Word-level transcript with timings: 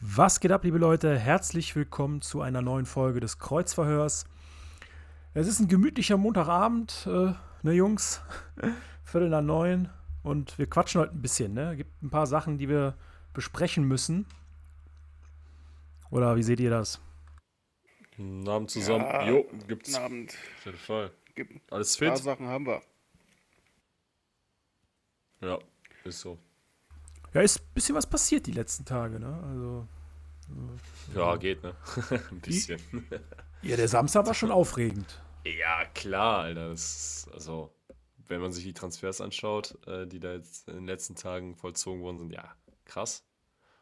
Was 0.00 0.40
geht 0.40 0.52
ab, 0.52 0.64
liebe 0.64 0.78
Leute? 0.78 1.18
Herzlich 1.18 1.74
willkommen 1.74 2.20
zu 2.20 2.42
einer 2.42 2.60
neuen 2.60 2.84
Folge 2.84 3.20
des 3.20 3.38
Kreuzverhörs. 3.38 4.26
Es 5.32 5.46
ist 5.46 5.60
ein 5.60 5.68
gemütlicher 5.68 6.16
Montagabend, 6.16 7.06
äh, 7.06 7.32
ne 7.62 7.72
Jungs? 7.72 8.20
Viertel 9.04 9.30
nach 9.30 9.40
neun. 9.40 9.88
Und 10.22 10.58
wir 10.58 10.68
quatschen 10.68 11.00
heute 11.00 11.12
ein 11.12 11.22
bisschen, 11.22 11.54
ne? 11.54 11.76
Gibt 11.76 12.02
ein 12.02 12.10
paar 12.10 12.26
Sachen, 12.26 12.58
die 12.58 12.68
wir 12.68 12.94
besprechen 13.32 13.84
müssen. 13.84 14.26
Oder 16.10 16.36
wie 16.36 16.42
seht 16.42 16.60
ihr 16.60 16.70
das? 16.70 17.00
Guten 18.16 18.46
Abend 18.48 18.70
zusammen. 18.70 19.04
Ja, 19.04 19.28
jo, 19.28 19.46
gibt's. 19.66 19.92
Guten 19.92 20.04
Abend. 20.04 20.36
Auf 20.58 20.66
jeden 20.66 20.78
Fall. 20.78 21.10
Gibt 21.34 21.72
Alles 21.72 21.96
ein 22.00 22.06
paar 22.08 22.16
fit? 22.16 22.24
Sachen 22.24 22.46
haben 22.48 22.66
wir. 22.66 22.82
Ja, 25.42 25.58
ist 26.04 26.20
so. 26.20 26.38
Ja, 27.34 27.40
ist 27.40 27.60
ein 27.60 27.74
bisschen 27.74 27.94
was 27.94 28.06
passiert 28.08 28.46
die 28.46 28.52
letzten 28.52 28.84
Tage, 28.84 29.18
ne? 29.18 29.42
Also. 29.48 29.88
Ja, 31.14 31.36
geht, 31.36 31.62
ne? 31.62 31.74
Ein 32.30 32.40
bisschen. 32.40 32.80
Ja, 33.62 33.76
der 33.76 33.88
Samstag 33.88 34.26
war 34.26 34.34
schon 34.34 34.50
aufregend. 34.50 35.20
ja, 35.44 35.84
klar, 35.94 36.40
Alter. 36.40 36.68
Das 36.68 37.24
ist, 37.24 37.30
also, 37.32 37.72
wenn 38.28 38.40
man 38.40 38.52
sich 38.52 38.64
die 38.64 38.74
Transfers 38.74 39.20
anschaut, 39.20 39.78
äh, 39.86 40.06
die 40.06 40.20
da 40.20 40.32
jetzt 40.34 40.68
in 40.68 40.74
den 40.74 40.86
letzten 40.86 41.14
Tagen 41.14 41.54
vollzogen 41.56 42.02
worden 42.02 42.18
sind, 42.18 42.32
ja, 42.32 42.54
krass. 42.84 43.24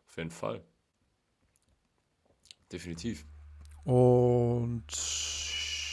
Auf 0.06 0.16
jeden 0.16 0.30
Fall. 0.30 0.62
Definitiv. 2.72 3.24
Und 3.84 4.84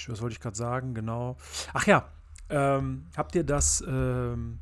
was 0.07 0.21
wollte 0.21 0.33
ich 0.33 0.39
gerade 0.39 0.55
sagen? 0.57 0.93
Genau. 0.93 1.37
Ach 1.73 1.87
ja, 1.87 2.11
ähm, 2.49 3.07
habt 3.15 3.35
ihr 3.35 3.43
das, 3.43 3.83
ähm, 3.87 4.59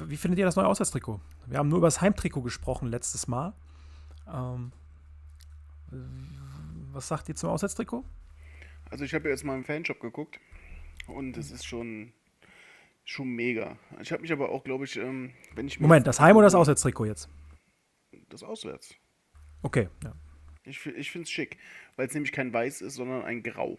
wie, 0.00 0.10
wie 0.10 0.16
findet 0.16 0.38
ihr 0.38 0.44
das 0.44 0.56
neue 0.56 0.66
Auswärtstrikot? 0.66 1.20
Wir 1.46 1.58
haben 1.58 1.68
nur 1.68 1.78
über 1.78 1.86
das 1.86 2.00
Heimtrikot 2.00 2.42
gesprochen 2.42 2.88
letztes 2.88 3.28
Mal. 3.28 3.54
Ähm, 4.32 4.72
äh, 5.92 5.96
was 6.92 7.08
sagt 7.08 7.28
ihr 7.28 7.34
zum 7.34 7.50
Auswärtstrikot? 7.50 8.04
Also 8.90 9.04
ich 9.04 9.14
habe 9.14 9.28
jetzt 9.28 9.44
mal 9.44 9.56
im 9.56 9.64
Fanshop 9.64 10.00
geguckt 10.00 10.38
und 11.06 11.36
es 11.36 11.50
ist 11.50 11.66
schon 11.66 12.12
schon 13.04 13.28
mega. 13.28 13.76
Ich 14.00 14.12
habe 14.12 14.22
mich 14.22 14.32
aber 14.32 14.48
auch, 14.48 14.64
glaube 14.64 14.84
ich, 14.84 14.96
ähm, 14.96 15.32
wenn 15.54 15.66
ich 15.66 15.78
mir 15.78 15.86
Moment, 15.86 16.06
das 16.06 16.20
Heim- 16.20 16.36
oder 16.36 16.46
das 16.46 16.54
Auswärtstrikot 16.54 17.04
jetzt? 17.06 17.28
das 18.34 18.42
auswärts. 18.42 18.94
Okay, 19.62 19.88
ja. 20.02 20.14
Ich, 20.64 20.84
ich 20.86 21.10
finde 21.10 21.24
es 21.24 21.30
schick, 21.30 21.58
weil 21.96 22.06
es 22.06 22.14
nämlich 22.14 22.32
kein 22.32 22.52
Weiß 22.52 22.80
ist, 22.80 22.94
sondern 22.94 23.22
ein 23.22 23.42
Grau. 23.42 23.78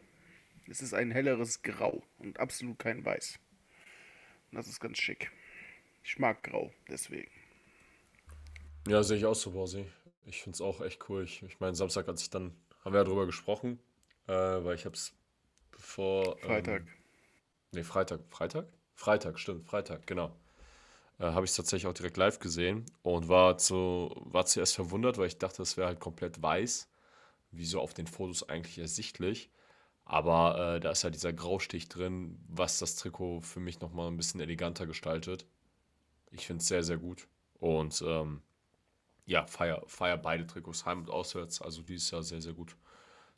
Es 0.69 0.81
ist 0.81 0.93
ein 0.93 1.11
helleres 1.11 1.61
Grau 1.61 2.03
und 2.17 2.39
absolut 2.39 2.79
kein 2.79 3.03
Weiß. 3.03 3.39
Und 4.51 4.57
das 4.57 4.67
ist 4.67 4.79
ganz 4.79 4.97
schick. 4.97 5.31
Ich 6.05 6.19
mag 6.19 6.43
Grau, 6.43 6.71
deswegen. 6.87 7.31
Ja, 8.87 9.01
sehe 9.01 9.17
ich 9.17 9.25
auch 9.25 9.33
so, 9.33 9.51
Borsi. 9.51 9.87
Ich 10.27 10.43
finde 10.43 10.55
es 10.55 10.61
auch 10.61 10.81
echt 10.81 11.09
cool. 11.09 11.23
Ich, 11.23 11.41
ich 11.41 11.59
meine, 11.59 11.75
Samstag, 11.75 12.07
als 12.07 12.21
ich 12.21 12.29
dann, 12.29 12.55
haben 12.83 12.93
wir 12.93 12.99
ja 12.99 13.03
drüber 13.03 13.25
gesprochen, 13.25 13.79
äh, 14.27 14.33
weil 14.33 14.75
ich 14.75 14.85
habe 14.85 14.95
es 14.95 15.13
bevor. 15.71 16.37
Freitag. 16.37 16.81
Ähm, 16.81 16.87
nee, 17.71 17.83
Freitag. 17.83 18.21
Freitag? 18.29 18.67
Freitag, 18.93 19.39
stimmt, 19.39 19.65
Freitag, 19.65 20.05
genau. 20.05 20.35
Äh, 21.17 21.23
habe 21.23 21.43
ich 21.43 21.51
es 21.51 21.57
tatsächlich 21.57 21.87
auch 21.87 21.93
direkt 21.93 22.17
live 22.17 22.37
gesehen 22.37 22.85
und 23.01 23.27
war, 23.27 23.57
zu, 23.57 24.13
war 24.25 24.45
zuerst 24.45 24.75
verwundert, 24.75 25.17
weil 25.17 25.27
ich 25.27 25.39
dachte, 25.39 25.63
es 25.63 25.75
wäre 25.75 25.87
halt 25.87 25.99
komplett 25.99 26.41
weiß, 26.41 26.87
wie 27.51 27.65
so 27.65 27.81
auf 27.81 27.95
den 27.95 28.05
Fotos 28.05 28.47
eigentlich 28.47 28.77
ersichtlich. 28.77 29.49
Aber 30.05 30.75
äh, 30.75 30.79
da 30.79 30.91
ist 30.91 31.01
ja 31.01 31.09
dieser 31.09 31.33
Graustich 31.33 31.89
drin, 31.89 32.37
was 32.47 32.77
das 32.77 32.95
Trikot 32.95 33.41
für 33.41 33.59
mich 33.59 33.79
nochmal 33.81 34.07
ein 34.07 34.17
bisschen 34.17 34.39
eleganter 34.39 34.85
gestaltet. 34.85 35.47
Ich 36.35 36.47
finde 36.47 36.61
es 36.61 36.67
sehr, 36.67 36.83
sehr 36.83 36.97
gut. 36.97 37.27
Und 37.59 38.03
ähm, 38.05 38.41
ja, 39.25 39.45
feier, 39.47 39.81
feier 39.87 40.17
beide 40.17 40.45
Trikots, 40.45 40.85
heim 40.85 40.99
und 40.99 41.09
auswärts. 41.09 41.61
Also 41.61 41.81
dieses 41.81 42.11
Jahr 42.11 42.23
sehr, 42.23 42.41
sehr 42.41 42.53
gut. 42.53 42.75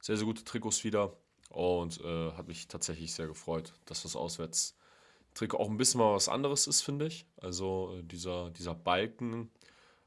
Sehr, 0.02 0.18
sehr 0.18 0.26
gute 0.26 0.44
Trikots 0.44 0.84
wieder. 0.84 1.16
Und 1.50 2.02
äh, 2.02 2.32
hat 2.34 2.48
mich 2.48 2.68
tatsächlich 2.68 3.14
sehr 3.14 3.28
gefreut, 3.28 3.74
dass 3.86 4.04
das 4.04 4.16
Auswärtstrikot 4.16 5.58
auch 5.58 5.70
ein 5.70 5.78
bisschen 5.78 6.00
mal 6.00 6.14
was 6.14 6.28
anderes 6.28 6.68
ist, 6.68 6.82
finde 6.82 7.08
ich. 7.08 7.26
Also 7.38 7.96
äh, 7.98 8.04
dieser, 8.04 8.50
dieser 8.50 8.76
Balken, 8.76 9.50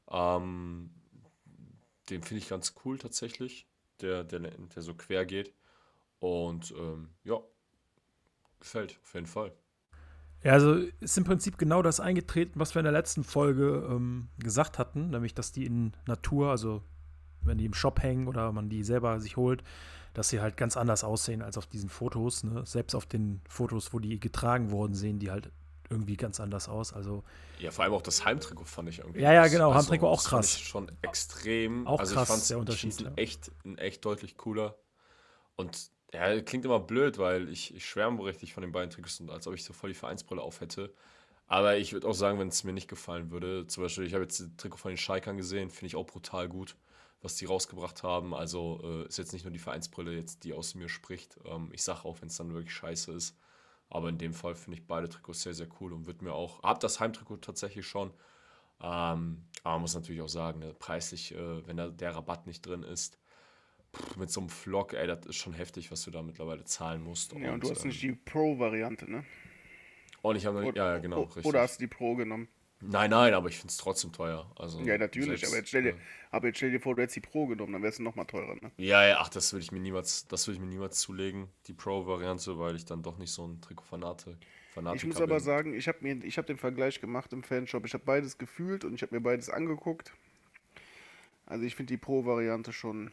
ähm, 0.09 0.91
den 2.09 2.21
finde 2.21 2.43
ich 2.43 2.49
ganz 2.49 2.75
cool 2.85 2.99
tatsächlich, 2.99 3.65
der, 4.01 4.23
der, 4.23 4.39
der 4.39 4.81
so 4.81 4.93
quer 4.93 5.25
geht. 5.25 5.53
Und 6.19 6.71
ähm, 6.77 7.09
ja, 7.23 7.41
gefällt 8.59 8.99
auf 9.01 9.13
jeden 9.15 9.25
Fall. 9.25 9.51
Ja, 10.43 10.53
also 10.53 10.75
ist 10.99 11.17
im 11.17 11.23
Prinzip 11.23 11.57
genau 11.57 11.81
das 11.81 11.99
eingetreten, 11.99 12.59
was 12.59 12.73
wir 12.73 12.79
in 12.79 12.85
der 12.85 12.93
letzten 12.93 13.23
Folge 13.23 13.87
ähm, 13.89 14.29
gesagt 14.39 14.79
hatten, 14.79 15.09
nämlich 15.09 15.35
dass 15.35 15.51
die 15.51 15.65
in 15.65 15.93
Natur, 16.07 16.49
also 16.49 16.81
wenn 17.43 17.57
die 17.57 17.65
im 17.65 17.73
Shop 17.73 18.01
hängen 18.01 18.27
oder 18.27 18.51
man 18.51 18.69
die 18.69 18.83
selber 18.83 19.19
sich 19.19 19.37
holt, 19.37 19.63
dass 20.13 20.29
sie 20.29 20.41
halt 20.41 20.57
ganz 20.57 20.77
anders 20.77 21.03
aussehen 21.03 21.41
als 21.41 21.57
auf 21.57 21.67
diesen 21.67 21.89
Fotos. 21.89 22.43
Ne? 22.43 22.63
Selbst 22.65 22.95
auf 22.95 23.05
den 23.05 23.41
Fotos, 23.47 23.93
wo 23.93 23.99
die 23.99 24.19
getragen 24.19 24.71
wurden, 24.71 24.93
sehen 24.93 25.19
die 25.19 25.31
halt 25.31 25.51
irgendwie 25.89 26.17
ganz 26.17 26.39
anders 26.39 26.69
aus. 26.69 26.93
Also 26.93 27.23
Ja, 27.59 27.71
vor 27.71 27.83
allem 27.83 27.93
auch 27.93 28.01
das 28.01 28.25
Heimtrikot 28.25 28.65
fand 28.65 28.89
ich 28.89 28.99
irgendwie. 28.99 29.21
Ja, 29.21 29.33
ja, 29.33 29.47
genau, 29.47 29.73
Heimtrikot 29.73 30.07
auch 30.07 30.23
krass. 30.23 30.59
Schon 30.59 30.91
extrem. 31.01 31.85
Auch 31.85 31.99
also 31.99 32.15
krass, 32.15 32.23
ich 32.23 32.29
fand's, 32.29 32.47
der 32.47 32.59
Unterschied, 32.59 32.93
Ich 32.93 32.99
ja. 33.01 33.11
echt, 33.15 33.51
ein 33.65 33.77
echt 33.77 34.03
deutlich 34.05 34.37
cooler. 34.37 34.75
Und 35.55 35.91
ja, 36.13 36.41
klingt 36.41 36.65
immer 36.65 36.79
blöd, 36.79 37.17
weil 37.17 37.49
ich, 37.49 37.73
ich 37.75 37.85
schwärme 37.85 38.23
richtig 38.23 38.53
von 38.53 38.61
den 38.61 38.71
beiden 38.71 38.89
Trikots 38.89 39.19
und 39.19 39.29
als 39.29 39.47
ob 39.47 39.53
ich 39.53 39.63
so 39.63 39.73
voll 39.73 39.91
die 39.91 39.95
Vereinsbrille 39.95 40.41
auf 40.41 40.61
hätte. 40.61 40.93
Aber 41.47 41.77
ich 41.77 41.93
würde 41.93 42.07
auch 42.07 42.13
sagen, 42.13 42.39
wenn 42.39 42.47
es 42.49 42.63
mir 42.63 42.73
nicht 42.73 42.87
gefallen 42.87 43.31
würde, 43.31 43.67
zum 43.67 43.83
Beispiel, 43.83 44.05
ich 44.05 44.13
habe 44.13 44.23
jetzt 44.23 44.39
das 44.39 44.49
Trikot 44.57 44.77
von 44.77 44.91
den 44.91 44.97
Schalkern 44.97 45.37
gesehen, 45.37 45.69
finde 45.69 45.87
ich 45.87 45.95
auch 45.95 46.05
brutal 46.05 46.47
gut, 46.47 46.75
was 47.21 47.35
die 47.35 47.45
rausgebracht 47.45 48.03
haben. 48.03 48.33
Also 48.33 48.79
äh, 48.83 49.07
ist 49.07 49.17
jetzt 49.17 49.33
nicht 49.33 49.43
nur 49.43 49.51
die 49.51 49.59
Vereinsbrille, 49.59 50.13
jetzt 50.13 50.43
die 50.43 50.53
aus 50.53 50.75
mir 50.75 50.89
spricht. 50.89 51.37
Ähm, 51.45 51.69
ich 51.73 51.83
sage 51.83 52.05
auch, 52.05 52.21
wenn 52.21 52.29
es 52.29 52.37
dann 52.37 52.53
wirklich 52.53 52.73
scheiße 52.73 53.11
ist. 53.11 53.37
Aber 53.89 54.07
in 54.09 54.17
dem 54.17 54.33
Fall 54.33 54.55
finde 54.55 54.79
ich 54.79 54.87
beide 54.87 55.09
Trikots 55.09 55.41
sehr, 55.41 55.53
sehr 55.53 55.67
cool 55.81 55.91
und 55.93 56.07
wird 56.07 56.21
mir 56.21 56.33
auch, 56.33 56.63
hab 56.63 56.79
das 56.79 57.01
Heimtrikot 57.01 57.37
tatsächlich 57.37 57.85
schon. 57.85 58.11
Ähm, 58.81 59.45
aber 59.63 59.73
man 59.75 59.81
muss 59.81 59.93
natürlich 59.93 60.21
auch 60.21 60.29
sagen, 60.29 60.59
ne, 60.59 60.73
preislich, 60.73 61.33
äh, 61.35 61.67
wenn 61.67 61.77
da 61.77 61.89
der 61.89 62.15
Rabatt 62.15 62.47
nicht 62.47 62.65
drin 62.65 62.83
ist, 62.83 63.17
pff, 63.95 64.17
mit 64.17 64.29
so 64.31 64.41
einem 64.41 64.49
Vlog, 64.49 64.93
ey, 64.93 65.07
das 65.07 65.25
ist 65.25 65.37
schon 65.37 65.53
heftig, 65.53 65.91
was 65.91 66.03
du 66.03 66.11
da 66.11 66.21
mittlerweile 66.21 66.63
zahlen 66.65 67.01
musst. 67.01 67.33
Ja, 67.33 67.53
und 67.53 67.63
du 67.63 67.69
hast 67.69 67.83
ähm, 67.83 67.89
nicht 67.89 68.01
die 68.01 68.13
Pro-Variante, 68.13 69.09
ne? 69.09 69.23
Und 70.21 70.35
ich 70.35 70.45
habe, 70.45 70.63
ja, 70.75 70.93
ja, 70.93 70.97
genau, 70.99 71.23
richtig. 71.23 71.45
Oder 71.45 71.61
hast 71.61 71.79
du 71.79 71.83
die 71.83 71.87
Pro 71.87 72.15
genommen? 72.15 72.47
Nein, 72.83 73.11
nein, 73.11 73.33
aber 73.35 73.47
ich 73.49 73.57
finde 73.57 73.69
es 73.69 73.77
trotzdem 73.77 74.11
teuer. 74.11 74.51
Also, 74.57 74.79
Ja, 74.81 74.97
natürlich, 74.97 75.41
selbst, 75.41 75.45
aber 75.47 75.57
jetzt, 75.57 75.69
stell 75.69 75.83
dir, 75.83 75.89
äh, 75.89 75.95
aber 76.31 76.47
jetzt 76.47 76.57
stell 76.57 76.71
dir 76.71 76.79
vor, 76.79 76.95
du 76.95 77.03
hättest 77.03 77.15
die 77.15 77.21
Pro 77.21 77.45
genommen, 77.45 77.73
dann 77.73 77.83
wär's 77.83 77.99
noch 77.99 78.15
mal 78.15 78.25
teurer, 78.25 78.55
ne? 78.55 78.71
Ja, 78.77 79.05
ja, 79.05 79.17
ach, 79.19 79.29
das 79.29 79.53
würde 79.53 79.63
ich 79.63 79.71
mir 79.71 79.79
niemals, 79.79 80.27
das 80.27 80.47
würde 80.47 80.55
ich 80.55 80.61
mir 80.61 80.67
niemals 80.67 80.99
zulegen, 80.99 81.47
die 81.67 81.73
Pro-Variante, 81.73 82.57
weil 82.57 82.75
ich 82.75 82.85
dann 82.85 83.03
doch 83.03 83.17
nicht 83.17 83.31
so 83.31 83.47
ein 83.47 83.61
Trikot-Fanate 83.61 84.37
Fanatiker 84.73 84.95
Ich 84.95 85.05
muss 85.05 85.21
aber 85.21 85.35
bin. 85.35 85.43
sagen, 85.43 85.73
ich 85.75 85.87
habe 85.87 85.99
mir, 86.01 86.23
ich 86.23 86.37
habe 86.37 86.47
den 86.47 86.57
Vergleich 86.57 86.99
gemacht 87.01 87.33
im 87.33 87.43
Fanshop. 87.43 87.85
Ich 87.85 87.93
habe 87.93 88.03
beides 88.05 88.37
gefühlt 88.37 88.83
und 88.83 88.95
ich 88.95 89.01
habe 89.03 89.13
mir 89.13 89.21
beides 89.21 89.49
angeguckt. 89.49 90.13
Also 91.45 91.65
ich 91.65 91.75
finde 91.75 91.93
die 91.93 91.97
Pro-Variante 91.97 92.71
schon, 92.73 93.11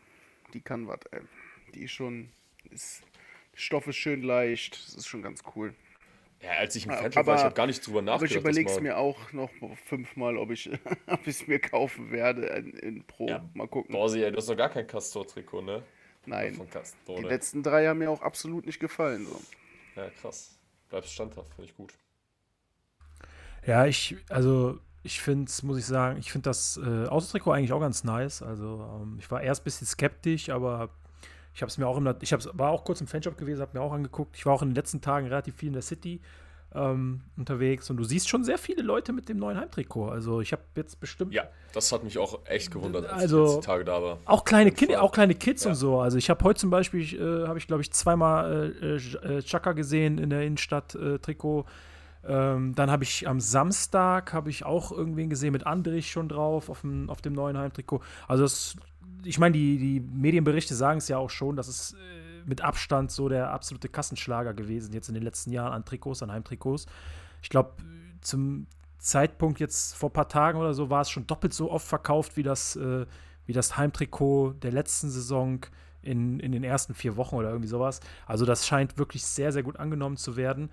die 0.55 0.61
kann 0.61 0.87
was, 0.89 1.01
ey. 1.11 1.21
Die 1.75 1.85
ist 1.85 1.93
schon, 1.93 2.31
ist, 2.71 3.03
der 3.53 3.59
Stoff 3.59 3.87
ist 3.87 3.97
schön 3.97 4.23
leicht, 4.23 4.75
das 4.87 4.95
ist 4.95 5.07
schon 5.07 5.23
ganz 5.23 5.43
cool. 5.55 5.75
Ja, 6.41 6.51
als 6.53 6.77
ich 6.77 6.85
im 6.87 6.93
Aber- 6.93 7.03
Fanshop 7.03 7.27
war, 7.27 7.37
ich 7.37 7.43
habe 7.43 7.55
gar 7.55 7.67
nicht 7.67 7.85
drüber 7.85 7.99
Aber 7.99 8.07
nachgedacht. 8.13 8.31
ich 8.31 8.37
überlege 8.41 8.71
es 8.71 8.81
mir 8.81 8.97
auch 8.97 9.33
noch 9.33 9.51
fünfmal, 9.87 10.37
ob 10.37 10.51
ich 10.53 10.71
es 11.27 11.47
mir 11.49 11.59
kaufen 11.59 12.13
werde 12.13 12.47
in, 12.47 12.71
in 12.75 13.05
Pro. 13.05 13.27
Ja, 13.29 13.49
Mal 13.55 13.67
gucken. 13.67 13.93
Borsi, 13.93 14.23
ey, 14.23 14.31
du 14.31 14.37
hast 14.37 14.49
noch 14.49 14.57
gar 14.57 14.69
kein 14.71 14.87
Castor-Trikot, 14.87 15.63
ne? 15.63 15.83
Nein, 16.27 16.55
Von 16.55 16.71
Castor, 16.71 17.17
die 17.17 17.23
ne? 17.23 17.29
letzten 17.29 17.63
drei 17.63 17.87
haben 17.87 17.99
mir 17.99 18.11
auch 18.11 18.23
absolut 18.23 18.67
nicht 18.67 18.79
gefallen. 18.79 19.27
So. 19.27 19.41
Ja, 19.97 20.11
krass. 20.11 20.59
Bleibst 20.91 21.13
standhaft, 21.13 21.53
finde 21.55 21.71
ich 21.71 21.77
gut. 21.77 21.93
Ja, 23.67 23.87
ich, 23.87 24.17
also 24.29 24.79
ich 25.03 25.21
finde 25.21 25.51
muss 25.63 25.79
ich 25.79 25.87
sagen, 25.87 26.19
ich 26.19 26.33
finde 26.33 26.51
das 26.51 26.79
äh, 26.83 27.07
Außentrikot 27.07 27.53
eigentlich 27.53 27.73
auch 27.73 27.81
ganz 27.81 28.05
nice. 28.05 28.43
Also 28.43 28.85
ähm, 29.03 29.17
ich 29.19 29.31
war 29.31 29.41
erst 29.41 29.63
ein 29.63 29.65
bisschen 29.65 29.87
skeptisch, 29.87 30.51
aber 30.51 30.91
ich 31.55 31.63
habe 31.63 31.71
es 31.71 31.79
mir 31.79 31.87
auch 31.87 31.97
im, 31.97 32.15
ich 32.21 32.33
hab's, 32.33 32.49
war 32.53 32.71
auch 32.71 32.85
kurz 32.85 33.01
im 33.01 33.07
Fanshop 33.07 33.37
gewesen, 33.39 33.61
habe 33.61 33.77
mir 33.79 33.83
auch 33.85 33.93
angeguckt. 33.93 34.37
Ich 34.37 34.47
war 34.47 34.55
auch 34.55 34.63
in 34.63 34.71
den 34.71 34.75
letzten 34.75 35.01
Tagen 35.01 35.27
relativ 35.27 35.57
viel 35.57 35.69
in 35.69 35.73
der 35.73 35.83
City, 35.83 36.21
ähm, 36.75 37.23
unterwegs 37.37 37.89
und 37.89 37.97
du 37.97 38.05
siehst 38.05 38.29
schon 38.29 38.45
sehr 38.45 38.59
viele 38.59 38.83
Leute 38.83 39.13
mit 39.15 39.29
dem 39.29 39.39
neuen 39.39 39.59
Heimtrikot. 39.59 40.11
Also 40.11 40.41
ich 40.43 40.53
habe 40.53 40.63
jetzt 40.77 41.01
bestimmt. 41.01 41.33
Ja, 41.33 41.45
das 41.73 41.91
hat 41.93 42.05
mich 42.05 42.19
auch 42.19 42.41
echt 42.45 42.71
gewundert, 42.71 43.07
als 43.07 43.23
Also, 43.23 43.47
ich 43.55 43.61
die 43.61 43.67
Tage 43.67 43.85
da 43.85 44.03
war. 44.03 44.19
Auch 44.27 44.45
kleine, 44.45 44.65
Auf 44.65 44.67
jeden 44.73 44.77
kind, 44.77 44.93
Fall. 44.93 45.01
auch 45.01 45.13
kleine 45.13 45.35
Kids 45.35 45.65
Ja. 45.65 45.71
und 45.71 45.77
so. 45.77 45.99
Also 46.01 46.19
ich 46.19 46.29
habe 46.29 46.45
heute 46.45 46.61
zum 46.61 46.71
Beispiel, 46.71 47.03
äh, 47.15 47.47
habe 47.49 47.59
ich 47.59 47.67
glaube 47.67 47.83
ich 47.83 47.91
zweimal 47.93 48.75
äh, 48.83 48.97
äh, 48.97 49.43
Chaka 49.43 49.73
gesehen 49.73 50.19
in 50.19 50.29
der 50.31 50.43
Innenstadt 50.43 50.95
äh, 50.95 51.19
Trikot. 51.19 51.65
Ähm, 52.27 52.75
dann 52.75 52.91
habe 52.91 53.05
ich 53.05 53.29
am 53.29 53.41
Samstag 53.41 54.33
habe 54.33 54.51
ich 54.51 54.65
auch 54.65 54.91
irgendwen 54.93 55.31
gesehen 55.31 55.53
mit 55.53 55.67
Andrich 55.67 56.11
schon 56.11 56.29
drauf 56.29 56.69
auf 56.69 56.81
dem, 56.81 57.09
auf 57.11 57.23
dem 57.23 57.33
neuen 57.33 57.57
Heimtrikot. 57.57 58.01
Also 58.27 58.43
das, 58.43 58.77
ich 59.25 59.39
meine, 59.39 59.53
die, 59.53 59.79
die 59.79 60.01
Medienberichte 60.01 60.75
sagen 60.75 60.99
es 60.99 61.09
ja 61.09 61.19
auch 61.19 61.31
schon, 61.31 61.57
dass 61.57 61.69
es 61.69 61.93
äh, 61.93 61.97
mit 62.45 62.61
Abstand 62.63 63.11
so 63.11 63.29
der 63.29 63.51
absolute 63.51 63.89
Kassenschlager 63.89 64.55
gewesen 64.55 64.93
jetzt 64.93 65.09
in 65.09 65.15
den 65.15 65.23
letzten 65.23 65.53
Jahren 65.53 65.73
an 65.73 65.85
Trikots, 65.85 66.23
an 66.23 66.33
Heimtrikots. 66.33 66.87
Ich 67.43 67.51
glaube, 67.51 67.73
zum 68.21 68.67
Zeitpunkt 68.99 69.61
jetzt 69.61 69.95
vor 69.95 70.11
ein 70.11 70.13
paar 70.13 70.29
Tagen 70.29 70.59
oder 70.59 70.75
so 70.75 70.91
war 70.91 71.03
es 71.03 71.11
schon 71.11 71.27
doppelt 71.27 71.55
so 71.55 71.71
oft 71.71 71.87
verkauft 71.87 72.37
wie 72.37 72.43
das, 72.43 72.77
äh, 72.77 73.07
wie 73.47 73.53
das 73.53 73.77
Heimtrikot 73.77 74.55
der 74.63 74.73
letzten 74.73 75.09
Saison 75.09 75.61
in, 76.03 76.41
in 76.41 76.53
den 76.53 76.65
ersten 76.65 76.95
vier 76.95 77.17
Wochen 77.17 77.37
oder 77.37 77.51
irgendwie 77.51 77.69
sowas. 77.69 78.01
Also 78.27 78.45
das 78.45 78.67
scheint 78.67 78.99
wirklich 78.99 79.25
sehr, 79.25 79.53
sehr 79.53 79.63
gut 79.63 79.79
angenommen 79.79 80.17
zu 80.17 80.37
werden. 80.37 80.71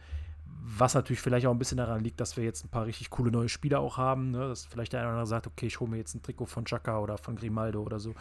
Was 0.67 0.95
natürlich 0.95 1.21
vielleicht 1.21 1.45
auch 1.45 1.51
ein 1.51 1.59
bisschen 1.59 1.77
daran 1.77 2.03
liegt, 2.03 2.19
dass 2.19 2.37
wir 2.37 2.43
jetzt 2.43 2.65
ein 2.65 2.69
paar 2.69 2.85
richtig 2.85 3.11
coole 3.11 3.31
neue 3.31 3.49
Spieler 3.49 3.79
auch 3.81 3.97
haben. 3.97 4.31
Ne? 4.31 4.47
Dass 4.47 4.65
vielleicht 4.65 4.93
der 4.93 5.01
eine 5.01 5.09
oder 5.09 5.13
andere 5.17 5.27
sagt, 5.27 5.47
okay, 5.47 5.67
ich 5.67 5.79
hole 5.79 5.91
mir 5.91 5.97
jetzt 5.97 6.15
ein 6.15 6.23
Trikot 6.23 6.47
von 6.47 6.65
Chaka 6.65 6.99
oder 6.99 7.17
von 7.17 7.35
Grimaldo 7.35 7.81
oder 7.83 7.99
so. 7.99 8.15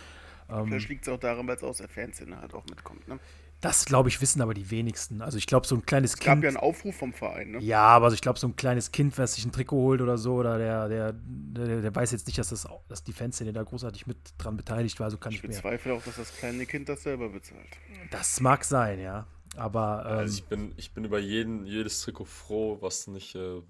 Ähm, 0.50 0.66
Vielleicht 0.66 0.88
liegt 0.90 1.06
es 1.06 1.12
auch 1.12 1.18
daran, 1.18 1.46
weil 1.46 1.56
es 1.56 1.62
aus 1.62 1.78
der 1.78 1.88
Fanszene 1.88 2.38
halt 2.38 2.52
auch 2.52 2.64
mitkommt. 2.66 3.08
Ne? 3.08 3.18
das, 3.64 3.86
glaube 3.86 4.10
ich, 4.10 4.20
wissen 4.20 4.42
aber 4.42 4.52
die 4.52 4.70
wenigsten. 4.70 5.22
Also 5.22 5.38
ich 5.38 5.46
glaube, 5.46 5.66
so 5.66 5.74
ein 5.74 5.86
kleines 5.86 6.12
Es 6.14 6.18
gab 6.18 6.34
Kind. 6.34 6.42
ja 6.44 6.48
einen 6.48 6.58
Aufruf 6.58 6.94
vom 6.96 7.14
Verein. 7.14 7.52
Ne? 7.52 7.60
Ja, 7.60 7.80
aber 7.80 8.06
also 8.06 8.14
ich 8.14 8.20
glaube, 8.20 8.38
so 8.38 8.46
ein 8.46 8.56
kleines 8.56 8.92
Kind, 8.92 9.16
was 9.16 9.36
sich 9.36 9.46
ein 9.46 9.52
Trikot 9.52 9.76
holt 9.76 10.02
oder 10.02 10.18
so, 10.18 10.34
oder 10.34 10.58
der, 10.58 10.88
der, 10.88 11.14
der, 11.14 11.80
der 11.80 11.94
weiß 11.94 12.10
jetzt 12.12 12.26
nicht, 12.26 12.38
dass, 12.38 12.50
das, 12.50 12.68
dass 12.88 13.04
die 13.04 13.14
Fanszene 13.14 13.54
da 13.54 13.62
großartig 13.62 14.06
mit 14.06 14.18
dran 14.36 14.58
beteiligt 14.58 15.00
war. 15.00 15.10
So 15.10 15.16
kann 15.16 15.32
Ich 15.32 15.38
ich 15.42 15.42
bezweifle 15.48 15.94
auch, 15.94 16.02
dass 16.02 16.16
das 16.16 16.36
kleine 16.36 16.66
Kind 16.66 16.90
das 16.90 17.04
selber 17.04 17.30
bezahlt. 17.30 17.64
Das 18.10 18.38
mag 18.40 18.64
sein, 18.64 19.00
ja. 19.00 19.26
Aber 19.56 20.04
ähm, 20.06 20.18
Also 20.18 20.38
ich 20.38 20.44
bin, 20.44 20.72
ich 20.76 20.92
bin 20.92 21.04
über 21.04 21.18
jeden, 21.18 21.66
jedes 21.66 22.00
Trikot 22.02 22.24
froh, 22.24 22.78
was 22.80 23.06
nicht, 23.06 23.34
äh, 23.34 23.62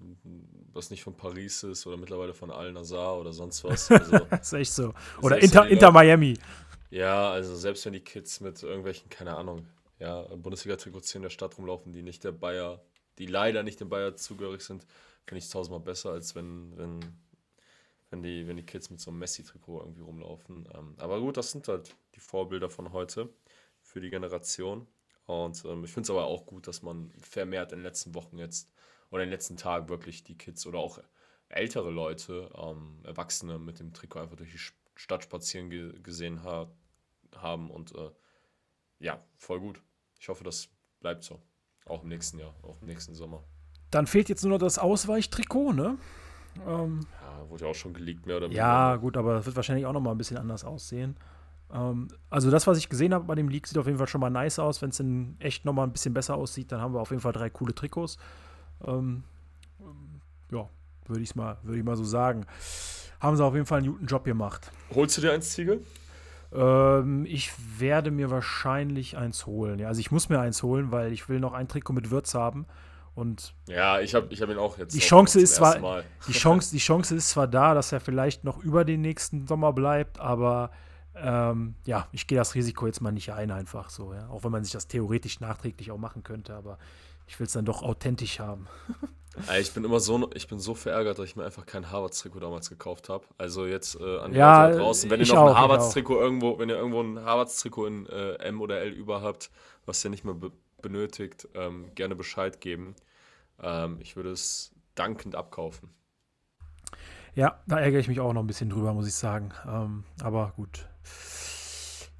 was 0.73 0.89
nicht 0.89 1.03
von 1.03 1.15
Paris 1.15 1.63
ist 1.63 1.85
oder 1.87 1.97
mittlerweile 1.97 2.33
von 2.33 2.51
Al 2.51 2.71
Nazar 2.71 3.19
oder 3.19 3.33
sonst 3.33 3.63
was. 3.63 3.89
Also, 3.95 4.19
das 4.19 4.47
ist 4.47 4.53
echt 4.53 4.73
so. 4.73 4.93
Oder 5.21 5.39
Inter, 5.39 5.67
Inter 5.67 5.91
Miami. 5.91 6.37
ja, 6.89 7.31
also 7.31 7.55
selbst 7.55 7.85
wenn 7.85 7.93
die 7.93 8.01
Kids 8.01 8.39
mit 8.41 8.61
irgendwelchen, 8.63 9.09
keine 9.09 9.35
Ahnung, 9.35 9.67
ja, 9.99 10.21
Bundesliga-Trikots 10.35 11.11
hier 11.11 11.19
in 11.19 11.23
der 11.23 11.29
Stadt 11.29 11.57
rumlaufen, 11.57 11.91
die 11.91 12.01
nicht 12.03 12.23
der 12.23 12.31
Bayer, 12.31 12.81
die 13.17 13.25
leider 13.27 13.63
nicht 13.63 13.79
dem 13.79 13.89
Bayer 13.89 14.15
zugehörig 14.15 14.61
sind, 14.61 14.85
finde 15.25 15.39
ich 15.39 15.45
es 15.45 15.49
tausendmal 15.49 15.79
besser, 15.79 16.11
als 16.11 16.35
wenn, 16.35 16.77
wenn, 16.77 16.99
wenn, 18.09 18.23
die, 18.23 18.47
wenn 18.47 18.57
die 18.57 18.65
Kids 18.65 18.89
mit 18.89 18.99
so 18.99 19.11
einem 19.11 19.19
Messi-Trikot 19.19 19.79
irgendwie 19.79 20.01
rumlaufen. 20.01 20.67
Ähm, 20.73 20.95
aber 20.97 21.19
gut, 21.19 21.37
das 21.37 21.51
sind 21.51 21.67
halt 21.67 21.95
die 22.15 22.19
Vorbilder 22.19 22.69
von 22.69 22.91
heute 22.91 23.29
für 23.81 24.01
die 24.01 24.09
Generation. 24.09 24.87
Und 25.25 25.63
ähm, 25.65 25.83
ich 25.83 25.91
finde 25.91 26.05
es 26.05 26.09
aber 26.09 26.25
auch 26.25 26.45
gut, 26.45 26.67
dass 26.67 26.81
man 26.81 27.11
vermehrt 27.19 27.71
in 27.71 27.79
den 27.79 27.83
letzten 27.83 28.13
Wochen 28.13 28.37
jetzt 28.37 28.71
oder 29.09 29.23
in 29.23 29.29
den 29.29 29.33
letzten 29.33 29.57
Tagen 29.57 29.89
wirklich 29.89 30.23
die 30.23 30.37
Kids 30.37 30.65
oder 30.67 30.79
auch 30.79 30.99
ältere 31.49 31.91
Leute, 31.91 32.51
ähm, 32.55 32.99
Erwachsene 33.03 33.59
mit 33.59 33.79
dem 33.79 33.93
Trikot 33.93 34.19
einfach 34.19 34.35
durch 34.35 34.51
die 34.51 34.59
Stadt 34.95 35.23
spazieren 35.23 35.69
ge 35.69 35.99
gesehen 36.01 36.43
ha 36.43 36.69
haben. 37.35 37.69
Und 37.69 37.93
äh, 37.95 38.11
ja, 38.99 39.23
voll 39.37 39.59
gut. 39.59 39.81
Ich 40.19 40.29
hoffe, 40.29 40.43
das 40.43 40.69
bleibt 40.99 41.23
so. 41.23 41.41
Auch 41.85 42.03
im 42.03 42.09
nächsten 42.09 42.39
Jahr, 42.39 42.55
auch 42.63 42.81
im 42.81 42.87
nächsten 42.87 43.13
Sommer. 43.13 43.43
Dann 43.91 44.07
fehlt 44.07 44.29
jetzt 44.29 44.43
nur 44.43 44.53
noch 44.53 44.59
das 44.59 44.79
Ausweichtrikot, 44.79 45.73
ne? 45.73 45.97
Ähm, 46.65 47.05
Ja, 47.21 47.49
wurde 47.49 47.65
ja 47.65 47.71
auch 47.71 47.75
schon 47.75 47.93
geleakt, 47.93 48.25
mehr 48.25 48.37
oder 48.37 48.47
ja, 48.47 48.95
gut, 48.95 49.17
aber 49.17 49.35
das 49.35 49.45
wird 49.45 49.55
wahrscheinlich 49.55 49.85
auch 49.85 49.93
noch 49.93 50.01
mal 50.01 50.11
ein 50.11 50.17
bisschen 50.17 50.37
anders 50.37 50.63
aussehen. 50.63 51.17
Ähm, 51.73 52.07
also 52.29 52.51
das, 52.51 52.67
was 52.67 52.77
ich 52.77 52.89
gesehen 52.89 53.13
habe 53.13 53.25
bei 53.25 53.35
dem 53.35 53.49
Leak, 53.49 53.67
sieht 53.67 53.77
auf 53.77 53.85
jeden 53.85 53.97
Fall 53.97 54.07
schon 54.07 54.21
mal 54.21 54.29
nice 54.29 54.59
aus. 54.59 54.81
Wenn 54.81 54.89
es 54.89 54.99
in 54.99 55.35
echt 55.39 55.65
noch 55.65 55.73
mal 55.73 55.83
ein 55.83 55.91
bisschen 55.91 56.13
besser 56.13 56.35
aussieht, 56.35 56.71
dann 56.71 56.81
haben 56.81 56.93
wir 56.93 56.99
auf 57.01 57.09
jeden 57.09 57.21
Fall 57.21 57.33
drei 57.33 57.49
coole 57.49 57.73
Trikots. 57.73 58.17
Ähm, 58.85 59.23
ja, 60.51 60.67
würde 61.07 61.21
ich 61.21 61.35
mal, 61.35 61.57
würde 61.63 61.79
ich 61.79 61.85
mal 61.85 61.95
so 61.95 62.03
sagen. 62.03 62.45
Haben 63.19 63.37
sie 63.37 63.43
auf 63.43 63.53
jeden 63.53 63.65
Fall 63.65 63.79
einen 63.79 63.91
guten 63.93 64.05
Job 64.05 64.23
gemacht. 64.25 64.71
Holst 64.93 65.17
du 65.17 65.21
dir 65.21 65.33
eins, 65.33 65.49
Ziegel? 65.51 65.83
Ähm, 66.53 67.25
ich 67.27 67.51
werde 67.79 68.11
mir 68.11 68.29
wahrscheinlich 68.29 69.17
eins 69.17 69.45
holen. 69.45 69.79
Ja, 69.79 69.87
also 69.87 69.99
ich 69.99 70.11
muss 70.11 70.29
mir 70.29 70.39
eins 70.39 70.61
holen, 70.63 70.91
weil 70.91 71.11
ich 71.11 71.27
will 71.27 71.39
noch 71.39 71.53
ein 71.53 71.67
Trikot 71.67 71.93
mit 71.93 72.11
Würz 72.11 72.33
haben. 72.35 72.65
Und 73.15 73.53
Ja, 73.67 74.01
ich 74.01 74.13
habe 74.13 74.27
ich 74.29 74.41
hab 74.41 74.49
ihn 74.49 74.57
auch 74.57 74.77
jetzt. 74.77 74.93
Die 74.93 74.99
Chance 74.99 75.39
ist 75.39 75.55
zwar- 75.55 76.03
die 76.27 76.33
Chance, 76.33 76.71
die 76.71 76.79
Chance 76.79 77.15
ist 77.15 77.29
zwar 77.29 77.47
da, 77.47 77.73
dass 77.73 77.91
er 77.91 77.99
vielleicht 78.01 78.43
noch 78.43 78.61
über 78.61 78.83
den 78.83 79.01
nächsten 79.01 79.47
Sommer 79.47 79.71
bleibt, 79.73 80.19
aber 80.19 80.69
ähm, 81.15 81.75
ja, 81.85 82.07
ich 82.11 82.27
gehe 82.27 82.37
das 82.37 82.55
Risiko 82.55 82.87
jetzt 82.87 83.01
mal 83.01 83.11
nicht 83.11 83.31
ein, 83.31 83.51
einfach 83.51 83.89
so, 83.89 84.13
ja. 84.13 84.27
Auch 84.29 84.43
wenn 84.43 84.51
man 84.51 84.63
sich 84.63 84.73
das 84.73 84.87
theoretisch 84.87 85.39
nachträglich 85.39 85.91
auch 85.91 85.97
machen 85.97 86.23
könnte, 86.23 86.53
aber 86.53 86.77
ich 87.27 87.39
will 87.39 87.47
es 87.47 87.53
dann 87.53 87.65
doch 87.65 87.83
authentisch 87.83 88.39
haben. 88.39 88.67
Ich 89.59 89.73
bin 89.73 89.83
immer 89.83 89.99
so, 89.99 90.29
ich 90.33 90.47
bin 90.47 90.59
so 90.59 90.75
verärgert, 90.75 91.19
dass 91.19 91.25
ich 91.25 91.35
mir 91.35 91.43
einfach 91.43 91.65
kein 91.65 91.91
Harvards-Trikot 91.91 92.39
damals 92.39 92.69
gekauft 92.69 93.09
habe. 93.09 93.25
Also 93.37 93.65
jetzt 93.65 93.99
äh, 93.99 94.19
an 94.19 94.33
Ja, 94.33 94.69
da 94.69 94.77
draußen, 94.77 95.09
wenn 95.09 95.19
ihr 95.19 95.27
noch 95.27 95.35
auch, 95.35 95.47
ein 95.47 95.51
ich 95.51 95.57
Harvards-Trikot 95.57 96.19
irgendwo, 96.21 96.57
wenn 96.57 96.69
ihr 96.69 96.77
irgendwo 96.77 97.01
ein 97.01 97.19
Harvards-Trikot 97.19 97.85
in 97.85 98.05
äh, 98.05 98.35
M 98.35 98.61
oder 98.61 98.79
L 98.79 98.91
über 98.91 99.21
habt, 99.21 99.51
was 99.85 100.03
ihr 100.05 100.09
nicht 100.09 100.23
mehr 100.23 100.35
be 100.35 100.51
benötigt, 100.81 101.49
ähm, 101.55 101.93
gerne 101.95 102.15
Bescheid 102.15 102.61
geben. 102.61 102.95
Ähm, 103.61 103.97
ich 103.99 104.15
würde 104.15 104.31
es 104.31 104.71
dankend 104.93 105.35
abkaufen. 105.35 105.89
Ja, 107.33 107.59
da 107.67 107.79
ärgere 107.79 107.99
ich 107.99 108.07
mich 108.07 108.19
auch 108.19 108.31
noch 108.31 108.41
ein 108.41 108.47
bisschen 108.47 108.69
drüber, 108.69 108.93
muss 108.93 109.07
ich 109.07 109.15
sagen. 109.15 109.51
Ähm, 109.67 110.03
aber 110.21 110.53
gut. 110.55 110.87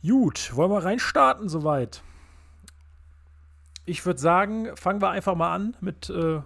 Gut, 0.05 0.55
wollen 0.55 0.71
wir 0.71 0.83
reinstarten 0.83 1.49
soweit? 1.49 2.03
Ich 3.85 4.05
würde 4.05 4.19
sagen, 4.19 4.75
fangen 4.75 5.01
wir 5.01 5.09
einfach 5.09 5.35
mal 5.35 5.53
an 5.53 5.75
mit, 5.79 6.09
äh, 6.09 6.41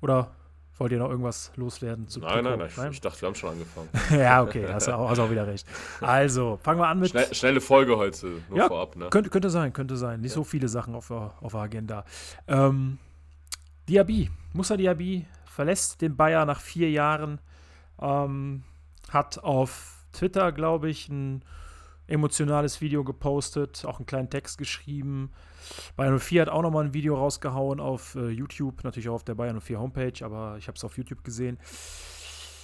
oder 0.00 0.30
wollt 0.78 0.92
ihr 0.92 0.98
noch 0.98 1.10
irgendwas 1.10 1.52
loswerden 1.56 2.08
zu 2.08 2.20
Nein, 2.20 2.44
nein, 2.44 2.58
Trikot? 2.58 2.80
nein, 2.80 2.92
ich, 2.92 3.00
dachte, 3.00 3.20
wir 3.20 3.28
haben 3.28 3.34
schon 3.34 3.50
angefangen. 3.50 3.88
ja, 4.10 4.42
okay, 4.42 4.66
hast 4.70 4.88
du 4.88 4.96
auch, 4.96 5.10
hast 5.10 5.18
auch 5.18 5.30
wieder 5.30 5.46
recht. 5.46 5.66
Also, 6.00 6.58
fangen 6.62 6.80
wir 6.80 6.88
an 6.88 6.98
mit. 6.98 7.10
Schnell, 7.10 7.34
schnelle 7.34 7.60
Folge 7.60 7.96
heute, 7.96 8.42
nur 8.48 8.58
Ja, 8.58 8.68
vorab, 8.68 8.96
ne? 8.96 9.08
Könnte, 9.10 9.30
könnte 9.30 9.50
sein, 9.50 9.72
könnte 9.72 9.96
sein. 9.96 10.20
Nicht 10.20 10.32
so 10.32 10.44
viele 10.44 10.68
Sachen 10.68 10.94
auf 10.94 11.08
der, 11.08 11.34
auf 11.40 11.52
der 11.52 11.60
Agenda. 11.60 12.04
Ähm, 12.48 12.98
Diaby, 13.88 14.30
Musa 14.54 14.76
Diaby 14.76 15.26
verlässt 15.44 16.00
den 16.00 16.16
Bayer 16.16 16.46
nach 16.46 16.60
vier 16.60 16.90
Jahren. 16.90 17.40
Ähm, 18.00 18.64
hat 19.10 19.38
auf 19.38 19.91
Twitter, 20.12 20.52
glaube 20.52 20.88
ich, 20.88 21.08
ein 21.08 21.44
emotionales 22.06 22.80
Video 22.80 23.04
gepostet, 23.04 23.84
auch 23.86 23.98
einen 23.98 24.06
kleinen 24.06 24.30
Text 24.30 24.58
geschrieben. 24.58 25.30
Bayern 25.96 26.18
04 26.18 26.42
hat 26.42 26.48
auch 26.48 26.62
nochmal 26.62 26.84
ein 26.84 26.94
Video 26.94 27.16
rausgehauen 27.16 27.80
auf 27.80 28.14
äh, 28.16 28.28
YouTube, 28.28 28.84
natürlich 28.84 29.08
auch 29.08 29.14
auf 29.14 29.24
der 29.24 29.34
Bayern 29.34 29.60
04 29.60 29.80
Homepage, 29.80 30.24
aber 30.24 30.56
ich 30.58 30.68
habe 30.68 30.76
es 30.76 30.84
auf 30.84 30.96
YouTube 30.98 31.24
gesehen. 31.24 31.58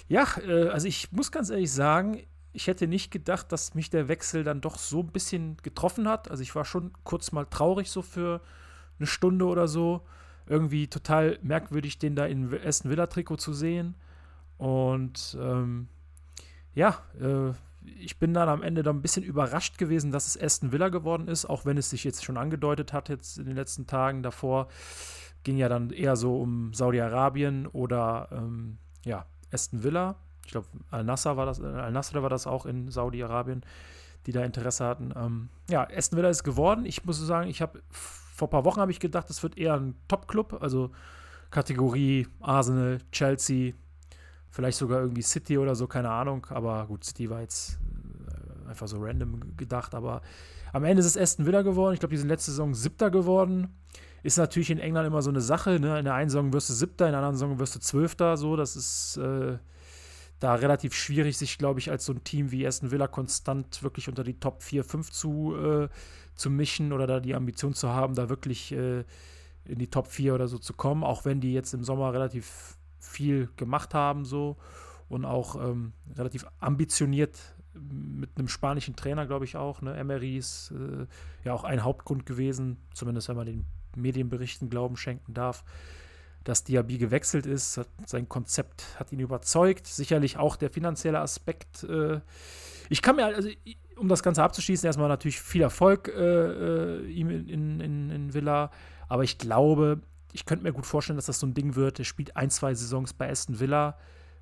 Ja, 0.08 0.26
äh, 0.46 0.68
also 0.68 0.86
ich 0.86 1.12
muss 1.12 1.30
ganz 1.30 1.50
ehrlich 1.50 1.72
sagen, 1.72 2.22
ich 2.52 2.66
hätte 2.66 2.88
nicht 2.88 3.10
gedacht, 3.10 3.52
dass 3.52 3.74
mich 3.74 3.90
der 3.90 4.08
Wechsel 4.08 4.42
dann 4.42 4.60
doch 4.60 4.78
so 4.78 5.00
ein 5.00 5.12
bisschen 5.12 5.56
getroffen 5.62 6.08
hat. 6.08 6.30
Also 6.30 6.42
ich 6.42 6.54
war 6.54 6.64
schon 6.64 6.92
kurz 7.04 7.30
mal 7.30 7.46
traurig 7.46 7.90
so 7.90 8.02
für 8.02 8.40
eine 8.98 9.06
Stunde 9.06 9.44
oder 9.44 9.68
so. 9.68 10.04
Irgendwie 10.46 10.88
total 10.88 11.38
merkwürdig, 11.42 11.98
den 11.98 12.16
da 12.16 12.26
in 12.26 12.52
Aston 12.64 12.90
Villa 12.90 13.06
Trikot 13.06 13.36
zu 13.36 13.52
sehen. 13.52 13.94
Und 14.56 15.36
ähm, 15.40 15.88
ja, 16.78 17.02
äh, 17.20 17.52
ich 17.98 18.20
bin 18.20 18.32
dann 18.34 18.48
am 18.48 18.62
Ende 18.62 18.84
dann 18.84 18.98
ein 18.98 19.02
bisschen 19.02 19.24
überrascht 19.24 19.78
gewesen, 19.78 20.12
dass 20.12 20.28
es 20.28 20.40
Aston 20.40 20.70
Villa 20.70 20.90
geworden 20.90 21.26
ist, 21.26 21.44
auch 21.44 21.64
wenn 21.64 21.76
es 21.76 21.90
sich 21.90 22.04
jetzt 22.04 22.24
schon 22.24 22.36
angedeutet 22.36 22.92
hat, 22.92 23.08
jetzt 23.08 23.36
in 23.36 23.46
den 23.46 23.56
letzten 23.56 23.88
Tagen 23.88 24.22
davor. 24.22 24.68
Ging 25.42 25.56
ja 25.56 25.68
dann 25.68 25.90
eher 25.90 26.14
so 26.14 26.40
um 26.40 26.72
Saudi-Arabien 26.72 27.66
oder 27.66 28.28
ähm, 28.30 28.78
ja, 29.04 29.26
Aston 29.52 29.82
Villa. 29.82 30.16
Ich 30.44 30.52
glaube, 30.52 30.68
Al-Nasser 30.92 31.36
war 31.36 31.46
das, 31.46 31.60
Al-Nasser 31.60 32.22
war 32.22 32.30
das 32.30 32.46
auch 32.46 32.64
in 32.64 32.92
Saudi-Arabien, 32.92 33.62
die 34.26 34.32
da 34.32 34.44
Interesse 34.44 34.84
hatten. 34.84 35.12
Ähm, 35.16 35.48
ja, 35.68 35.88
Aston 35.90 36.16
Villa 36.16 36.28
ist 36.28 36.44
geworden. 36.44 36.84
Ich 36.86 37.04
muss 37.04 37.18
sagen, 37.18 37.50
ich 37.50 37.60
habe 37.60 37.82
vor 37.90 38.46
ein 38.46 38.52
paar 38.52 38.64
Wochen 38.64 38.80
habe 38.80 38.92
ich 38.92 39.00
gedacht, 39.00 39.28
das 39.28 39.42
wird 39.42 39.58
eher 39.58 39.74
ein 39.74 39.96
Top-Club, 40.06 40.58
also 40.60 40.92
Kategorie 41.50 42.28
Arsenal, 42.40 42.98
Chelsea, 43.10 43.72
vielleicht 44.50 44.78
sogar 44.78 45.00
irgendwie 45.00 45.22
City 45.22 45.58
oder 45.58 45.74
so, 45.74 45.86
keine 45.86 46.10
Ahnung. 46.10 46.46
Aber 46.50 46.86
gut, 46.86 47.04
City 47.04 47.30
war 47.30 47.40
jetzt 47.40 47.78
äh, 48.26 48.68
einfach 48.68 48.88
so 48.88 48.98
random 48.98 49.56
gedacht. 49.56 49.94
Aber 49.94 50.22
am 50.72 50.84
Ende 50.84 51.00
ist 51.00 51.06
es 51.06 51.16
Aston 51.16 51.46
Villa 51.46 51.62
geworden. 51.62 51.94
Ich 51.94 52.00
glaube, 52.00 52.14
die 52.14 52.18
sind 52.18 52.28
letzte 52.28 52.50
Saison 52.50 52.74
Siebter 52.74 53.10
geworden. 53.10 53.68
Ist 54.22 54.36
natürlich 54.36 54.70
in 54.70 54.78
England 54.78 55.06
immer 55.06 55.22
so 55.22 55.30
eine 55.30 55.40
Sache. 55.40 55.78
Ne? 55.78 55.98
In 55.98 56.04
der 56.04 56.14
einen 56.14 56.30
Saison 56.30 56.52
wirst 56.52 56.70
du 56.70 56.74
Siebter, 56.74 57.06
in 57.06 57.12
der 57.12 57.20
anderen 57.20 57.36
Saison 57.36 57.58
wirst 57.58 57.76
du 57.76 57.80
Zwölfter. 57.80 58.36
So, 58.36 58.56
das 58.56 58.74
ist 58.74 59.16
äh, 59.16 59.58
da 60.40 60.54
relativ 60.54 60.94
schwierig, 60.94 61.36
sich, 61.36 61.58
glaube 61.58 61.80
ich, 61.80 61.90
als 61.90 62.04
so 62.04 62.12
ein 62.12 62.24
Team 62.24 62.50
wie 62.50 62.66
Aston 62.66 62.90
Villa 62.90 63.08
konstant 63.08 63.82
wirklich 63.82 64.08
unter 64.08 64.24
die 64.24 64.38
Top 64.38 64.62
4, 64.62 64.84
5 64.84 65.10
zu, 65.10 65.56
äh, 65.56 65.88
zu 66.34 66.50
mischen 66.50 66.92
oder 66.92 67.06
da 67.06 67.20
die 67.20 67.34
Ambition 67.34 67.74
zu 67.74 67.88
haben, 67.88 68.14
da 68.14 68.28
wirklich 68.28 68.72
äh, 68.72 69.04
in 69.64 69.78
die 69.78 69.90
Top 69.90 70.06
4 70.06 70.34
oder 70.34 70.48
so 70.48 70.58
zu 70.58 70.74
kommen, 70.74 71.02
auch 71.04 71.24
wenn 71.24 71.40
die 71.40 71.52
jetzt 71.52 71.74
im 71.74 71.84
Sommer 71.84 72.12
relativ 72.12 72.77
viel 72.98 73.48
gemacht 73.56 73.94
haben 73.94 74.24
so 74.24 74.56
und 75.08 75.24
auch 75.24 75.56
ähm, 75.56 75.92
relativ 76.16 76.46
ambitioniert 76.60 77.38
mit 77.74 78.30
einem 78.36 78.48
spanischen 78.48 78.96
Trainer, 78.96 79.26
glaube 79.26 79.44
ich 79.44 79.56
auch. 79.56 79.82
Ne? 79.82 79.96
Emery 79.96 80.36
ist 80.36 80.72
äh, 80.72 81.06
ja 81.44 81.52
auch 81.52 81.64
ein 81.64 81.84
Hauptgrund 81.84 82.26
gewesen, 82.26 82.78
zumindest 82.92 83.28
wenn 83.28 83.36
man 83.36 83.46
den 83.46 83.66
Medienberichten 83.96 84.68
Glauben 84.68 84.96
schenken 84.96 85.34
darf, 85.34 85.64
dass 86.44 86.64
Diaby 86.64 86.98
gewechselt 86.98 87.46
ist. 87.46 87.78
Hat, 87.78 87.88
sein 88.06 88.28
Konzept 88.28 88.84
hat 88.98 89.12
ihn 89.12 89.20
überzeugt. 89.20 89.86
Sicherlich 89.86 90.36
auch 90.38 90.56
der 90.56 90.70
finanzielle 90.70 91.20
Aspekt. 91.20 91.84
Äh, 91.84 92.20
ich 92.88 93.02
kann 93.02 93.16
mir, 93.16 93.26
also, 93.26 93.48
um 93.96 94.08
das 94.08 94.22
Ganze 94.22 94.42
abzuschließen, 94.42 94.86
erstmal 94.86 95.08
natürlich 95.08 95.40
viel 95.40 95.62
Erfolg 95.62 96.08
äh, 96.08 97.00
äh 97.00 97.06
ihm 97.06 97.30
in, 97.30 97.80
in, 97.80 98.10
in 98.10 98.34
Villa. 98.34 98.70
Aber 99.08 99.24
ich 99.24 99.38
glaube, 99.38 100.00
ich 100.32 100.44
könnte 100.44 100.64
mir 100.64 100.72
gut 100.72 100.86
vorstellen, 100.86 101.16
dass 101.16 101.26
das 101.26 101.40
so 101.40 101.46
ein 101.46 101.54
Ding 101.54 101.74
wird. 101.74 101.98
Er 101.98 102.04
spielt 102.04 102.36
ein, 102.36 102.50
zwei 102.50 102.74
Saisons 102.74 103.12
bei 103.12 103.30
Aston 103.30 103.60
Villa, 103.60 103.96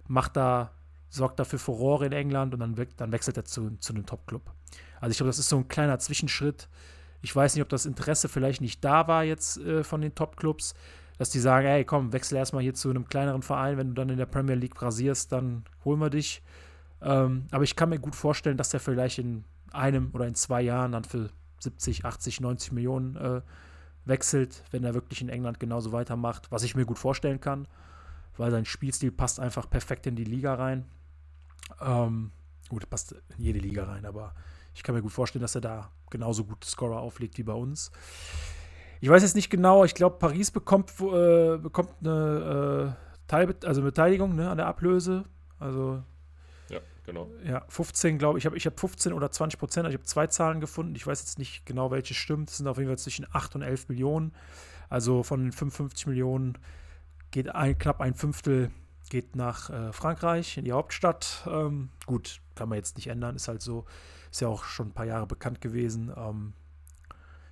macht 0.09 0.37
da, 0.37 0.73
sorgt 1.09 1.39
dafür 1.39 1.59
Furore 1.59 2.07
in 2.07 2.13
England 2.13 2.55
und 2.55 2.61
dann, 2.61 2.75
dann 2.97 3.13
wechselt 3.13 3.37
er 3.37 3.45
zu, 3.45 3.77
zu 3.79 3.95
einem 3.95 4.07
Top-Club. 4.07 4.51
Also 5.01 5.11
ich 5.13 5.17
glaube, 5.19 5.29
das 5.29 5.39
ist 5.39 5.49
so 5.49 5.57
ein 5.57 5.69
kleiner 5.69 5.99
Zwischenschritt. 5.99 6.69
Ich 7.23 7.35
weiß 7.35 7.55
nicht, 7.55 7.63
ob 7.63 7.69
das 7.69 7.87
Interesse 7.87 8.29
vielleicht 8.29 8.61
nicht 8.61 8.85
da 8.85 9.09
war 9.09 9.25
jetzt 9.25 9.59
äh, 9.59 9.85
von 9.85 10.01
den 10.01 10.15
Top-Clubs, 10.15 10.75
dass 11.19 11.31
die 11.31 11.41
sagen, 11.41 11.67
hey, 11.67 11.85
komm, 11.85 12.13
wechsel 12.13 12.37
erstmal 12.37 12.63
hier 12.63 12.75
zu 12.75 12.91
einem 12.91 13.09
kleineren 13.09 13.43
Verein, 13.43 13.79
wenn 13.79 13.89
du 13.89 13.95
dann 13.95 14.11
in 14.11 14.19
der 14.19 14.27
Premier 14.27 14.55
League 14.55 14.75
brasierst, 14.75 15.33
dann 15.33 15.65
holen 15.85 16.01
wir 16.01 16.11
dich. 16.11 16.43
Ähm, 17.01 17.47
aber 17.51 17.65
ich 17.65 17.77
kann 17.77 17.89
mir 17.89 17.99
gut 17.99 18.15
vorstellen, 18.15 18.57
dass 18.57 18.71
der 18.71 18.81
vielleicht 18.81 19.19
in 19.19 19.45
einem 19.73 20.11
oder 20.13 20.27
in 20.27 20.35
zwei 20.35 20.63
Jahren 20.63 20.93
dann 20.93 21.05
für 21.05 21.31
70, 21.61 22.05
80, 22.05 22.41
90 22.41 22.73
Millionen 22.73 23.17
äh, 23.17 23.41
wechselt, 24.07 24.65
wenn 24.71 24.85
er 24.85 24.95
wirklich 24.95 25.21
in 25.21 25.29
England 25.29 25.61
genauso 25.61 25.93
weitermacht, 25.93 26.51
was 26.51 26.63
ich 26.63 26.75
mir 26.75 26.87
gut 26.87 26.99
vorstellen 26.99 27.41
kann, 27.41 27.69
weil 28.37 28.51
sein 28.51 28.65
Spielstil 28.65 29.13
passt 29.13 29.41
einfach 29.41 29.69
perfekt 29.69 30.07
in 30.07 30.17
die 30.17 30.25
Liga 30.25 30.55
rein. 30.55 30.87
Ähm, 31.81 32.33
gut, 32.69 32.89
passt 32.89 33.13
in 33.37 33.45
jede 33.45 33.59
Liga 33.59 33.85
rein, 33.85 34.07
aber 34.07 34.35
ich 34.75 34.83
kann 34.83 34.95
mir 34.95 35.03
gut 35.03 35.13
vorstellen, 35.13 35.43
dass 35.43 35.55
er 35.55 35.61
da 35.61 35.91
genauso 36.11 36.45
gute 36.45 36.69
Scorer 36.69 37.01
auflegt 37.01 37.39
wie 37.39 37.43
bei 37.43 37.53
uns. 37.53 37.91
Ich 39.01 39.09
weiß 39.09 39.23
jetzt 39.23 39.37
nicht 39.37 39.51
genau, 39.51 39.85
ich 39.85 39.95
glaube, 39.95 40.19
Paris 40.19 40.51
bekommt, 40.51 40.91
äh, 41.01 41.59
bekommt 41.59 41.91
eine 42.01 42.97
äh, 42.97 43.17
Teil, 43.27 43.55
also 43.65 43.83
Beteiligung 43.83 44.37
ne, 44.37 44.49
an 44.49 44.57
der 44.57 44.67
Ablöse. 44.67 45.25
Also 45.59 46.03
genau. 47.07 47.31
Ja, 47.45 47.65
15, 47.69 48.19
glaube 48.19 48.39
ich. 48.39 48.43
Ich 48.43 48.47
habe 48.47 48.57
ich 48.57 48.67
hab 48.67 48.79
15 48.79 49.13
oder 49.13 49.31
20 49.31 49.59
Prozent. 49.59 49.87
Also 49.87 49.95
ich 49.95 50.01
habe 50.01 50.07
zwei 50.07 50.27
Zahlen 50.27 50.61
gefunden. 50.61 50.95
Ich 50.95 51.07
weiß 51.07 51.21
jetzt 51.21 51.39
nicht 51.39 51.65
genau, 51.65 51.91
welche 51.91 52.15
stimmt. 52.15 52.51
Es 52.51 52.59
sind 52.59 52.67
auf 52.67 52.77
jeden 52.79 52.89
Fall 52.89 52.99
zwischen 52.99 53.27
8 53.33 53.55
und 53.55 53.63
11 53.63 53.89
Millionen. 53.89 54.35
Also 54.89 55.23
von 55.23 55.41
den 55.41 55.53
55 55.53 56.07
Millionen 56.07 56.59
geht 57.31 57.55
ein, 57.55 57.79
knapp 57.79 58.01
ein 58.01 58.15
Fünftel 58.15 58.71
geht 59.09 59.37
nach 59.37 59.71
äh, 59.71 59.93
Frankreich, 59.93 60.59
in 60.59 60.65
die 60.65 60.73
Hauptstadt. 60.73 61.47
Ähm, 61.47 61.91
gut, 62.07 62.41
kann 62.55 62.69
man 62.69 62.77
jetzt 62.77 62.97
nicht 62.97 63.09
ändern, 63.09 63.37
ist 63.37 63.49
halt 63.49 63.63
so. 63.63 63.85
Ist 64.31 64.41
ja 64.41 64.49
auch 64.49 64.65
schon 64.65 64.89
ein 64.89 64.93
paar 64.93 65.07
Jahre 65.07 65.27
bekannt 65.27 65.61
gewesen. 65.61 66.13
Ähm, 66.17 66.53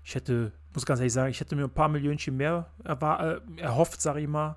ich 0.02 0.14
hätte, 0.14 0.52
muss 0.74 0.84
ganz 0.84 1.00
ehrlich 1.00 1.12
sagen, 1.12 1.30
ich 1.30 1.40
hätte 1.40 1.56
mir 1.56 1.64
ein 1.64 1.74
paar 1.74 1.88
Millionchen 1.88 2.36
mehr 2.36 2.70
äh, 2.84 3.60
erhofft, 3.60 4.00
sage 4.00 4.20
ich 4.20 4.28
mal. 4.28 4.56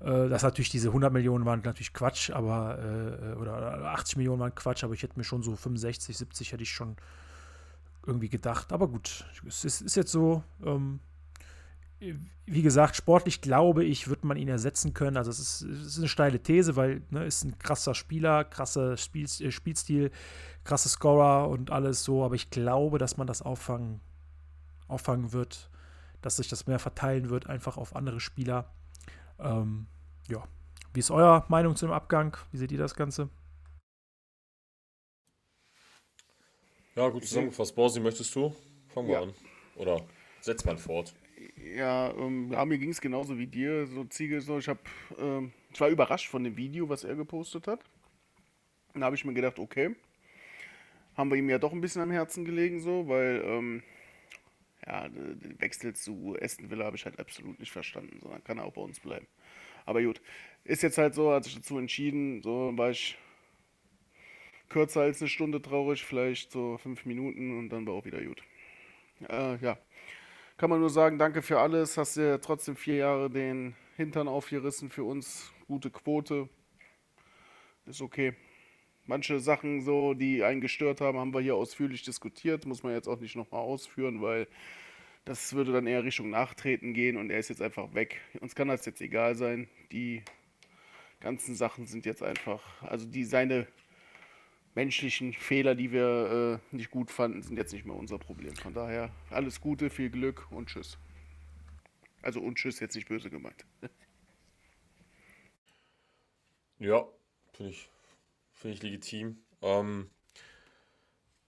Äh, 0.00 0.28
dass 0.28 0.42
natürlich 0.42 0.70
diese 0.70 0.88
100 0.88 1.12
Millionen 1.12 1.44
waren 1.44 1.60
natürlich 1.62 1.92
Quatsch, 1.92 2.30
aber 2.30 2.78
äh, 2.78 3.34
oder 3.34 3.84
80 3.92 4.16
Millionen 4.16 4.40
waren 4.40 4.54
Quatsch, 4.54 4.82
aber 4.82 4.94
ich 4.94 5.02
hätte 5.02 5.18
mir 5.18 5.24
schon 5.24 5.42
so 5.42 5.54
65, 5.54 6.16
70 6.16 6.52
hätte 6.52 6.62
ich 6.62 6.72
schon 6.72 6.96
irgendwie 8.06 8.28
gedacht. 8.28 8.72
Aber 8.72 8.88
gut, 8.88 9.26
es 9.46 9.64
ist, 9.64 9.82
ist 9.82 9.96
jetzt 9.96 10.12
so. 10.12 10.42
Ähm, 10.64 11.00
wie 12.46 12.62
gesagt, 12.62 12.96
sportlich 12.96 13.42
glaube 13.42 13.84
ich, 13.84 14.08
wird 14.08 14.24
man 14.24 14.38
ihn 14.38 14.48
ersetzen 14.48 14.94
können. 14.94 15.18
Also 15.18 15.30
es 15.30 15.38
ist, 15.38 15.62
es 15.62 15.86
ist 15.86 15.98
eine 15.98 16.08
steile 16.08 16.42
These, 16.42 16.74
weil 16.74 17.02
ne, 17.10 17.26
ist 17.26 17.44
ein 17.44 17.58
krasser 17.58 17.94
Spieler, 17.94 18.44
krasser 18.44 18.96
Spiel, 18.96 19.26
äh, 19.40 19.50
Spielstil, 19.50 20.10
krasser 20.64 20.88
Scorer 20.88 21.48
und 21.50 21.70
alles 21.70 22.02
so. 22.02 22.24
Aber 22.24 22.34
ich 22.34 22.48
glaube, 22.48 22.98
dass 22.98 23.18
man 23.18 23.26
das 23.26 23.42
auffangen, 23.42 24.00
auffangen 24.88 25.34
wird, 25.34 25.70
dass 26.22 26.36
sich 26.36 26.48
das 26.48 26.66
mehr 26.66 26.78
verteilen 26.78 27.28
wird, 27.28 27.46
einfach 27.46 27.76
auf 27.76 27.94
andere 27.94 28.20
Spieler. 28.20 28.72
Ähm, 29.42 29.86
ja. 30.28 30.46
Wie 30.92 31.00
ist 31.00 31.10
eure 31.10 31.44
Meinung 31.48 31.76
zu 31.76 31.86
dem 31.86 31.92
Abgang? 31.92 32.36
Wie 32.52 32.58
seht 32.58 32.72
ihr 32.72 32.78
das 32.78 32.94
Ganze? 32.94 33.28
Ja, 36.96 37.08
gut 37.08 37.24
zusammengefasst. 37.24 37.74
Borsi, 37.74 38.00
möchtest 38.00 38.34
du? 38.34 38.54
Fangen 38.88 39.08
wir 39.08 39.14
ja. 39.14 39.22
an. 39.22 39.32
Oder 39.76 40.04
setz 40.40 40.64
mal 40.64 40.76
fort. 40.76 41.14
Ja, 41.74 42.10
ähm, 42.10 42.50
ja 42.52 42.64
mir 42.64 42.78
ging 42.78 42.90
es 42.90 43.00
genauso 43.00 43.38
wie 43.38 43.46
dir. 43.46 43.86
So 43.86 44.04
Ziege, 44.04 44.40
so 44.40 44.58
ich 44.58 44.68
habe, 44.68 44.80
ähm, 45.18 45.52
ich 45.72 45.80
war 45.80 45.88
überrascht 45.88 46.28
von 46.28 46.44
dem 46.44 46.56
Video, 46.56 46.88
was 46.88 47.04
er 47.04 47.14
gepostet 47.14 47.66
hat. 47.66 47.80
Dann 48.92 49.04
habe 49.04 49.14
ich 49.14 49.24
mir 49.24 49.32
gedacht, 49.32 49.58
okay, 49.58 49.94
haben 51.16 51.30
wir 51.30 51.38
ihm 51.38 51.48
ja 51.48 51.58
doch 51.58 51.72
ein 51.72 51.80
bisschen 51.80 52.02
am 52.02 52.10
Herzen 52.10 52.44
gelegen, 52.44 52.80
so, 52.80 53.08
weil 53.08 53.42
ähm, 53.44 53.82
ja, 54.86 55.08
den 55.08 55.60
Wechsel 55.60 55.94
zu 55.94 56.36
Aston 56.40 56.70
Villa 56.70 56.84
habe 56.84 56.96
ich 56.96 57.04
halt 57.04 57.18
absolut 57.18 57.58
nicht 57.58 57.72
verstanden, 57.72 58.18
sondern 58.20 58.42
kann 58.44 58.58
er 58.58 58.64
auch 58.64 58.72
bei 58.72 58.80
uns 58.80 59.00
bleiben. 59.00 59.26
Aber 59.86 60.02
gut, 60.02 60.20
ist 60.64 60.82
jetzt 60.82 60.98
halt 60.98 61.14
so, 61.14 61.32
hat 61.32 61.44
sich 61.44 61.54
dazu 61.54 61.78
entschieden, 61.78 62.42
so 62.42 62.72
war 62.76 62.90
ich 62.90 63.18
kürzer 64.68 65.02
als 65.02 65.20
eine 65.20 65.28
Stunde 65.28 65.60
traurig, 65.60 66.04
vielleicht 66.04 66.52
so 66.52 66.78
fünf 66.78 67.04
Minuten 67.04 67.58
und 67.58 67.70
dann 67.70 67.86
war 67.86 67.94
auch 67.94 68.04
wieder 68.04 68.22
gut. 68.22 68.42
Äh, 69.28 69.56
ja, 69.56 69.78
kann 70.56 70.70
man 70.70 70.80
nur 70.80 70.90
sagen, 70.90 71.18
danke 71.18 71.42
für 71.42 71.58
alles, 71.58 71.96
hast 71.96 72.16
dir 72.16 72.40
trotzdem 72.40 72.76
vier 72.76 72.96
Jahre 72.96 73.30
den 73.30 73.74
Hintern 73.96 74.28
aufgerissen 74.28 74.90
für 74.90 75.04
uns, 75.04 75.52
gute 75.66 75.90
Quote, 75.90 76.48
ist 77.86 78.00
okay. 78.00 78.34
Manche 79.10 79.40
Sachen 79.40 79.80
so, 79.80 80.14
die 80.14 80.44
einen 80.44 80.60
gestört 80.60 81.00
haben, 81.00 81.18
haben 81.18 81.34
wir 81.34 81.40
hier 81.40 81.56
ausführlich 81.56 82.04
diskutiert. 82.04 82.64
Muss 82.64 82.84
man 82.84 82.92
jetzt 82.92 83.08
auch 83.08 83.18
nicht 83.18 83.34
nochmal 83.34 83.60
ausführen, 83.60 84.22
weil 84.22 84.46
das 85.24 85.52
würde 85.52 85.72
dann 85.72 85.88
eher 85.88 86.04
Richtung 86.04 86.30
Nachtreten 86.30 86.94
gehen 86.94 87.16
und 87.16 87.28
er 87.28 87.40
ist 87.40 87.48
jetzt 87.48 87.60
einfach 87.60 87.92
weg. 87.92 88.20
Uns 88.40 88.54
kann 88.54 88.68
das 88.68 88.86
jetzt 88.86 89.00
egal 89.00 89.34
sein. 89.34 89.68
Die 89.90 90.22
ganzen 91.18 91.56
Sachen 91.56 91.88
sind 91.88 92.06
jetzt 92.06 92.22
einfach, 92.22 92.62
also 92.84 93.04
die 93.04 93.24
seine 93.24 93.66
menschlichen 94.76 95.32
Fehler, 95.32 95.74
die 95.74 95.90
wir 95.90 96.60
äh, 96.72 96.76
nicht 96.76 96.92
gut 96.92 97.10
fanden, 97.10 97.42
sind 97.42 97.56
jetzt 97.56 97.72
nicht 97.72 97.86
mehr 97.86 97.96
unser 97.96 98.18
Problem. 98.18 98.54
Von 98.54 98.74
daher 98.74 99.10
alles 99.30 99.60
Gute, 99.60 99.90
viel 99.90 100.10
Glück 100.10 100.46
und 100.52 100.68
Tschüss. 100.68 100.98
Also 102.22 102.40
und 102.40 102.58
Tschüss 102.58 102.78
jetzt 102.78 102.94
nicht 102.94 103.08
böse 103.08 103.28
gemeint. 103.28 103.66
ja, 106.78 107.04
finde 107.54 107.72
ich 107.72 107.90
Finde 108.60 108.74
ich 108.76 108.82
legitim. 108.82 109.38
Ähm, 109.62 110.10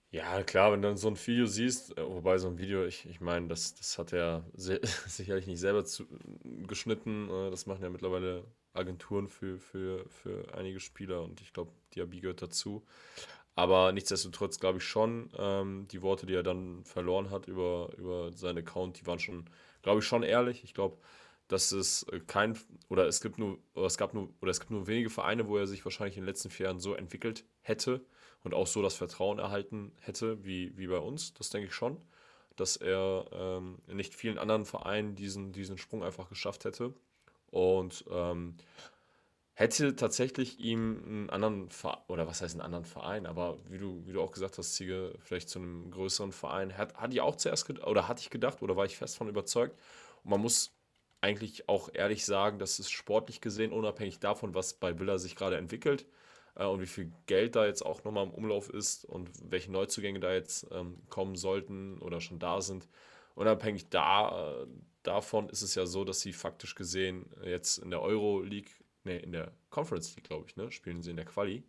ja, 0.09 0.41
klar, 0.41 0.71
wenn 0.71 0.81
du 0.81 0.87
dann 0.87 0.97
so 0.97 1.07
ein 1.09 1.27
Video 1.27 1.45
siehst, 1.45 1.95
äh, 1.95 2.03
wobei 2.03 2.39
so 2.39 2.47
ein 2.47 2.57
Video, 2.57 2.85
ich, 2.85 3.07
ich 3.07 3.21
meine, 3.21 3.47
das, 3.47 3.75
das 3.75 3.99
hat 3.99 4.13
er 4.13 4.43
sicherlich 4.55 5.45
nicht 5.45 5.59
selber 5.59 5.85
zu, 5.85 6.07
geschnitten. 6.43 7.29
Äh, 7.29 7.51
das 7.51 7.67
machen 7.67 7.83
ja 7.83 7.91
mittlerweile 7.91 8.43
Agenturen 8.73 9.27
für, 9.27 9.59
für, 9.59 10.09
für 10.09 10.55
einige 10.55 10.79
Spieler 10.79 11.21
und 11.21 11.39
ich 11.39 11.53
glaube, 11.53 11.71
Diaby 11.93 12.21
gehört 12.21 12.41
dazu. 12.41 12.83
Aber 13.53 13.91
nichtsdestotrotz 13.91 14.59
glaube 14.59 14.79
ich 14.79 14.83
schon, 14.83 15.29
ähm, 15.37 15.87
die 15.91 16.01
Worte, 16.01 16.25
die 16.25 16.33
er 16.33 16.41
dann 16.41 16.83
verloren 16.83 17.29
hat 17.29 17.47
über, 17.47 17.91
über 17.95 18.31
seinen 18.33 18.57
Account, 18.57 18.99
die 18.99 19.05
waren 19.05 19.19
schon, 19.19 19.47
glaube 19.83 19.99
ich, 19.99 20.05
schon 20.07 20.23
ehrlich. 20.23 20.63
Ich 20.63 20.73
glaube, 20.73 20.97
dass 21.47 21.71
es 21.71 22.03
äh, 22.03 22.19
kein 22.19 22.57
oder 22.89 23.07
es 23.07 23.21
gibt 23.21 23.37
nur 23.37 23.59
oder 23.73 23.85
es 23.85 23.97
gab 23.97 24.13
nur 24.13 24.29
oder 24.41 24.51
es 24.51 24.59
gibt 24.59 24.71
nur 24.71 24.87
wenige 24.87 25.09
Vereine, 25.09 25.47
wo 25.47 25.57
er 25.57 25.67
sich 25.67 25.83
wahrscheinlich 25.85 26.17
in 26.17 26.23
den 26.23 26.27
letzten 26.27 26.49
vier 26.49 26.67
Jahren 26.67 26.79
so 26.79 26.95
entwickelt 26.95 27.45
hätte 27.61 28.05
und 28.43 28.53
auch 28.53 28.67
so 28.67 28.81
das 28.81 28.95
Vertrauen 28.95 29.39
erhalten 29.39 29.91
hätte 29.99 30.43
wie, 30.43 30.77
wie 30.77 30.87
bei 30.87 30.97
uns. 30.97 31.33
Das 31.33 31.49
denke 31.49 31.67
ich 31.67 31.73
schon, 31.73 31.97
dass 32.55 32.77
er 32.77 33.25
ähm, 33.31 33.79
in 33.87 33.97
nicht 33.97 34.13
vielen 34.13 34.37
anderen 34.37 34.65
Vereinen 34.65 35.15
diesen, 35.15 35.53
diesen 35.53 35.77
Sprung 35.77 36.03
einfach 36.03 36.29
geschafft 36.29 36.65
hätte 36.65 36.93
und 37.51 38.05
ähm, 38.09 38.55
hätte 39.53 39.95
tatsächlich 39.95 40.59
ihm 40.59 41.03
einen 41.05 41.29
anderen 41.29 41.69
Verein, 41.69 42.01
oder 42.07 42.27
was 42.27 42.41
heißt 42.41 42.55
einen 42.55 42.61
anderen 42.61 42.85
Verein, 42.85 43.25
aber 43.25 43.59
wie 43.69 43.77
du, 43.77 44.03
wie 44.05 44.13
du 44.13 44.21
auch 44.21 44.31
gesagt 44.31 44.57
hast, 44.57 44.73
Ziege, 44.73 45.15
vielleicht 45.19 45.49
zu 45.49 45.59
einem 45.59 45.91
größeren 45.91 46.31
Verein, 46.31 46.75
hat, 46.77 46.95
hatte 46.95 47.13
ich 47.13 47.21
auch 47.21 47.35
zuerst 47.35 47.69
oder 47.85 48.07
hatte 48.07 48.21
ich 48.21 48.29
gedacht 48.29 48.61
oder 48.61 48.75
war 48.75 48.85
ich 48.85 48.97
fest 48.97 49.17
von 49.17 49.29
überzeugt. 49.29 49.79
Und 50.23 50.31
man 50.31 50.41
muss 50.41 50.73
eigentlich 51.23 51.69
auch 51.69 51.89
ehrlich 51.93 52.25
sagen, 52.25 52.59
dass 52.59 52.79
es 52.79 52.91
sportlich 52.91 53.39
gesehen, 53.39 53.71
unabhängig 53.71 54.19
davon, 54.19 54.53
was 54.53 54.73
bei 54.73 54.99
Villa 54.99 55.17
sich 55.17 55.35
gerade 55.37 55.57
entwickelt 55.57 56.05
äh, 56.55 56.65
und 56.65 56.81
wie 56.81 56.85
viel 56.85 57.13
Geld 57.27 57.55
da 57.55 57.65
jetzt 57.65 57.85
auch 57.85 58.03
nochmal 58.03 58.25
im 58.25 58.33
Umlauf 58.33 58.69
ist 58.69 59.05
und 59.05 59.29
welche 59.41 59.71
Neuzugänge 59.71 60.19
da 60.19 60.33
jetzt 60.33 60.67
ähm, 60.71 60.97
kommen 61.09 61.35
sollten 61.35 61.97
oder 61.99 62.19
schon 62.19 62.39
da 62.39 62.59
sind, 62.59 62.89
unabhängig 63.35 63.89
da, 63.89 64.63
äh, 64.63 64.67
davon 65.03 65.47
ist 65.47 65.61
es 65.61 65.75
ja 65.75 65.85
so, 65.85 66.03
dass 66.03 66.19
sie 66.19 66.33
faktisch 66.33 66.75
gesehen 66.75 67.25
jetzt 67.41 67.77
in 67.77 67.89
der 67.89 68.01
Euro 68.01 68.41
League, 68.41 68.83
nee, 69.05 69.17
in 69.17 69.31
der 69.31 69.53
Conference 69.69 70.13
League, 70.15 70.25
glaube 70.25 70.47
ich, 70.49 70.57
ne, 70.57 70.71
spielen 70.71 71.01
sie 71.01 71.11
in 71.11 71.17
der 71.17 71.25
Quali. 71.25 71.63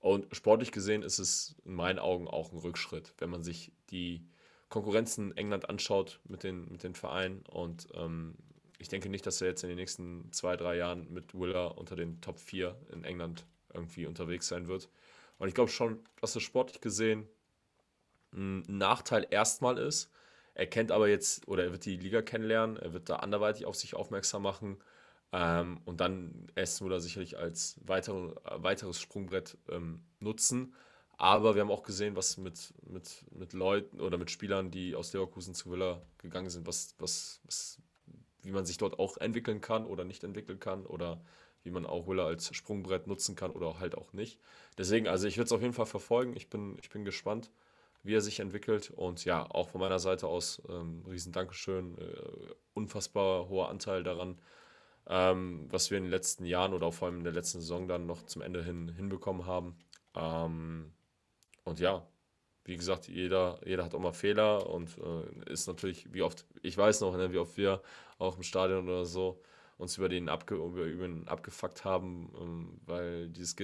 Und 0.00 0.34
sportlich 0.34 0.72
gesehen 0.72 1.02
ist 1.02 1.20
es 1.20 1.54
in 1.64 1.74
meinen 1.74 2.00
Augen 2.00 2.26
auch 2.26 2.50
ein 2.50 2.58
Rückschritt, 2.58 3.14
wenn 3.18 3.30
man 3.30 3.44
sich 3.44 3.70
die 3.90 4.26
Konkurrenzen 4.68 5.36
England 5.36 5.68
anschaut 5.68 6.20
mit 6.24 6.42
den, 6.42 6.70
mit 6.72 6.82
den 6.82 6.94
Vereinen 6.94 7.44
und 7.50 7.88
ähm, 7.94 8.34
ich 8.80 8.88
denke 8.88 9.08
nicht, 9.10 9.26
dass 9.26 9.40
er 9.40 9.48
jetzt 9.48 9.62
in 9.62 9.68
den 9.68 9.76
nächsten 9.76 10.32
zwei, 10.32 10.56
drei 10.56 10.76
Jahren 10.76 11.12
mit 11.12 11.38
Willer 11.38 11.76
unter 11.76 11.96
den 11.96 12.20
Top 12.20 12.38
4 12.40 12.74
in 12.92 13.04
England 13.04 13.46
irgendwie 13.72 14.06
unterwegs 14.06 14.48
sein 14.48 14.68
wird. 14.68 14.88
Und 15.38 15.48
ich 15.48 15.54
glaube 15.54 15.70
schon, 15.70 16.00
dass 16.20 16.34
es 16.34 16.42
sportlich 16.42 16.80
gesehen 16.80 17.28
ein 18.32 18.62
Nachteil 18.68 19.26
erstmal 19.30 19.78
ist. 19.78 20.10
Er 20.54 20.66
kennt 20.66 20.92
aber 20.92 21.08
jetzt, 21.08 21.46
oder 21.48 21.64
er 21.64 21.72
wird 21.72 21.84
die 21.84 21.96
Liga 21.96 22.22
kennenlernen, 22.22 22.76
er 22.76 22.92
wird 22.92 23.08
da 23.08 23.16
anderweitig 23.16 23.66
auf 23.66 23.76
sich 23.76 23.94
aufmerksam 23.94 24.42
machen. 24.42 24.78
Ähm, 25.32 25.80
und 25.84 26.00
dann 26.00 26.48
Aston 26.56 26.88
Villa 26.88 27.00
sicherlich 27.00 27.38
als 27.38 27.76
weitere, 27.84 28.34
weiteres 28.44 29.00
Sprungbrett 29.00 29.58
ähm, 29.68 30.02
nutzen. 30.20 30.74
Aber 31.18 31.54
wir 31.54 31.60
haben 31.60 31.70
auch 31.70 31.82
gesehen, 31.82 32.16
was 32.16 32.38
mit, 32.38 32.72
mit, 32.82 33.26
mit 33.30 33.52
Leuten 33.52 34.00
oder 34.00 34.16
mit 34.16 34.30
Spielern, 34.30 34.70
die 34.70 34.94
aus 34.94 35.12
Leverkusen 35.12 35.54
zu 35.54 35.70
Villa 35.70 36.00
gegangen 36.18 36.48
sind, 36.50 36.66
was, 36.66 36.94
was, 36.98 37.40
was, 37.44 37.78
wie 38.42 38.52
man 38.52 38.66
sich 38.66 38.78
dort 38.78 38.98
auch 38.98 39.16
entwickeln 39.18 39.60
kann 39.60 39.86
oder 39.86 40.04
nicht 40.04 40.24
entwickeln 40.24 40.60
kann 40.60 40.86
oder 40.86 41.20
wie 41.62 41.70
man 41.70 41.86
auch 41.86 42.08
Villa 42.08 42.26
als 42.26 42.54
Sprungbrett 42.54 43.06
nutzen 43.06 43.36
kann 43.36 43.50
oder 43.50 43.78
halt 43.78 43.94
auch 43.94 44.12
nicht. 44.12 44.38
Deswegen, 44.78 45.08
also 45.08 45.26
ich 45.26 45.36
würde 45.36 45.46
es 45.46 45.52
auf 45.52 45.60
jeden 45.60 45.74
Fall 45.74 45.86
verfolgen. 45.86 46.34
Ich 46.36 46.48
bin, 46.48 46.76
ich 46.80 46.90
bin 46.90 47.04
gespannt, 47.04 47.50
wie 48.02 48.14
er 48.14 48.20
sich 48.20 48.40
entwickelt. 48.40 48.90
Und 48.90 49.24
ja, 49.24 49.46
auch 49.50 49.68
von 49.68 49.80
meiner 49.80 49.98
Seite 49.98 50.26
aus 50.26 50.62
ähm, 50.68 51.04
riesen 51.08 51.32
Dankeschön. 51.32 51.98
Äh, 51.98 52.54
unfassbar 52.72 53.48
hoher 53.48 53.68
Anteil 53.68 54.02
daran, 54.02 54.38
ähm, 55.06 55.66
was 55.70 55.90
wir 55.90 55.98
in 55.98 56.04
den 56.04 56.10
letzten 56.10 56.44
Jahren 56.46 56.72
oder 56.72 56.92
vor 56.92 57.08
allem 57.08 57.18
in 57.18 57.24
der 57.24 57.32
letzten 57.32 57.60
Saison 57.60 57.88
dann 57.88 58.06
noch 58.06 58.24
zum 58.24 58.42
Ende 58.42 58.64
hin 58.64 58.88
hinbekommen 58.96 59.46
haben. 59.46 59.76
Ähm, 60.14 60.92
und 61.64 61.78
ja, 61.78 62.06
wie 62.64 62.76
gesagt, 62.76 63.08
jeder, 63.08 63.60
jeder 63.64 63.84
hat 63.84 63.94
auch 63.94 64.00
mal 64.00 64.12
Fehler 64.12 64.68
und 64.68 64.96
äh, 64.98 65.52
ist 65.52 65.66
natürlich, 65.66 66.12
wie 66.12 66.22
oft, 66.22 66.46
ich 66.62 66.76
weiß 66.76 67.00
noch, 67.00 67.16
ne, 67.16 67.32
wie 67.32 67.38
oft 67.38 67.56
wir 67.56 67.82
auch 68.20 68.36
im 68.36 68.42
Stadion 68.42 68.88
oder 68.88 69.04
so 69.04 69.40
uns 69.80 69.96
über 69.96 70.08
den, 70.08 70.28
abge, 70.28 70.56
über, 70.56 70.84
über 70.84 71.08
den 71.08 71.26
abgefuckt 71.26 71.84
haben, 71.84 72.30
ähm, 72.38 72.80
weil 72.84 73.28
dieses 73.28 73.56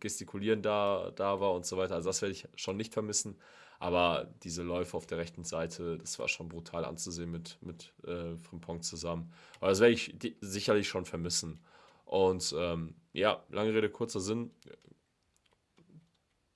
Gestikulieren 0.00 0.60
da, 0.62 1.10
da 1.16 1.40
war 1.40 1.54
und 1.54 1.64
so 1.64 1.78
weiter. 1.78 1.94
Also 1.94 2.10
das 2.10 2.20
werde 2.20 2.32
ich 2.32 2.46
schon 2.54 2.76
nicht 2.76 2.92
vermissen. 2.92 3.36
Aber 3.78 4.28
diese 4.44 4.62
Läufe 4.62 4.96
auf 4.96 5.06
der 5.06 5.18
rechten 5.18 5.44
Seite, 5.44 5.98
das 5.98 6.18
war 6.18 6.28
schon 6.28 6.48
brutal 6.48 6.84
anzusehen 6.84 7.32
mit, 7.32 7.58
mit 7.62 7.92
äh, 8.06 8.36
Frimpong 8.36 8.82
zusammen. 8.82 9.32
Aber 9.58 9.70
das 9.70 9.80
werde 9.80 9.94
ich 9.94 10.14
sicherlich 10.40 10.88
schon 10.88 11.04
vermissen. 11.04 11.58
Und 12.04 12.54
ähm, 12.56 12.94
ja, 13.12 13.42
lange 13.48 13.74
Rede, 13.74 13.90
kurzer 13.90 14.20
Sinn. 14.20 14.50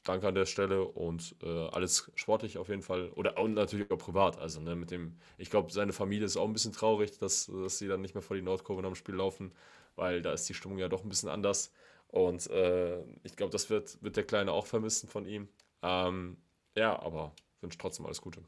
Danke 0.07 0.29
an 0.29 0.37
der 0.37 0.47
Stelle 0.47 0.85
und 0.85 1.35
äh, 1.43 1.69
alles 1.69 2.13
sportlich 2.15 2.59
auf 2.59 2.69
jeden 2.69 2.83
Fall. 2.83 3.11
Oder 3.17 3.39
und 3.39 3.55
natürlich 3.55 3.91
auch 3.91 3.99
privat. 3.99 4.39
Also 4.39 4.61
ne, 4.61 4.77
mit 4.77 4.93
dem, 4.93 5.17
ich 5.37 5.51
glaube, 5.51 5.73
seine 5.73 5.93
Familie 5.93 6.27
ist 6.27 6.37
auch 6.37 6.47
ein 6.47 6.53
bisschen 6.53 6.73
traurig, 6.73 7.19
dass, 7.19 7.47
dass 7.47 7.79
sie 7.79 7.89
dann 7.89 8.03
nicht 8.03 8.15
mehr 8.15 8.23
vor 8.23 8.37
die 8.37 8.43
Nordkurve 8.43 8.83
dem 8.83 8.95
Spiel 8.95 9.17
laufen, 9.17 9.53
weil 9.97 10.23
da 10.23 10.33
ist 10.33 10.49
die 10.49 10.55
Stimmung 10.55 10.79
ja 10.79 10.89
doch 10.89 11.03
ein 11.03 11.09
bisschen 11.09 11.29
anders. 11.29 11.73
Und 12.07 12.49
äh, 12.51 13.03
ich 13.25 13.35
glaube, 13.35 13.51
das 13.51 13.69
wird, 13.69 14.01
wird 14.01 14.17
der 14.17 14.25
Kleine 14.25 14.53
auch 14.53 14.67
vermissen 14.67 15.09
von 15.09 15.27
ihm. 15.27 15.49
Ähm, 15.83 16.37
ja, 16.77 17.03
aber 17.03 17.33
wünsche 17.61 17.79
trotzdem 17.79 18.07
alles 18.07 18.21
Gute. 18.21 18.43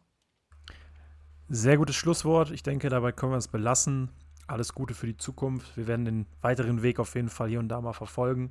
Sehr 1.48 1.76
gutes 1.76 1.96
Schlusswort. 1.96 2.52
Ich 2.52 2.62
denke, 2.62 2.88
dabei 2.88 3.10
können 3.10 3.32
wir 3.32 3.38
es 3.38 3.48
belassen. 3.48 4.10
Alles 4.46 4.74
Gute 4.74 4.94
für 4.94 5.06
die 5.06 5.16
Zukunft. 5.16 5.76
Wir 5.76 5.88
werden 5.88 6.04
den 6.04 6.26
weiteren 6.40 6.82
Weg 6.82 7.00
auf 7.00 7.16
jeden 7.16 7.30
Fall 7.30 7.48
hier 7.48 7.58
und 7.58 7.68
da 7.68 7.80
mal 7.80 7.94
verfolgen. 7.94 8.50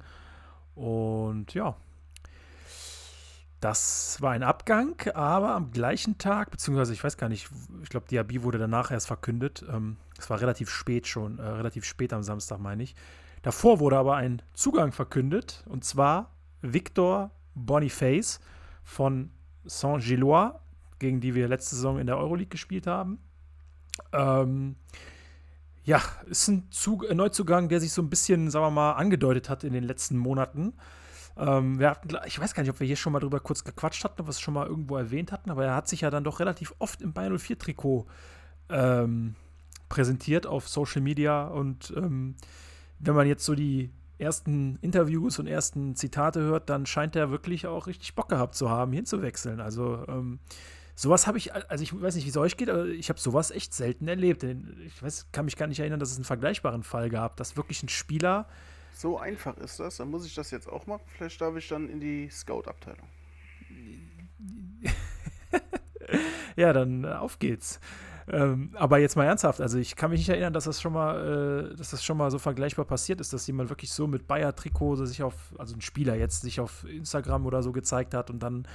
Und 0.76 1.54
ja, 1.54 1.78
das 3.60 4.22
war 4.22 4.32
ein 4.32 4.44
Abgang, 4.44 4.96
aber 5.16 5.56
am 5.56 5.72
gleichen 5.72 6.18
Tag, 6.18 6.52
beziehungsweise 6.52 6.94
ich 6.94 7.04
weiß 7.04 7.18
gar 7.18 7.28
nicht, 7.28 7.50
ich 7.82 7.90
glaube, 7.90 8.08
Diaby 8.08 8.44
wurde 8.44 8.60
danach 8.60 8.92
erst 8.92 9.08
verkündet. 9.08 9.66
Ähm, 9.72 9.98
es 10.20 10.30
war 10.30 10.40
relativ 10.42 10.70
spät 10.70 11.08
schon, 11.08 11.40
äh, 11.40 11.44
relativ 11.44 11.84
spät 11.84 12.14
am 12.14 12.22
Samstag, 12.24 12.60
meine 12.60 12.84
ich. 12.84 12.96
Davor 13.42 13.80
wurde 13.80 13.98
aber 13.98 14.16
ein 14.16 14.42
Zugang 14.54 14.92
verkündet, 14.92 15.64
und 15.68 15.84
zwar 15.84 16.36
Victor 16.62 17.32
Boniface 17.56 18.40
von 18.84 19.32
Saint-Gillois, 19.66 20.54
gegen 21.00 21.20
die 21.20 21.34
wir 21.34 21.48
letzte 21.48 21.76
Saison 21.76 22.00
in 22.00 22.08
der 22.08 22.18
Euroleague 22.18 22.50
gespielt 22.50 22.88
haben. 22.88 23.20
Ähm, 24.14 24.76
ja, 25.84 26.02
ist 26.26 26.48
ein, 26.48 26.70
Zug, 26.72 27.10
ein 27.10 27.18
Neuzugang, 27.18 27.70
der 27.70 27.80
sich 27.80 27.92
so 27.92 28.02
ein 28.02 28.10
bisschen, 28.10 28.50
sagen 28.50 28.66
wir 28.66 28.72
mal, 28.72 28.92
angedeutet 28.94 29.50
hat 29.50 29.64
in 29.64 29.74
den 29.74 29.84
letzten 29.84 30.18
Monaten. 30.18 30.74
Ähm, 31.38 31.80
wir 31.80 31.90
hatten, 31.90 32.16
ich 32.26 32.40
weiß 32.40 32.54
gar 32.54 32.64
nicht, 32.64 32.72
ob 32.72 32.80
wir 32.80 32.88
hier 32.88 32.96
schon 32.96 33.14
mal 33.14 33.20
drüber 33.20 33.40
kurz 33.40 33.64
gequatscht 33.64 34.04
hatten, 34.04 34.22
ob 34.22 34.28
wir 34.28 34.32
es 34.32 34.40
schon 34.40 34.54
mal 34.54 34.68
irgendwo 34.68 34.98
erwähnt 34.98 35.32
hatten, 35.32 35.52
aber 35.52 35.66
er 35.66 35.76
hat 35.76 35.88
sich 35.88 36.02
ja 36.02 36.10
dann 36.10 36.24
doch 36.24 36.40
relativ 36.40 36.74
oft 36.80 37.02
im 37.02 37.14
Bayern 37.14 37.36
04-Trikot 37.38 38.06
ähm, 38.70 39.36
präsentiert 39.90 40.48
auf 40.48 40.68
Social 40.68 41.02
Media 41.02 41.46
und 41.48 41.94
ähm, 41.96 42.36
wenn 43.00 43.16
man 43.16 43.28
jetzt 43.28 43.46
so 43.46 43.56
die 43.56 43.92
ersten 44.20 44.78
Interviews 44.82 45.40
und 45.40 45.48
ersten 45.48 45.96
Zitate 45.96 46.42
hört, 46.42 46.70
dann 46.70 46.86
scheint 46.86 47.16
er 47.16 47.30
wirklich 47.30 47.68
auch 47.68 47.88
richtig 47.88 48.16
Bock 48.16 48.30
gehabt 48.30 48.56
zu 48.56 48.70
haben, 48.70 48.92
hinzuwechseln. 48.92 49.60
Also 49.60 50.04
ähm, 50.08 50.40
sowas 50.96 51.28
habe 51.28 51.38
ich, 51.38 51.54
also 51.54 51.84
ich 51.84 52.00
weiß 52.00 52.16
nicht, 52.16 52.26
wie 52.26 52.30
es 52.30 52.38
euch 52.38 52.58
geht, 52.58 52.70
aber 52.70 52.88
ich 52.88 53.10
habe 53.10 53.20
sowas 53.20 53.52
echt 53.52 53.74
selten 53.74 54.08
erlebt. 54.08 54.44
Ich 54.44 55.02
weiß, 55.02 55.28
kann 55.32 55.46
mich 55.46 55.56
gar 55.56 55.68
nicht 55.68 55.80
erinnern, 55.80 56.00
dass 56.00 56.12
es 56.12 56.18
einen 56.18 56.26
vergleichbaren 56.26 56.84
Fall 56.84 57.10
gab, 57.10 57.38
dass 57.38 57.58
wirklich 57.58 57.84
ein 57.84 57.90
Spieler. 57.90 58.48
So 58.98 59.20
einfach 59.20 59.56
ist 59.58 59.80
das, 59.80 59.98
dann 59.98 60.10
muss 60.10 60.26
ich 60.26 60.34
das 60.34 60.50
jetzt 60.50 60.68
auch 60.68 60.88
machen. 60.88 61.04
Vielleicht 61.06 61.40
darf 61.40 61.56
ich 61.56 61.68
dann 61.68 61.88
in 61.88 62.00
die 62.00 62.30
Scout-Abteilung. 62.32 63.08
ja, 66.56 66.74
dann 66.74 67.04
äh, 67.04 67.10
auf 67.10 67.38
geht's. 67.38 67.80
Ähm, 68.28 68.72
aber 68.74 68.98
jetzt 68.98 69.16
mal 69.16 69.26
ernsthaft, 69.26 69.62
also 69.62 69.78
ich 69.78 69.96
kann 69.96 70.10
mich 70.10 70.20
nicht 70.22 70.30
erinnern, 70.30 70.52
dass 70.52 70.66
das 70.66 70.82
schon 70.82 70.94
mal, 70.94 71.72
äh, 71.72 71.76
dass 71.76 71.92
das 71.92 72.04
schon 72.04 72.18
mal 72.18 72.32
so 72.32 72.40
vergleichbar 72.40 72.86
passiert 72.86 73.22
ist, 73.22 73.32
dass 73.34 73.46
jemand 73.46 73.70
wirklich 73.70 73.92
so 73.92 74.08
mit 74.08 74.28
Bayer-Trikot 74.28 75.06
sich 75.06 75.22
auf, 75.22 75.54
also 75.60 75.76
ein 75.76 75.82
Spieler 75.82 76.16
jetzt 76.16 76.42
sich 76.42 76.60
auf 76.60 76.84
Instagram 76.84 77.46
oder 77.46 77.62
so 77.62 77.72
gezeigt 77.72 78.16
hat 78.16 78.32
und 78.32 78.40
dann 78.40 78.68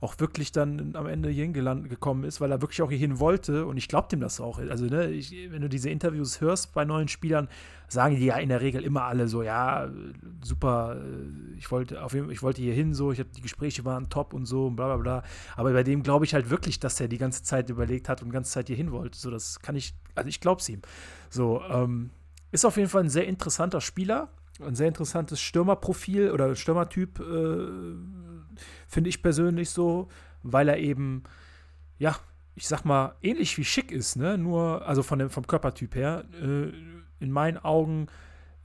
auch 0.00 0.20
wirklich 0.20 0.52
dann 0.52 0.94
am 0.94 1.06
Ende 1.06 1.28
hier 1.28 1.48
gekommen 1.48 2.24
ist, 2.24 2.40
weil 2.40 2.52
er 2.52 2.60
wirklich 2.60 2.82
auch 2.82 2.90
hierhin 2.90 3.18
wollte 3.18 3.66
und 3.66 3.76
ich 3.76 3.88
glaube 3.88 4.08
dem 4.08 4.20
das 4.20 4.40
auch. 4.40 4.58
Also, 4.58 4.86
ne, 4.86 5.10
ich, 5.10 5.34
wenn 5.50 5.62
du 5.62 5.68
diese 5.68 5.90
Interviews 5.90 6.40
hörst 6.40 6.72
bei 6.72 6.84
neuen 6.84 7.08
Spielern, 7.08 7.48
sagen 7.88 8.16
die 8.16 8.26
ja 8.26 8.36
in 8.36 8.48
der 8.48 8.60
Regel 8.60 8.84
immer 8.84 9.04
alle 9.04 9.26
so, 9.26 9.42
ja, 9.42 9.90
super, 10.42 11.00
ich 11.56 11.70
wollte 11.72 12.02
auf 12.02 12.14
jeden, 12.14 12.30
ich 12.30 12.42
wollte 12.42 12.62
hier 12.62 12.94
so, 12.94 13.10
ich 13.10 13.18
habe 13.18 13.30
die 13.36 13.40
Gespräche 13.40 13.84
waren 13.84 14.08
top 14.08 14.34
und 14.34 14.46
so, 14.46 14.68
und 14.68 14.76
bla 14.76 14.86
bla 14.86 14.96
bla. 14.96 15.22
Aber 15.56 15.72
bei 15.72 15.82
dem 15.82 16.04
glaube 16.04 16.24
ich 16.24 16.34
halt 16.34 16.48
wirklich, 16.48 16.78
dass 16.78 17.00
er 17.00 17.08
die 17.08 17.18
ganze 17.18 17.42
Zeit 17.42 17.68
überlegt 17.68 18.08
hat 18.08 18.22
und 18.22 18.28
die 18.28 18.34
ganze 18.34 18.52
Zeit 18.52 18.68
hier 18.68 18.76
hin 18.76 18.92
wollte. 18.92 19.18
So, 19.18 19.30
das 19.30 19.60
kann 19.60 19.74
ich, 19.74 19.94
also 20.14 20.28
ich 20.28 20.40
glaube 20.40 20.60
es 20.60 20.68
ihm. 20.68 20.82
So, 21.28 21.60
ähm, 21.68 22.10
ist 22.52 22.64
auf 22.64 22.76
jeden 22.76 22.88
Fall 22.88 23.02
ein 23.02 23.10
sehr 23.10 23.26
interessanter 23.26 23.80
Spieler, 23.80 24.28
ein 24.60 24.74
sehr 24.74 24.88
interessantes 24.88 25.40
Stürmerprofil 25.40 26.30
oder 26.30 26.54
Stürmertyp. 26.54 27.20
Äh, 27.20 27.68
finde 28.88 29.10
ich 29.10 29.22
persönlich 29.22 29.70
so, 29.70 30.08
weil 30.42 30.68
er 30.68 30.78
eben, 30.78 31.22
ja, 31.98 32.16
ich 32.54 32.66
sag 32.66 32.84
mal, 32.84 33.14
ähnlich 33.22 33.56
wie 33.58 33.64
Schick 33.64 33.92
ist, 33.92 34.16
ne? 34.16 34.36
Nur, 34.36 34.84
also 34.86 35.04
von 35.04 35.20
dem, 35.20 35.30
vom 35.30 35.46
Körpertyp 35.46 35.94
her, 35.94 36.24
äh, 36.42 36.72
in 37.20 37.30
meinen 37.30 37.58
Augen 37.58 38.08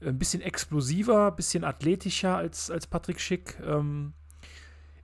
ein 0.00 0.18
bisschen 0.18 0.42
explosiver, 0.42 1.28
ein 1.28 1.36
bisschen 1.36 1.64
athletischer 1.64 2.36
als, 2.36 2.70
als 2.70 2.86
Patrick 2.86 3.20
Schick. 3.20 3.56
Ähm, 3.64 4.14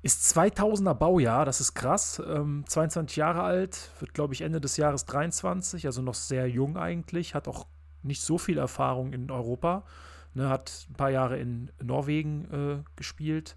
ist 0.03 0.37
2000er 0.37 0.95
Baujahr, 0.95 1.45
das 1.45 1.61
ist 1.61 1.75
krass. 1.75 2.23
Ähm, 2.27 2.65
22 2.67 3.17
Jahre 3.17 3.43
alt, 3.43 3.91
wird, 4.01 4.15
glaube 4.15 4.35
ich, 4.35 4.41
Ende 4.41 4.61
des 4.61 4.77
Jahres 4.77 5.05
23, 5.05 5.87
also 5.87 6.01
noch 6.03 6.15
sehr 6.15 6.49
jung 6.49 6.77
eigentlich, 6.77 7.35
hat 7.35 7.49
auch 7.49 7.67
nicht 8.03 8.23
so 8.23 8.39
viel 8.39 8.59
Erfahrung 8.59 9.13
in 9.13 9.31
Europa. 9.31 9.85
Ne, 10.33 10.49
hat 10.49 10.87
ein 10.89 10.95
paar 10.95 11.11
Jahre 11.11 11.39
in 11.39 11.71
Norwegen 11.83 12.45
äh, 12.53 12.83
gespielt 12.95 13.57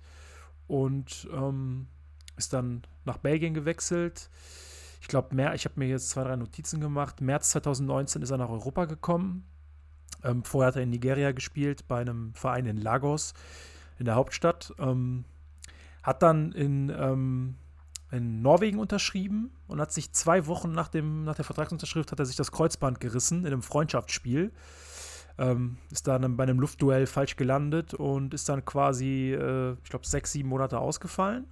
und 0.67 1.28
ähm, 1.34 1.88
ist 2.38 2.54
dann 2.54 2.84
nach 3.06 3.17
Belgien 3.17 3.54
gewechselt. 3.54 4.30
Ich 5.02 5.08
glaube, 5.08 5.36
ich 5.54 5.65
habe 5.65 5.76
mir 5.78 5.88
jetzt 5.88 6.10
zwei, 6.10 6.23
drei 6.23 6.36
Notizen 6.36 6.80
gemacht. 6.80 7.21
März 7.21 7.49
2019 7.52 8.21
ist 8.21 8.32
er 8.32 8.38
nach 8.38 8.49
Europa 8.49 8.86
gekommen. 8.86 9.45
Ähm, 10.23 10.43
vorher 10.43 10.69
hat 10.69 10.76
er 10.78 10.84
in 10.84 10.89
Nigeria 10.89 11.32
gespielt, 11.32 11.88
bei 11.88 11.99
einem 11.99 12.34
Verein 12.34 12.65
in 12.65 12.78
Lagos, 12.78 13.34
in 13.99 14.06
der 14.06 14.15
Hauptstadt. 14.15 14.73
Ähm, 14.80 15.26
hat 16.04 16.21
dann 16.23 16.52
in, 16.54 16.89
ähm, 16.89 17.56
in 18.12 18.41
Norwegen 18.41 18.80
unterschrieben 18.80 19.52
und 19.67 19.82
hat 19.82 19.91
sich 19.91 20.13
zwei 20.13 20.47
Wochen 20.47 20.71
nach, 20.71 20.88
dem, 20.88 21.23
nach 21.23 21.36
der 21.36 21.45
Vertragsunterschrift 21.45 22.12
hat 22.12 22.19
er 22.19 22.26
sich 22.26 22.36
das 22.36 22.52
Kreuzband 22.52 22.99
gerissen 22.99 23.41
in 23.41 23.47
einem 23.47 23.63
Freundschaftsspiel. 23.63 24.52
Ähm, 25.38 25.78
ist 25.89 26.08
dann 26.08 26.38
bei 26.38 26.43
einem 26.43 26.60
Luftduell 26.60 27.08
falsch 27.08 27.36
gelandet 27.36 27.93
und 27.93 28.34
ist 28.34 28.50
dann 28.50 28.65
quasi, 28.65 29.34
äh, 29.34 29.74
ich 29.84 29.89
glaube, 29.89 30.06
sechs, 30.06 30.32
sieben 30.32 30.50
Monate 30.50 30.80
ausgefallen. 30.80 31.46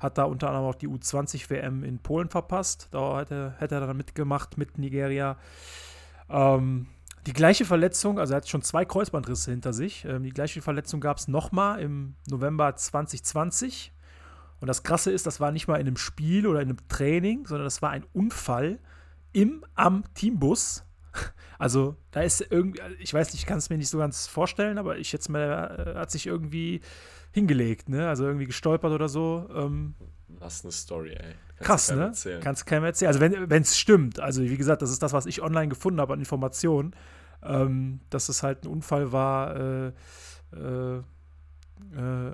Hat 0.00 0.18
da 0.18 0.24
unter 0.24 0.48
anderem 0.48 0.66
auch 0.66 0.74
die 0.74 0.88
U20-WM 0.88 1.84
in 1.84 2.00
Polen 2.00 2.28
verpasst. 2.28 2.88
Da 2.90 3.20
hätte, 3.20 3.54
hätte 3.58 3.76
er 3.76 3.86
dann 3.86 3.96
mitgemacht 3.96 4.58
mit 4.58 4.78
Nigeria. 4.78 5.36
Ähm, 6.28 6.88
die 7.26 7.32
gleiche 7.32 7.64
Verletzung, 7.64 8.18
also 8.18 8.34
er 8.34 8.38
hat 8.38 8.48
schon 8.48 8.62
zwei 8.62 8.84
Kreuzbandrisse 8.84 9.50
hinter 9.50 9.72
sich. 9.72 10.04
Ähm, 10.04 10.24
die 10.24 10.30
gleiche 10.30 10.60
Verletzung 10.60 11.00
gab 11.00 11.18
es 11.18 11.28
nochmal 11.28 11.80
im 11.80 12.16
November 12.28 12.74
2020. 12.74 13.92
Und 14.60 14.68
das 14.68 14.82
Krasse 14.82 15.10
ist, 15.10 15.26
das 15.26 15.40
war 15.40 15.52
nicht 15.52 15.68
mal 15.68 15.76
in 15.76 15.86
einem 15.86 15.96
Spiel 15.96 16.46
oder 16.46 16.60
in 16.60 16.70
einem 16.70 16.88
Training, 16.88 17.46
sondern 17.46 17.64
das 17.64 17.80
war 17.80 17.90
ein 17.90 18.04
Unfall 18.12 18.78
im, 19.32 19.64
am 19.74 20.04
Teambus 20.14 20.84
Also, 21.56 21.96
da 22.10 22.22
ist 22.22 22.44
irgendwie, 22.50 22.80
ich 22.98 23.14
weiß 23.14 23.32
nicht, 23.32 23.42
ich 23.42 23.46
kann 23.46 23.58
es 23.58 23.70
mir 23.70 23.78
nicht 23.78 23.88
so 23.88 23.98
ganz 23.98 24.26
vorstellen, 24.26 24.76
aber 24.76 24.98
ich 24.98 25.12
jetzt 25.12 25.28
mal, 25.28 25.40
er 25.40 26.00
hat 26.00 26.10
sich 26.10 26.26
irgendwie 26.26 26.80
hingelegt, 27.30 27.88
ne? 27.88 28.08
Also 28.08 28.26
irgendwie 28.26 28.46
gestolpert 28.46 28.92
oder 28.92 29.08
so. 29.08 29.48
Ähm, 29.54 29.94
Was 30.28 30.64
eine 30.64 30.72
Story, 30.72 31.10
ey. 31.12 31.34
Kannst 31.58 31.88
krass, 31.88 31.90
ne? 31.96 32.02
erzählen. 32.02 32.40
Kannst 32.40 32.62
du 32.62 32.66
keinem 32.66 32.84
erzählen. 32.84 33.08
Also, 33.08 33.20
wenn 33.20 33.62
es 33.62 33.78
stimmt, 33.78 34.20
also 34.20 34.42
wie 34.42 34.56
gesagt, 34.56 34.82
das 34.82 34.90
ist 34.90 35.02
das, 35.02 35.12
was 35.12 35.26
ich 35.26 35.42
online 35.42 35.68
gefunden 35.68 36.00
habe 36.00 36.12
an 36.12 36.18
Informationen, 36.18 36.94
ähm, 37.42 38.00
dass 38.10 38.28
es 38.28 38.42
halt 38.42 38.64
ein 38.64 38.68
Unfall 38.68 39.12
war, 39.12 39.56
äh, 39.56 39.92
äh, 40.54 40.98
äh, 41.96 42.32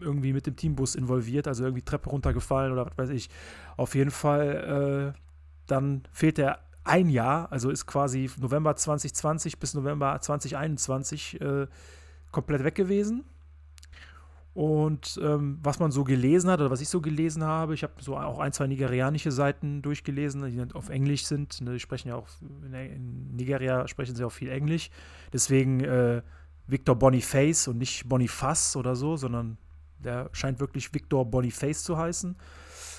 irgendwie 0.00 0.32
mit 0.32 0.46
dem 0.46 0.56
Teambus 0.56 0.94
involviert, 0.94 1.48
also 1.48 1.64
irgendwie 1.64 1.82
Treppe 1.82 2.10
runtergefallen 2.10 2.72
oder 2.72 2.86
was 2.86 2.98
weiß 2.98 3.10
ich. 3.10 3.30
Auf 3.76 3.94
jeden 3.94 4.10
Fall, 4.10 5.14
äh, 5.14 5.20
dann 5.66 6.02
fehlt 6.12 6.38
er 6.38 6.60
ein 6.90 7.08
Jahr, 7.08 7.50
also 7.52 7.70
ist 7.70 7.86
quasi 7.86 8.28
November 8.38 8.74
2020 8.74 9.58
bis 9.58 9.74
November 9.74 10.20
2021 10.20 11.40
äh, 11.40 11.66
komplett 12.32 12.64
weg 12.64 12.74
gewesen. 12.74 13.24
Und 14.52 15.18
ähm, 15.22 15.60
was 15.62 15.78
man 15.78 15.92
so 15.92 16.02
gelesen 16.02 16.50
hat, 16.50 16.60
oder 16.60 16.70
was 16.70 16.80
ich 16.80 16.88
so 16.88 17.00
gelesen 17.00 17.44
habe, 17.44 17.74
ich 17.74 17.84
habe 17.84 17.92
so 18.00 18.16
auch 18.16 18.40
ein, 18.40 18.52
zwei 18.52 18.66
nigerianische 18.66 19.30
Seiten 19.30 19.80
durchgelesen, 19.80 20.44
die 20.50 20.74
auf 20.74 20.88
Englisch 20.88 21.24
sind. 21.24 21.60
Ne, 21.60 21.74
die 21.74 21.80
sprechen 21.80 22.08
ja 22.08 22.16
auch, 22.16 22.26
in 22.40 23.36
Nigeria 23.36 23.86
sprechen 23.86 24.16
sie 24.16 24.24
auch 24.24 24.32
viel 24.32 24.50
Englisch. 24.50 24.90
Deswegen 25.32 25.80
äh, 25.80 26.22
Victor 26.66 26.96
Boniface 26.96 27.68
und 27.68 27.78
nicht 27.78 28.08
Boniface 28.08 28.74
oder 28.74 28.96
so, 28.96 29.16
sondern 29.16 29.56
der 29.98 30.30
scheint 30.32 30.58
wirklich 30.58 30.92
Victor 30.92 31.24
Boniface 31.24 31.84
zu 31.84 31.96
heißen. 31.96 32.36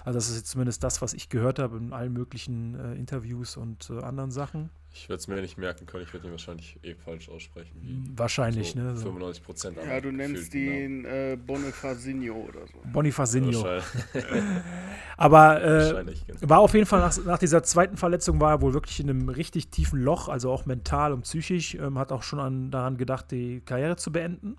Also 0.03 0.17
das 0.17 0.29
ist 0.29 0.37
jetzt 0.37 0.49
zumindest 0.49 0.83
das, 0.83 1.01
was 1.01 1.13
ich 1.13 1.29
gehört 1.29 1.59
habe 1.59 1.77
in 1.77 1.93
allen 1.93 2.13
möglichen 2.13 2.75
äh, 2.75 2.93
Interviews 2.95 3.57
und 3.57 3.89
äh, 3.89 4.01
anderen 4.03 4.31
Sachen. 4.31 4.69
Ich 4.93 5.07
werde 5.07 5.21
es 5.21 5.27
mir 5.27 5.39
nicht 5.39 5.57
merken 5.57 5.85
können, 5.85 6.03
ich 6.03 6.13
werde 6.13 6.27
ihn 6.27 6.31
wahrscheinlich 6.31 6.77
eh 6.83 6.95
falsch 6.95 7.29
aussprechen. 7.29 8.11
Wahrscheinlich, 8.15 8.71
so 8.71 8.79
ne? 8.79 8.95
So. 8.97 9.03
95 9.03 9.43
Prozent 9.43 9.77
Ja, 9.77 10.01
du 10.01 10.11
nennst 10.11 10.53
ihn 10.53 11.05
äh, 11.05 11.37
Bonifacinho 11.37 12.33
oder 12.33 12.67
so. 12.67 12.73
Wahrscheinlich, 12.83 14.63
Aber 15.17 15.63
äh, 15.63 16.03
genau. 16.03 16.39
war 16.41 16.59
auf 16.59 16.73
jeden 16.73 16.85
Fall 16.85 16.99
nach, 16.99 17.17
nach 17.23 17.39
dieser 17.39 17.63
zweiten 17.63 17.95
Verletzung 17.95 18.41
war 18.41 18.51
er 18.51 18.61
wohl 18.61 18.73
wirklich 18.73 18.99
in 18.99 19.09
einem 19.09 19.29
richtig 19.29 19.69
tiefen 19.69 20.01
Loch, 20.01 20.27
also 20.27 20.51
auch 20.51 20.65
mental 20.65 21.13
und 21.13 21.21
psychisch. 21.21 21.75
Ähm, 21.75 21.97
hat 21.97 22.11
auch 22.11 22.23
schon 22.23 22.39
an, 22.39 22.69
daran 22.69 22.97
gedacht, 22.97 23.31
die 23.31 23.61
Karriere 23.61 23.95
zu 23.95 24.11
beenden. 24.11 24.57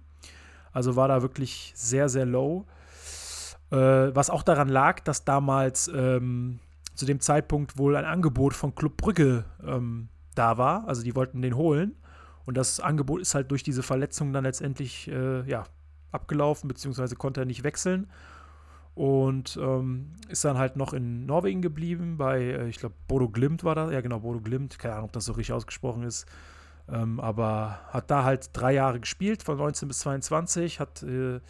Also 0.73 0.97
war 0.97 1.09
da 1.09 1.21
wirklich 1.21 1.73
sehr, 1.75 2.09
sehr 2.09 2.25
low. 2.25 2.65
Äh, 3.73 4.15
was 4.15 4.29
auch 4.29 4.43
daran 4.43 4.69
lag, 4.69 5.01
dass 5.01 5.25
damals 5.25 5.89
ähm, 5.89 6.59
zu 6.95 7.07
dem 7.07 7.21
Zeitpunkt 7.21 7.79
wohl 7.79 7.97
ein 7.97 8.05
Angebot 8.05 8.53
von 8.53 8.75
Club 8.75 8.99
Brügge 8.99 9.47
ähm, 9.67 10.09
da 10.35 10.59
war. 10.59 10.87
Also 10.87 11.03
die 11.03 11.17
wollten 11.17 11.41
den 11.41 11.57
holen. 11.57 11.97
Und 12.45 12.57
das 12.57 12.81
Angebot 12.81 13.23
ist 13.23 13.35
halt 13.35 13.51
durch 13.51 13.63
diese 13.63 13.83
Verletzung 13.83 14.35
dann 14.35 14.45
letztendlich 14.45 15.09
äh, 15.09 15.49
ja, 15.49 15.65
abgelaufen, 16.11 16.69
beziehungsweise 16.69 17.17
konnte 17.17 17.41
er 17.41 17.47
nicht 17.47 17.65
wechseln. 17.65 18.11
Und 18.95 19.57
ähm, 19.57 20.13
ist 20.29 20.45
dann 20.45 20.59
halt 20.59 20.77
noch 20.77 20.93
in 20.93 21.25
Norwegen 21.25 21.63
geblieben, 21.63 22.19
bei, 22.19 22.43
äh, 22.43 22.69
ich 22.69 22.77
glaube, 22.77 22.95
Bodo 23.09 23.31
Glimt 23.31 23.65
war 23.65 23.75
da. 23.75 23.91
Ja, 23.91 24.03
genau, 24.03 24.21
Bodo 24.21 24.41
Glimt. 24.41 24.79
Keine 24.79 24.95
Ahnung, 24.97 25.07
ob 25.07 25.13
das 25.13 25.25
so 25.25 25.33
richtig 25.33 25.55
ausgesprochen 25.55 26.03
ist. 26.03 26.27
Ähm, 26.91 27.21
aber 27.21 27.81
hat 27.89 28.11
da 28.11 28.23
halt 28.25 28.51
drei 28.53 28.75
Jahre 28.75 29.01
gespielt, 29.01 29.43
von 29.43 29.57
19 29.57 29.89
bis 29.89 30.01
22, 30.01 30.79
hat 30.79 31.03
äh, 31.05 31.41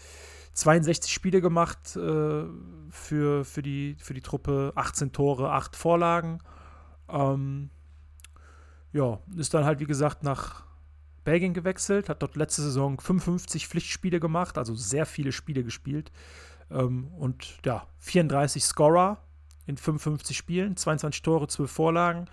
62 0.54 1.12
Spiele 1.12 1.40
gemacht 1.40 1.96
äh, 1.96 2.44
für, 2.90 3.44
für, 3.44 3.62
die, 3.62 3.96
für 3.98 4.14
die 4.14 4.20
Truppe, 4.20 4.72
18 4.74 5.12
Tore, 5.12 5.52
8 5.52 5.76
Vorlagen. 5.76 6.38
Ähm, 7.08 7.70
ja, 8.92 9.18
ist 9.36 9.54
dann 9.54 9.64
halt, 9.64 9.80
wie 9.80 9.86
gesagt, 9.86 10.22
nach 10.22 10.64
Belgien 11.24 11.54
gewechselt, 11.54 12.08
hat 12.08 12.22
dort 12.22 12.36
letzte 12.36 12.62
Saison 12.62 13.00
55 13.00 13.68
Pflichtspiele 13.68 14.20
gemacht, 14.20 14.58
also 14.58 14.74
sehr 14.74 15.06
viele 15.06 15.32
Spiele 15.32 15.64
gespielt. 15.64 16.12
Ähm, 16.70 17.08
und 17.14 17.58
ja, 17.64 17.86
34 17.98 18.64
Scorer 18.64 19.18
in 19.66 19.76
55 19.76 20.36
Spielen, 20.36 20.76
22 20.76 21.22
Tore, 21.22 21.48
12 21.48 21.70
Vorlagen. 21.70 22.26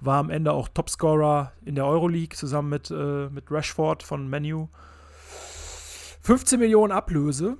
War 0.00 0.18
am 0.18 0.30
Ende 0.30 0.52
auch 0.52 0.68
Topscorer 0.68 1.52
in 1.64 1.76
der 1.76 1.86
Euroleague 1.86 2.36
zusammen 2.36 2.70
mit, 2.70 2.90
äh, 2.90 3.28
mit 3.30 3.50
Rashford 3.50 4.02
von 4.02 4.28
Menu. 4.28 4.68
15 6.22 6.58
Millionen 6.58 6.92
Ablöse. 6.92 7.58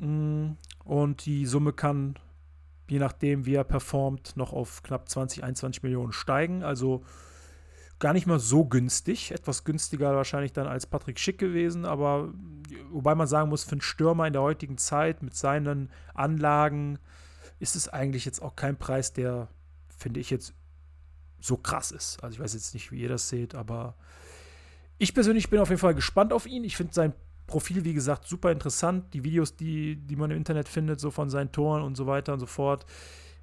Mm, 0.00 0.52
Und 0.84 1.26
die 1.26 1.46
Summe 1.46 1.72
kann, 1.72 2.18
je 2.88 2.98
nachdem, 2.98 3.46
wie 3.46 3.54
er 3.54 3.64
performt, 3.64 4.36
noch 4.36 4.52
auf 4.52 4.82
knapp 4.82 5.08
20, 5.08 5.44
21 5.44 5.82
Millionen 5.82 6.12
steigen. 6.12 6.62
Also 6.64 7.04
gar 7.98 8.12
nicht 8.14 8.26
mal 8.26 8.40
so 8.40 8.64
günstig. 8.64 9.30
Etwas 9.30 9.64
günstiger 9.64 10.16
wahrscheinlich 10.16 10.52
dann 10.52 10.66
als 10.66 10.86
Patrick 10.86 11.20
Schick 11.20 11.38
gewesen, 11.38 11.84
aber 11.84 12.32
wobei 12.90 13.14
man 13.14 13.26
sagen 13.26 13.50
muss, 13.50 13.64
für 13.64 13.72
einen 13.72 13.82
Stürmer 13.82 14.26
in 14.26 14.32
der 14.32 14.42
heutigen 14.42 14.78
Zeit 14.78 15.22
mit 15.22 15.36
seinen 15.36 15.90
Anlagen 16.14 16.98
ist 17.58 17.76
es 17.76 17.88
eigentlich 17.88 18.24
jetzt 18.24 18.40
auch 18.40 18.56
kein 18.56 18.76
Preis, 18.78 19.12
der, 19.12 19.48
finde 19.96 20.18
ich, 20.18 20.30
jetzt 20.30 20.54
so 21.40 21.58
krass 21.58 21.90
ist. 21.90 22.22
Also 22.24 22.34
ich 22.34 22.40
weiß 22.40 22.54
jetzt 22.54 22.72
nicht, 22.72 22.90
wie 22.90 23.00
ihr 23.02 23.08
das 23.08 23.28
seht, 23.28 23.54
aber 23.54 23.96
ich 24.96 25.14
persönlich 25.14 25.50
bin 25.50 25.60
auf 25.60 25.68
jeden 25.68 25.80
Fall 25.80 25.94
gespannt 25.94 26.32
auf 26.32 26.46
ihn. 26.46 26.64
Ich 26.64 26.76
finde 26.76 26.94
sein 26.94 27.12
Profil, 27.50 27.84
wie 27.84 27.94
gesagt, 27.94 28.28
super 28.28 28.52
interessant. 28.52 29.12
Die 29.12 29.24
Videos, 29.24 29.56
die, 29.56 29.96
die 29.96 30.14
man 30.14 30.30
im 30.30 30.36
Internet 30.36 30.68
findet, 30.68 31.00
so 31.00 31.10
von 31.10 31.28
seinen 31.30 31.50
Toren 31.50 31.82
und 31.82 31.96
so 31.96 32.06
weiter 32.06 32.32
und 32.32 32.38
so 32.38 32.46
fort, 32.46 32.86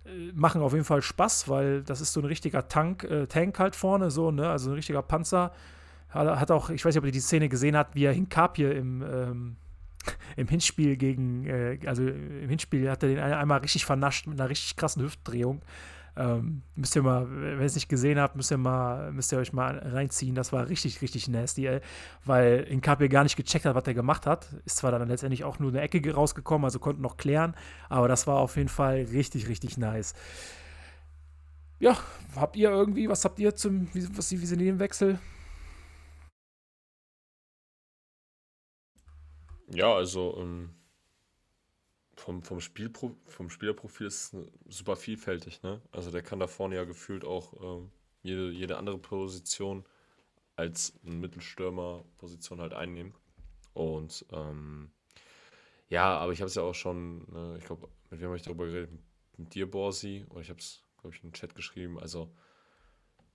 äh, 0.05 0.31
machen 0.33 0.61
auf 0.61 0.71
jeden 0.71 0.85
Fall 0.85 1.01
Spaß, 1.01 1.49
weil 1.49 1.83
das 1.83 1.99
ist 1.99 2.13
so 2.13 2.21
ein 2.21 2.25
richtiger 2.25 2.69
Tank, 2.69 3.03
äh, 3.03 3.27
Tank 3.27 3.59
halt 3.59 3.75
vorne, 3.75 4.09
so, 4.09 4.31
ne? 4.31 4.49
Also 4.49 4.69
ein 4.69 4.75
richtiger 4.75 5.01
Panzer. 5.01 5.51
Hat, 6.07 6.39
hat 6.39 6.51
auch, 6.51 6.69
ich 6.69 6.85
weiß 6.85 6.95
nicht, 6.95 7.01
ob 7.01 7.05
ihr 7.05 7.11
die 7.11 7.19
Szene 7.19 7.49
gesehen 7.49 7.75
habt, 7.75 7.95
wie 7.95 8.05
er 8.05 8.13
Hinkapie 8.13 8.63
im, 8.63 9.01
ähm, 9.01 9.55
im 10.37 10.47
Hinspiel 10.47 10.95
gegen, 10.95 11.45
äh, 11.45 11.77
also 11.85 12.07
im 12.07 12.47
Hinspiel 12.47 12.89
hat 12.89 13.03
er 13.03 13.09
den 13.09 13.19
einmal 13.19 13.59
richtig 13.59 13.85
vernascht 13.85 14.25
mit 14.25 14.39
einer 14.39 14.49
richtig 14.49 14.77
krassen 14.77 15.03
Hüftdrehung. 15.03 15.61
Ähm, 16.17 16.63
müsst 16.75 16.95
ihr 16.95 17.03
mal, 17.03 17.29
wenn 17.29 17.59
ihr 17.59 17.65
es 17.65 17.75
nicht 17.75 17.89
gesehen 17.89 18.19
habt, 18.19 18.35
müsst 18.35 18.51
ihr 18.51 18.57
mal, 18.57 19.11
müsst 19.11 19.31
ihr 19.31 19.37
euch 19.37 19.53
mal 19.53 19.77
reinziehen. 19.77 20.33
Das 20.33 20.51
war 20.51 20.67
richtig, 20.67 21.01
richtig 21.01 21.27
nasty, 21.27 21.67
ey. 21.67 21.79
Weil 22.25 22.61
Inkapie 22.61 23.07
gar 23.07 23.23
nicht 23.23 23.35
gecheckt 23.35 23.65
hat, 23.65 23.75
was 23.75 23.85
er 23.85 23.93
gemacht 23.93 24.25
hat. 24.25 24.47
Ist 24.65 24.77
zwar 24.77 24.91
dann 24.91 25.07
letztendlich 25.07 25.43
auch 25.43 25.59
nur 25.59 25.69
eine 25.69 25.81
Ecke 25.81 26.11
rausgekommen, 26.11 26.65
also 26.65 26.79
konnten 26.79 27.03
noch 27.03 27.17
klären, 27.17 27.55
aber 27.89 28.07
das 28.07 28.25
war 28.25 28.37
auf 28.37 28.55
jeden 28.57 28.69
Fall 28.69 29.07
richtig, 29.11 29.47
richtig 29.47 29.77
nice. 29.77 30.15
Ja, 31.79 31.95
habt 32.35 32.55
ihr 32.55 32.71
irgendwie, 32.71 33.07
was 33.07 33.23
habt 33.23 33.37
ihr 33.39 33.55
zum, 33.55 33.87
wie, 33.93 34.17
was, 34.17 34.31
wie 34.31 34.37
sind 34.37 34.61
im 34.61 34.79
Wechsel? 34.79 35.19
Ja, 39.69 39.93
also 39.93 40.35
ähm, 40.39 40.76
vom, 42.27 42.43
vom, 42.43 42.59
Spielpro 42.59 43.15
vom 43.25 43.49
Spielerprofil 43.49 44.07
ist 44.07 44.33
es 44.33 44.47
super 44.67 44.97
vielfältig. 44.97 45.63
Ne? 45.63 45.81
Also 45.93 46.11
der 46.11 46.21
kann 46.21 46.39
da 46.41 46.47
vorne 46.47 46.75
ja 46.75 46.83
gefühlt 46.83 47.23
auch 47.23 47.53
ähm, 47.61 47.89
jede, 48.21 48.49
jede 48.49 48.75
andere 48.75 48.97
Position 48.97 49.85
als 50.57 50.99
Mittelstürmer-Position 51.03 52.59
halt 52.59 52.73
einnehmen. 52.73 53.13
Und 53.73 54.25
ähm, 54.33 54.91
ja, 55.87 56.17
aber 56.17 56.33
ich 56.33 56.41
habe 56.41 56.49
es 56.49 56.55
ja 56.55 56.63
auch 56.63 56.75
schon, 56.75 57.25
äh, 57.33 57.59
ich 57.59 57.63
glaube, 57.63 57.87
mit 58.09 58.19
wem 58.19 58.27
habe 58.27 58.35
ich 58.35 58.43
darüber 58.43 58.65
geredet? 58.65 58.89
Mit 59.37 59.55
dir, 59.55 59.71
Borsi, 59.71 60.25
oder 60.29 60.41
ich 60.41 60.49
habe 60.49 60.59
es, 60.59 60.83
glaube 60.99 61.15
ich, 61.15 61.23
in 61.23 61.29
den 61.29 61.33
Chat 61.33 61.55
geschrieben. 61.55 61.97
Also 61.97 62.29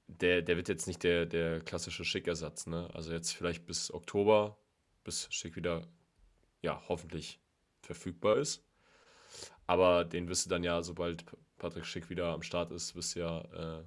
der, 0.06 0.42
der 0.42 0.58
wird 0.58 0.68
jetzt 0.68 0.86
nicht 0.86 1.02
der, 1.02 1.24
der 1.24 1.60
klassische 1.60 2.04
Schickersatz. 2.04 2.66
Ne? 2.66 2.90
Also 2.92 3.10
jetzt 3.10 3.32
vielleicht 3.32 3.64
bis 3.64 3.90
Oktober, 3.90 4.58
bis 5.02 5.28
Schick 5.30 5.56
wieder, 5.56 5.88
ja, 6.60 6.82
hoffentlich 6.88 7.40
verfügbar 7.80 8.36
ist. 8.36 8.62
Aber 9.66 10.04
den 10.04 10.28
wirst 10.28 10.46
du 10.46 10.50
dann 10.50 10.64
ja, 10.64 10.82
sobald 10.82 11.24
Patrick 11.58 11.86
Schick 11.86 12.10
wieder 12.10 12.32
am 12.32 12.42
Start 12.42 12.72
ist, 12.72 12.94
wirst 12.94 13.14
du 13.14 13.20
ja 13.20 13.40
äh, 13.80 13.84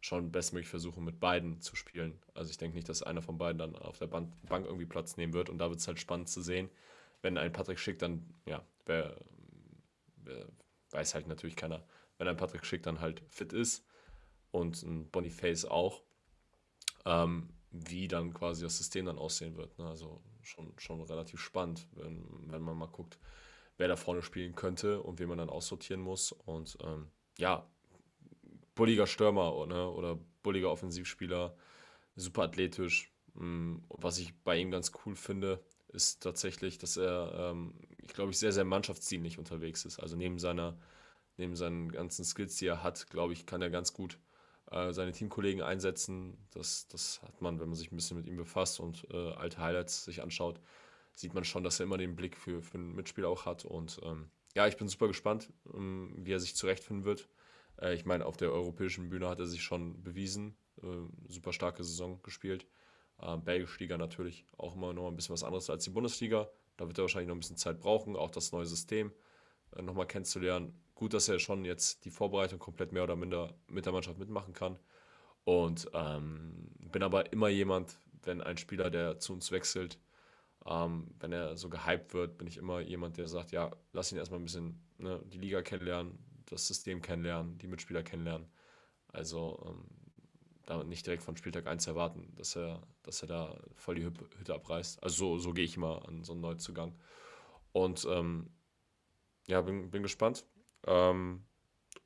schon 0.00 0.32
bestmöglich 0.32 0.68
versuchen, 0.68 1.04
mit 1.04 1.20
beiden 1.20 1.60
zu 1.60 1.76
spielen. 1.76 2.20
Also 2.34 2.50
ich 2.50 2.58
denke 2.58 2.74
nicht, 2.74 2.88
dass 2.88 3.02
einer 3.02 3.22
von 3.22 3.38
beiden 3.38 3.58
dann 3.58 3.76
auf 3.76 3.98
der 3.98 4.08
Bank, 4.08 4.34
irgendwie 4.50 4.86
Platz 4.86 5.16
nehmen 5.16 5.32
wird. 5.32 5.48
Und 5.48 5.58
da 5.58 5.70
wird 5.70 5.78
es 5.78 5.86
halt 5.86 6.00
spannend 6.00 6.28
zu 6.28 6.42
sehen, 6.42 6.68
wenn 7.22 7.38
ein 7.38 7.52
Patrick 7.52 7.78
Schick 7.78 8.00
dann, 8.00 8.34
ja, 8.44 8.64
wer, 8.84 9.16
wer 10.16 10.48
weiß 10.90 11.14
halt 11.14 11.28
natürlich 11.28 11.56
keiner, 11.56 11.84
wenn 12.18 12.26
ein 12.26 12.36
Patrick 12.36 12.66
Schick 12.66 12.82
dann 12.82 13.00
halt 13.00 13.22
fit 13.28 13.52
ist 13.52 13.86
und 14.50 14.82
ein 14.82 15.08
Boniface 15.10 15.64
auch, 15.64 16.02
ähm, 17.04 17.50
wie 17.70 18.08
dann 18.08 18.34
quasi 18.34 18.62
das 18.62 18.76
System 18.76 19.06
dann 19.06 19.18
aussehen 19.18 19.56
wird. 19.56 19.78
Ne? 19.78 19.86
Also 19.86 20.20
schon, 20.42 20.72
schon 20.78 21.00
relativ 21.00 21.40
spannend, 21.40 21.86
wenn, 21.92 22.24
wenn 22.50 22.62
man 22.62 22.76
mal 22.76 22.86
guckt, 22.86 23.18
wer 23.78 23.88
da 23.88 23.96
vorne 23.96 24.22
spielen 24.22 24.54
könnte 24.54 25.00
und 25.02 25.18
wen 25.18 25.28
man 25.28 25.38
dann 25.38 25.50
aussortieren 25.50 26.00
muss. 26.00 26.32
Und 26.32 26.78
ähm, 26.82 27.10
ja, 27.38 27.66
bulliger 28.74 29.06
Stürmer 29.06 29.66
ne? 29.66 29.90
oder 29.90 30.18
bulliger 30.42 30.70
Offensivspieler, 30.70 31.56
super 32.16 32.42
athletisch. 32.42 33.12
Mm, 33.34 33.76
Was 33.88 34.18
ich 34.18 34.34
bei 34.42 34.56
ihm 34.56 34.70
ganz 34.70 34.92
cool 35.04 35.16
finde, 35.16 35.60
ist 35.88 36.22
tatsächlich, 36.22 36.78
dass 36.78 36.96
er, 36.96 37.50
ähm, 37.50 37.74
ich 37.98 38.12
glaube, 38.12 38.30
ich 38.30 38.38
sehr, 38.38 38.52
sehr 38.52 38.64
mannschaftsdienlich 38.64 39.38
unterwegs 39.38 39.84
ist. 39.84 39.98
Also 40.00 40.16
neben 40.16 40.38
seiner, 40.38 40.78
neben 41.36 41.56
seinen 41.56 41.90
ganzen 41.90 42.24
Skills, 42.24 42.56
die 42.56 42.66
er 42.66 42.82
hat, 42.82 43.08
glaube 43.10 43.32
ich, 43.32 43.46
kann 43.46 43.62
er 43.62 43.70
ganz 43.70 43.92
gut 43.92 44.18
äh, 44.70 44.92
seine 44.92 45.12
Teamkollegen 45.12 45.62
einsetzen. 45.62 46.36
Das, 46.50 46.88
das 46.88 47.22
hat 47.22 47.40
man, 47.40 47.60
wenn 47.60 47.68
man 47.68 47.76
sich 47.76 47.92
ein 47.92 47.96
bisschen 47.96 48.16
mit 48.16 48.26
ihm 48.26 48.36
befasst 48.36 48.80
und 48.80 49.06
äh, 49.10 49.32
alte 49.32 49.58
Highlights 49.58 50.04
sich 50.04 50.22
anschaut, 50.22 50.60
sieht 51.14 51.34
man 51.34 51.44
schon, 51.44 51.64
dass 51.64 51.80
er 51.80 51.84
immer 51.84 51.98
den 51.98 52.16
Blick 52.16 52.36
für, 52.36 52.62
für 52.62 52.78
ein 52.78 52.94
Mitspiel 52.94 53.24
auch 53.24 53.46
hat. 53.46 53.64
Und 53.64 54.00
ähm, 54.02 54.30
ja, 54.54 54.66
ich 54.66 54.76
bin 54.76 54.88
super 54.88 55.08
gespannt, 55.08 55.52
ähm, 55.74 56.14
wie 56.16 56.32
er 56.32 56.40
sich 56.40 56.56
zurechtfinden 56.56 57.04
wird. 57.04 57.28
Äh, 57.80 57.94
ich 57.94 58.04
meine, 58.04 58.26
auf 58.26 58.36
der 58.36 58.52
europäischen 58.52 59.08
Bühne 59.08 59.28
hat 59.28 59.38
er 59.38 59.46
sich 59.46 59.62
schon 59.62 60.02
bewiesen. 60.02 60.56
Äh, 60.82 60.86
super 61.28 61.52
starke 61.52 61.84
Saison 61.84 62.22
gespielt. 62.22 62.66
Äh, 63.20 63.36
Belgische 63.38 63.80
Liga 63.80 63.98
natürlich 63.98 64.46
auch 64.56 64.76
immer 64.76 64.92
noch 64.92 65.08
ein 65.08 65.16
bisschen 65.16 65.32
was 65.32 65.44
anderes 65.44 65.70
als 65.70 65.84
die 65.84 65.90
Bundesliga. 65.90 66.50
Da 66.76 66.86
wird 66.86 66.98
er 66.98 67.02
wahrscheinlich 67.02 67.28
noch 67.28 67.36
ein 67.36 67.40
bisschen 67.40 67.56
Zeit 67.56 67.80
brauchen, 67.80 68.16
auch 68.16 68.30
das 68.30 68.52
neue 68.52 68.66
System 68.66 69.12
äh, 69.76 69.82
nochmal 69.82 70.06
kennenzulernen. 70.06 70.74
Gut, 70.94 71.14
dass 71.14 71.28
er 71.28 71.38
schon 71.38 71.64
jetzt 71.64 72.04
die 72.04 72.10
Vorbereitung 72.10 72.58
komplett 72.58 72.92
mehr 72.92 73.04
oder 73.04 73.16
minder 73.16 73.54
mit 73.68 73.86
der 73.86 73.92
Mannschaft 73.92 74.18
mitmachen 74.18 74.52
kann. 74.52 74.78
Und 75.44 75.90
ähm, 75.92 76.68
bin 76.78 77.02
aber 77.02 77.32
immer 77.32 77.48
jemand, 77.48 77.98
wenn 78.22 78.40
ein 78.40 78.56
Spieler, 78.56 78.90
der 78.90 79.18
zu 79.18 79.32
uns 79.32 79.50
wechselt, 79.50 79.98
ähm, 80.66 81.14
wenn 81.18 81.32
er 81.32 81.56
so 81.56 81.68
gehypt 81.68 82.14
wird, 82.14 82.38
bin 82.38 82.46
ich 82.46 82.56
immer 82.56 82.80
jemand, 82.80 83.16
der 83.16 83.28
sagt, 83.28 83.52
ja, 83.52 83.70
lass 83.92 84.12
ihn 84.12 84.18
erstmal 84.18 84.40
ein 84.40 84.44
bisschen 84.44 84.80
ne, 84.98 85.20
die 85.26 85.38
Liga 85.38 85.62
kennenlernen, 85.62 86.18
das 86.46 86.66
System 86.66 87.02
kennenlernen, 87.02 87.58
die 87.58 87.66
Mitspieler 87.66 88.02
kennenlernen. 88.02 88.46
Also 89.08 89.62
ähm, 89.66 89.84
da 90.66 90.84
nicht 90.84 91.06
direkt 91.06 91.22
von 91.22 91.36
Spieltag 91.36 91.66
1 91.66 91.86
erwarten, 91.86 92.32
dass 92.36 92.56
er, 92.56 92.82
dass 93.02 93.22
er 93.22 93.28
da 93.28 93.60
voll 93.74 93.96
die 93.96 94.04
Hütte 94.04 94.54
abreißt. 94.54 95.02
Also 95.02 95.16
so, 95.16 95.38
so 95.38 95.52
gehe 95.52 95.64
ich 95.64 95.76
immer 95.76 96.06
an 96.06 96.22
so 96.24 96.32
einen 96.32 96.40
Neuzugang. 96.40 96.94
Und 97.72 98.06
ähm, 98.08 98.50
ja, 99.48 99.60
bin, 99.60 99.90
bin 99.90 100.02
gespannt. 100.02 100.44
Ähm, 100.86 101.44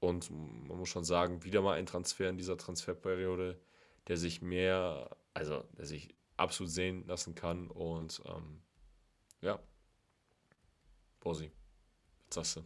und 0.01 0.31
man 0.31 0.79
muss 0.79 0.89
schon 0.89 1.05
sagen, 1.05 1.45
wieder 1.45 1.63
mal 1.63 1.75
ein 1.75 1.87
Transfer 1.87 2.29
in 2.29 2.37
dieser 2.37 2.57
Transferperiode, 2.57 3.61
der 4.09 4.17
sich 4.17 4.43
mehr, 4.43 5.17
also 5.35 5.65
der 5.77 5.87
sich 5.87 6.15
absolut 6.37 6.73
sehen 6.73 7.07
lassen 7.07 7.35
kann. 7.35 7.69
Und 7.69 8.23
ähm, 8.27 8.63
ja, 9.41 9.59
Bosi, 11.21 11.51
was 12.27 12.35
sagst 12.35 12.57
du? 12.57 12.65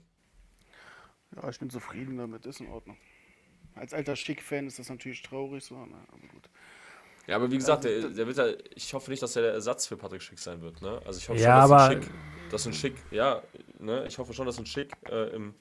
Ja, 1.37 1.49
ich 1.49 1.59
bin 1.59 1.71
zufrieden 1.71 2.17
damit, 2.17 2.47
ist 2.47 2.61
in 2.61 2.69
Ordnung. 2.69 2.97
Als 3.75 3.95
alter 3.95 4.17
Schick-Fan 4.17 4.67
ist 4.67 4.79
das 4.79 4.89
natürlich 4.89 5.23
traurig, 5.23 5.65
so, 5.65 5.87
na, 5.87 5.99
aber 6.09 6.27
gut. 6.29 6.51
Ja, 7.27 7.37
aber 7.37 7.51
wie 7.51 7.57
gesagt, 7.57 7.85
der, 7.85 8.09
der 8.09 8.27
wird 8.27 8.37
ja, 8.37 8.49
ich 8.75 8.93
hoffe 8.93 9.11
nicht, 9.11 9.23
dass 9.23 9.37
er 9.37 9.43
der 9.43 9.53
Ersatz 9.53 9.87
für 9.87 9.97
Patrick 9.97 10.23
Schick 10.23 10.39
sein 10.39 10.61
wird. 10.61 10.83
Ne? 10.83 11.01
Also 11.05 11.19
ich 11.19 11.29
hoffe 11.29 11.39
ja, 11.39 11.63
schon, 11.63 11.71
dass 11.71 11.89
ein 11.89 12.03
Schick, 12.03 12.13
dass 12.51 12.67
ein 12.67 12.73
Schick, 12.73 12.95
ja, 13.13 13.43
ne? 13.79 14.05
ich 14.09 14.19
hoffe 14.19 14.35
schon, 14.35 14.47
dass 14.47 14.59
ein 14.59 14.67
Schick 14.67 14.93
äh, 15.09 15.29
im, 15.35 15.55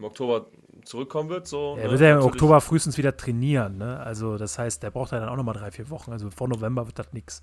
im 0.00 0.04
Oktober 0.04 0.46
zurückkommen 0.84 1.28
wird. 1.28 1.46
So, 1.46 1.76
er 1.78 1.84
ne? 1.84 1.90
wird 1.92 2.00
ja 2.00 2.08
im 2.10 2.14
Natürlich- 2.16 2.32
Oktober 2.34 2.60
frühestens 2.62 2.96
wieder 2.98 3.16
trainieren. 3.16 3.76
Ne? 3.78 4.00
Also 4.00 4.38
das 4.38 4.58
heißt, 4.58 4.82
der 4.82 4.90
braucht 4.90 5.12
ja 5.12 5.20
dann 5.20 5.28
auch 5.28 5.36
nochmal 5.36 5.54
drei, 5.54 5.70
vier 5.70 5.90
Wochen. 5.90 6.10
Also 6.10 6.30
vor 6.30 6.48
November 6.48 6.86
wird 6.86 6.98
das 6.98 7.12
nichts. 7.12 7.42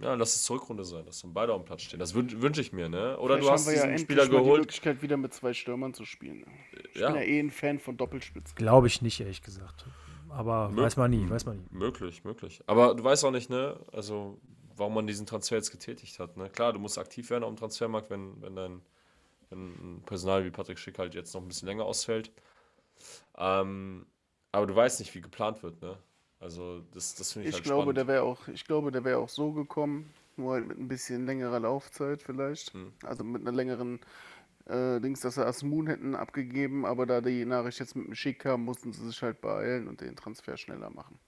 Ja, 0.00 0.14
lass 0.14 0.34
es 0.34 0.44
Zurückrunde 0.44 0.82
sein, 0.84 1.04
dass 1.04 1.20
dann 1.20 1.34
beide 1.34 1.52
auf 1.52 1.60
dem 1.62 1.66
Platz 1.66 1.82
stehen. 1.82 2.00
Das 2.00 2.14
wün 2.14 2.40
wünsche 2.40 2.62
ich 2.62 2.72
mir, 2.72 2.88
ne? 2.88 3.18
Oder 3.18 3.34
Vielleicht 3.34 3.48
du 3.48 3.52
hast 3.52 3.66
haben 3.66 3.72
wir 3.72 3.72
ja 3.74 3.82
diesen 3.82 3.90
endlich 3.90 4.00
Spieler 4.06 4.22
mal 4.22 4.30
die 4.30 4.36
geholt. 4.44 4.60
Möglichkeit, 4.62 5.02
wieder 5.02 5.16
mit 5.18 5.34
zwei 5.34 5.52
Stürmern 5.52 5.92
zu 5.92 6.06
spielen. 6.06 6.46
Ich 6.94 7.00
Ja. 7.00 7.08
bin 7.08 7.16
ja 7.16 7.22
eh 7.22 7.38
ein 7.38 7.50
Fan 7.50 7.78
von 7.78 7.98
Doppelspitzen. 7.98 8.54
Glaube 8.56 8.86
ich 8.86 9.02
nicht, 9.02 9.20
ehrlich 9.20 9.42
gesagt. 9.42 9.84
Aber 10.30 10.70
Mö- 10.72 10.82
weiß 10.84 10.96
man 10.96 11.10
nie, 11.10 11.28
weiß 11.28 11.44
man 11.44 11.58
nie. 11.58 11.66
Möglich, 11.70 12.24
möglich. 12.24 12.62
Aber 12.66 12.94
du 12.94 13.04
weißt 13.04 13.24
auch 13.26 13.30
nicht, 13.30 13.50
ne? 13.50 13.78
Also, 13.92 14.38
warum 14.76 14.94
man 14.94 15.06
diesen 15.06 15.26
Transfer 15.26 15.56
jetzt 15.56 15.70
getätigt 15.70 16.18
hat. 16.18 16.34
Ne? 16.38 16.48
Klar, 16.48 16.72
du 16.72 16.78
musst 16.78 16.96
aktiv 16.96 17.28
werden 17.28 17.44
auf 17.44 17.50
dem 17.50 17.56
Transfermarkt, 17.58 18.08
wenn, 18.08 18.40
wenn 18.40 18.56
dein 18.56 18.80
wenn 19.50 19.98
ein 19.98 20.02
Personal 20.06 20.44
wie 20.44 20.50
Patrick 20.50 20.78
Schick 20.78 20.98
halt 20.98 21.14
jetzt 21.14 21.34
noch 21.34 21.42
ein 21.42 21.48
bisschen 21.48 21.68
länger 21.68 21.84
ausfällt. 21.84 22.32
Ähm, 23.36 24.06
aber 24.52 24.66
du 24.66 24.74
weißt 24.74 25.00
nicht, 25.00 25.14
wie 25.14 25.20
geplant 25.20 25.62
wird, 25.62 25.80
ne? 25.82 25.96
Also, 26.38 26.80
das, 26.92 27.14
das 27.16 27.32
finde 27.32 27.48
ich, 27.48 27.50
Ich 27.50 27.54
halt 27.56 27.64
glaube, 27.64 27.82
spannend. 27.82 27.98
der 27.98 28.06
wäre 28.06 28.22
auch, 28.22 28.48
ich 28.48 28.64
glaube, 28.64 28.90
der 28.90 29.04
wäre 29.04 29.18
auch 29.18 29.28
so 29.28 29.52
gekommen, 29.52 30.12
nur 30.36 30.54
halt 30.54 30.66
mit 30.66 30.78
ein 30.78 30.88
bisschen 30.88 31.26
längerer 31.26 31.60
Laufzeit 31.60 32.22
vielleicht. 32.22 32.72
Hm. 32.72 32.92
Also 33.04 33.24
mit 33.24 33.42
einer 33.42 33.52
längeren 33.52 34.00
äh, 34.66 35.00
Dings, 35.00 35.20
dass 35.20 35.34
sie 35.34 35.44
Asmun 35.46 35.86
hätten 35.86 36.14
abgegeben, 36.14 36.86
aber 36.86 37.04
da 37.06 37.20
die 37.20 37.44
Nachricht 37.44 37.78
jetzt 37.80 37.94
mit 37.94 38.06
dem 38.06 38.14
Schick 38.14 38.40
kam, 38.40 38.64
mussten 38.64 38.92
sie 38.92 39.06
sich 39.06 39.22
halt 39.22 39.40
beeilen 39.42 39.86
und 39.88 40.00
den 40.00 40.16
Transfer 40.16 40.56
schneller 40.56 40.90
machen. 40.90 41.18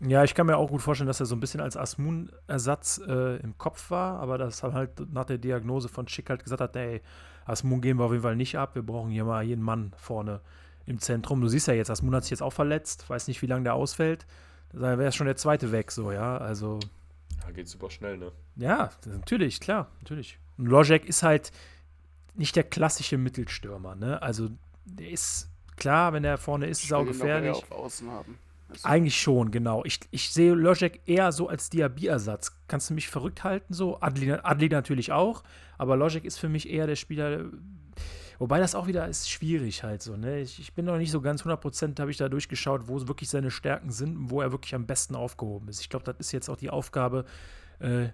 Ja, 0.00 0.24
ich 0.24 0.34
kann 0.34 0.46
mir 0.46 0.56
auch 0.58 0.68
gut 0.68 0.82
vorstellen, 0.82 1.06
dass 1.06 1.20
er 1.20 1.26
so 1.26 1.34
ein 1.34 1.40
bisschen 1.40 1.60
als 1.60 1.76
Asmun-Ersatz 1.76 3.00
äh, 3.06 3.36
im 3.36 3.56
Kopf 3.56 3.90
war, 3.90 4.20
aber 4.20 4.36
dass 4.36 4.62
er 4.62 4.72
halt 4.74 5.12
nach 5.12 5.24
der 5.24 5.38
Diagnose 5.38 5.88
von 5.88 6.06
Schick 6.06 6.28
halt 6.28 6.44
gesagt 6.44 6.60
hat, 6.60 6.76
ey, 6.76 7.00
Asmun 7.46 7.80
geben 7.80 7.98
wir 7.98 8.04
auf 8.04 8.10
jeden 8.12 8.22
Fall 8.22 8.36
nicht 8.36 8.58
ab, 8.58 8.74
wir 8.74 8.82
brauchen 8.82 9.10
hier 9.10 9.24
mal 9.24 9.42
jeden 9.42 9.62
Mann 9.62 9.92
vorne 9.96 10.40
im 10.84 10.98
Zentrum. 10.98 11.40
Du 11.40 11.48
siehst 11.48 11.66
ja 11.66 11.74
jetzt, 11.74 11.90
Asmun 11.90 12.14
hat 12.14 12.24
sich 12.24 12.32
jetzt 12.32 12.42
auch 12.42 12.52
verletzt, 12.52 13.08
weiß 13.08 13.26
nicht, 13.28 13.40
wie 13.40 13.46
lange 13.46 13.64
der 13.64 13.74
ausfällt. 13.74 14.26
Da 14.72 14.98
wäre 14.98 15.12
schon 15.12 15.26
der 15.26 15.36
zweite 15.36 15.72
weg, 15.72 15.90
so, 15.90 16.12
ja, 16.12 16.36
also 16.36 16.78
Ja, 17.42 17.50
geht 17.52 17.68
super 17.68 17.88
schnell, 17.90 18.18
ne? 18.18 18.32
ja, 18.56 18.90
natürlich, 19.06 19.60
klar, 19.60 19.88
natürlich. 20.00 20.38
Und 20.58 20.66
Lojek 20.66 21.06
ist 21.06 21.22
halt 21.22 21.52
nicht 22.34 22.54
der 22.54 22.64
klassische 22.64 23.16
Mittelstürmer, 23.16 23.94
ne? 23.94 24.20
Also 24.20 24.50
der 24.84 25.08
ist 25.08 25.48
klar, 25.76 26.12
wenn 26.12 26.24
er 26.24 26.36
vorne 26.36 26.66
ist, 26.66 26.84
ist 26.84 26.90
er 26.90 26.98
auch 26.98 27.06
gefährlich. 27.06 27.52
auf 27.52 27.70
Außen 27.72 28.10
haben. 28.10 28.38
Das- 28.68 28.84
Eigentlich 28.84 29.20
schon, 29.20 29.50
genau. 29.50 29.84
Ich, 29.84 30.00
ich 30.10 30.30
sehe 30.30 30.52
Lojek 30.54 31.00
eher 31.06 31.30
so 31.32 31.48
als 31.48 31.70
Diaby-Ersatz. 31.70 32.56
Kannst 32.68 32.90
du 32.90 32.94
mich 32.94 33.08
verrückt 33.08 33.44
halten 33.44 33.72
so? 33.72 34.00
Adli, 34.00 34.32
Adli 34.32 34.68
natürlich 34.68 35.12
auch, 35.12 35.44
aber 35.78 35.96
Lojek 35.96 36.24
ist 36.24 36.38
für 36.38 36.48
mich 36.48 36.68
eher 36.68 36.86
der 36.86 36.96
Spieler, 36.96 37.44
wobei 38.38 38.58
das 38.58 38.74
auch 38.74 38.86
wieder 38.86 39.06
ist 39.06 39.30
schwierig 39.30 39.82
halt 39.84 40.02
so, 40.02 40.16
ne? 40.16 40.40
Ich, 40.40 40.58
ich 40.58 40.74
bin 40.74 40.84
noch 40.84 40.98
nicht 40.98 41.10
so 41.12 41.20
ganz 41.20 41.42
100% 41.42 42.00
habe 42.00 42.10
ich 42.10 42.16
da 42.16 42.28
durchgeschaut, 42.28 42.88
wo 42.88 43.06
wirklich 43.06 43.30
seine 43.30 43.50
Stärken 43.50 43.90
sind 43.92 44.16
und 44.16 44.30
wo 44.30 44.40
er 44.40 44.50
wirklich 44.52 44.74
am 44.74 44.86
besten 44.86 45.14
aufgehoben 45.14 45.68
ist. 45.68 45.80
Ich 45.80 45.88
glaube, 45.88 46.04
das 46.04 46.16
ist 46.18 46.32
jetzt 46.32 46.48
auch 46.48 46.56
die 46.56 46.70
Aufgabe, 46.70 47.24
äh, 47.78 48.08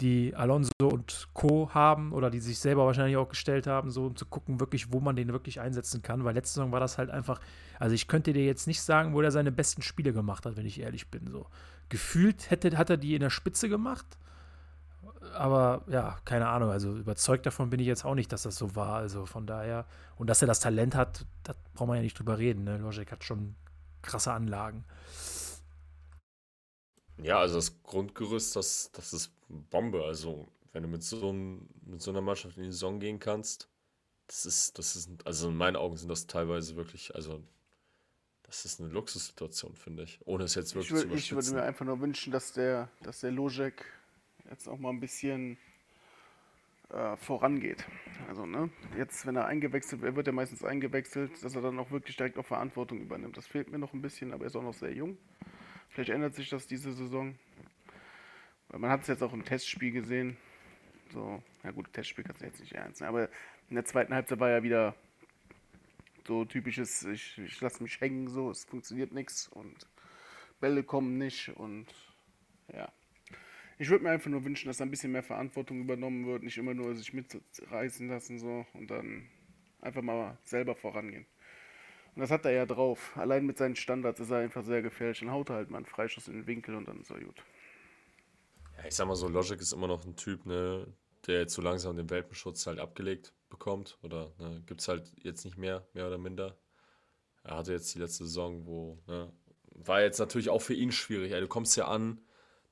die 0.00 0.34
Alonso 0.34 0.70
und 0.80 1.28
Co. 1.34 1.70
haben 1.72 2.12
oder 2.12 2.30
die 2.30 2.40
sich 2.40 2.58
selber 2.58 2.84
wahrscheinlich 2.84 3.16
auch 3.16 3.28
gestellt 3.28 3.66
haben, 3.66 3.90
so 3.90 4.06
um 4.06 4.16
zu 4.16 4.26
gucken, 4.26 4.58
wirklich, 4.58 4.92
wo 4.92 5.00
man 5.00 5.14
den 5.14 5.28
wirklich 5.28 5.60
einsetzen 5.60 6.02
kann. 6.02 6.24
Weil 6.24 6.34
letzte 6.34 6.54
Saison 6.54 6.72
war 6.72 6.80
das 6.80 6.98
halt 6.98 7.10
einfach, 7.10 7.40
also 7.78 7.94
ich 7.94 8.08
könnte 8.08 8.32
dir 8.32 8.44
jetzt 8.44 8.66
nicht 8.66 8.82
sagen, 8.82 9.14
wo 9.14 9.20
er 9.20 9.30
seine 9.30 9.52
besten 9.52 9.82
Spiele 9.82 10.12
gemacht 10.12 10.46
hat, 10.46 10.56
wenn 10.56 10.66
ich 10.66 10.80
ehrlich 10.80 11.10
bin. 11.10 11.28
So 11.28 11.46
gefühlt 11.88 12.50
hätte, 12.50 12.76
hat 12.76 12.90
er 12.90 12.96
die 12.96 13.14
in 13.14 13.20
der 13.20 13.30
Spitze 13.30 13.68
gemacht. 13.68 14.06
Aber 15.34 15.82
ja, 15.86 16.18
keine 16.24 16.48
Ahnung. 16.48 16.70
Also 16.70 16.96
überzeugt 16.96 17.46
davon 17.46 17.70
bin 17.70 17.80
ich 17.80 17.86
jetzt 17.86 18.04
auch 18.04 18.14
nicht, 18.14 18.32
dass 18.32 18.42
das 18.42 18.56
so 18.56 18.74
war. 18.74 18.96
Also 18.96 19.26
von 19.26 19.46
daher. 19.46 19.86
Und 20.16 20.28
dass 20.28 20.42
er 20.42 20.48
das 20.48 20.60
Talent 20.60 20.96
hat, 20.96 21.24
da 21.44 21.54
braucht 21.74 21.88
man 21.88 21.96
ja 21.96 22.02
nicht 22.02 22.18
drüber 22.18 22.38
reden. 22.38 22.64
Ne? 22.64 22.78
Logic 22.78 23.10
hat 23.10 23.22
schon 23.22 23.54
krasse 24.02 24.32
Anlagen. 24.32 24.84
Ja, 27.18 27.38
also 27.38 27.56
das 27.56 27.82
Grundgerüst, 27.82 28.56
das, 28.56 28.90
das 28.92 29.12
ist 29.12 29.32
Bombe. 29.48 30.04
Also, 30.04 30.48
wenn 30.72 30.82
du 30.82 30.88
mit 30.88 31.02
so, 31.02 31.30
einem, 31.30 31.68
mit 31.84 32.02
so 32.02 32.10
einer 32.10 32.20
Mannschaft 32.20 32.56
in 32.56 32.64
die 32.64 32.70
Saison 32.72 32.98
gehen 33.00 33.18
kannst, 33.20 33.68
das 34.28 34.46
ist, 34.46 34.78
das 34.78 34.96
ist, 34.96 35.10
also 35.26 35.48
in 35.50 35.56
meinen 35.56 35.76
Augen 35.76 35.96
sind 35.96 36.08
das 36.08 36.26
teilweise 36.26 36.76
wirklich, 36.76 37.14
also, 37.14 37.42
das 38.44 38.64
ist 38.64 38.80
eine 38.80 38.90
Luxussituation, 38.90 39.74
finde 39.76 40.04
ich. 40.04 40.20
Ohne 40.26 40.44
es 40.44 40.54
jetzt 40.54 40.74
Ich, 40.74 40.90
wirklich 40.90 40.90
würd, 40.90 41.02
zu 41.02 41.06
ich 41.12 41.34
würde 41.34 41.50
überspitzen. 41.50 41.54
mir 41.54 41.62
einfach 41.62 41.84
nur 41.86 42.00
wünschen, 42.00 42.32
dass 42.32 42.52
der, 42.52 42.90
dass 43.02 43.20
der 43.20 43.30
Lojek 43.32 43.84
jetzt 44.50 44.68
auch 44.68 44.78
mal 44.78 44.90
ein 44.90 45.00
bisschen 45.00 45.58
äh, 46.90 47.16
vorangeht. 47.16 47.84
Also, 48.28 48.46
ne, 48.46 48.70
jetzt, 48.96 49.26
wenn 49.26 49.36
er 49.36 49.46
eingewechselt 49.46 50.02
wird, 50.02 50.12
er 50.12 50.16
wird 50.16 50.26
ja 50.26 50.32
meistens 50.32 50.62
eingewechselt, 50.64 51.42
dass 51.42 51.54
er 51.54 51.62
dann 51.62 51.78
auch 51.78 51.90
wirklich 51.90 52.16
direkt 52.16 52.38
auch 52.38 52.46
Verantwortung 52.46 53.00
übernimmt. 53.00 53.36
Das 53.36 53.46
fehlt 53.46 53.70
mir 53.70 53.78
noch 53.78 53.92
ein 53.92 54.02
bisschen, 54.02 54.32
aber 54.32 54.44
er 54.44 54.46
ist 54.48 54.56
auch 54.56 54.62
noch 54.62 54.74
sehr 54.74 54.92
jung. 54.92 55.16
Vielleicht 55.94 56.10
ändert 56.10 56.34
sich 56.34 56.50
das 56.50 56.66
diese 56.66 56.92
Saison. 56.92 57.38
Weil 58.68 58.80
man 58.80 58.90
hat 58.90 59.02
es 59.02 59.06
jetzt 59.06 59.22
auch 59.22 59.32
im 59.32 59.44
Testspiel 59.44 59.92
gesehen. 59.92 60.36
So, 61.12 61.40
ja 61.62 61.70
gut, 61.70 61.92
Testspiel 61.92 62.24
kannst 62.24 62.40
du 62.40 62.46
jetzt 62.46 62.58
nicht 62.58 62.72
ernst 62.72 63.00
nehmen. 63.00 63.10
Aber 63.10 63.28
in 63.68 63.76
der 63.76 63.84
zweiten 63.84 64.12
Halbzeit 64.12 64.40
war 64.40 64.50
ja 64.50 64.64
wieder 64.64 64.96
so 66.26 66.44
typisches, 66.44 67.04
ich, 67.04 67.38
ich 67.38 67.60
lasse 67.60 67.80
mich 67.80 68.00
hängen, 68.00 68.26
so, 68.26 68.50
es 68.50 68.64
funktioniert 68.64 69.12
nichts 69.12 69.46
und 69.46 69.86
Bälle 70.60 70.82
kommen 70.82 71.16
nicht 71.16 71.50
und 71.50 71.86
ja. 72.72 72.90
Ich 73.78 73.88
würde 73.88 74.02
mir 74.02 74.10
einfach 74.10 74.30
nur 74.30 74.44
wünschen, 74.44 74.66
dass 74.68 74.78
da 74.78 74.84
ein 74.84 74.90
bisschen 74.90 75.12
mehr 75.12 75.22
Verantwortung 75.22 75.80
übernommen 75.80 76.26
wird, 76.26 76.42
nicht 76.42 76.58
immer 76.58 76.74
nur 76.74 76.96
sich 76.96 77.12
mitreißen 77.12 78.08
lassen 78.08 78.40
so 78.40 78.66
und 78.72 78.90
dann 78.90 79.28
einfach 79.80 80.02
mal 80.02 80.38
selber 80.42 80.74
vorangehen. 80.74 81.26
Und 82.14 82.20
das 82.20 82.30
hat 82.30 82.44
er 82.44 82.52
ja 82.52 82.66
drauf. 82.66 83.12
Allein 83.16 83.44
mit 83.44 83.58
seinen 83.58 83.74
Standards 83.74 84.20
ist 84.20 84.30
er 84.30 84.38
einfach 84.38 84.62
sehr 84.62 84.82
gefährlich. 84.82 85.20
Dann 85.20 85.32
haut 85.32 85.50
er 85.50 85.56
halt 85.56 85.70
mal 85.70 85.78
einen 85.78 85.86
Freischuss 85.86 86.28
in 86.28 86.34
den 86.34 86.46
Winkel 86.46 86.76
und 86.76 86.86
dann 86.86 87.00
ist 87.00 87.10
er 87.10 87.20
gut. 87.20 87.42
Ja, 88.76 88.86
ich 88.86 88.94
sag 88.94 89.06
mal 89.06 89.16
so, 89.16 89.28
Logic 89.28 89.60
ist 89.60 89.72
immer 89.72 89.88
noch 89.88 90.04
ein 90.04 90.14
Typ, 90.14 90.46
ne, 90.46 90.86
der 91.26 91.40
jetzt 91.40 91.54
so 91.54 91.62
langsam 91.62 91.96
den 91.96 92.10
Welpenschutz 92.10 92.66
halt 92.66 92.78
abgelegt 92.78 93.32
bekommt. 93.50 93.98
Oder 94.02 94.32
ne, 94.38 94.62
gibt 94.66 94.80
es 94.80 94.88
halt 94.88 95.12
jetzt 95.22 95.44
nicht 95.44 95.58
mehr, 95.58 95.86
mehr 95.92 96.06
oder 96.06 96.18
minder. 96.18 96.56
Er 97.42 97.56
hatte 97.56 97.72
jetzt 97.72 97.94
die 97.94 97.98
letzte 97.98 98.24
Saison, 98.24 98.64
wo, 98.64 98.98
ne, 99.06 99.32
war 99.74 100.00
jetzt 100.00 100.18
natürlich 100.18 100.50
auch 100.50 100.62
für 100.62 100.74
ihn 100.74 100.92
schwierig. 100.92 101.32
Ey, 101.32 101.40
du 101.40 101.48
kommst 101.48 101.76
ja 101.76 101.88
an, 101.88 102.20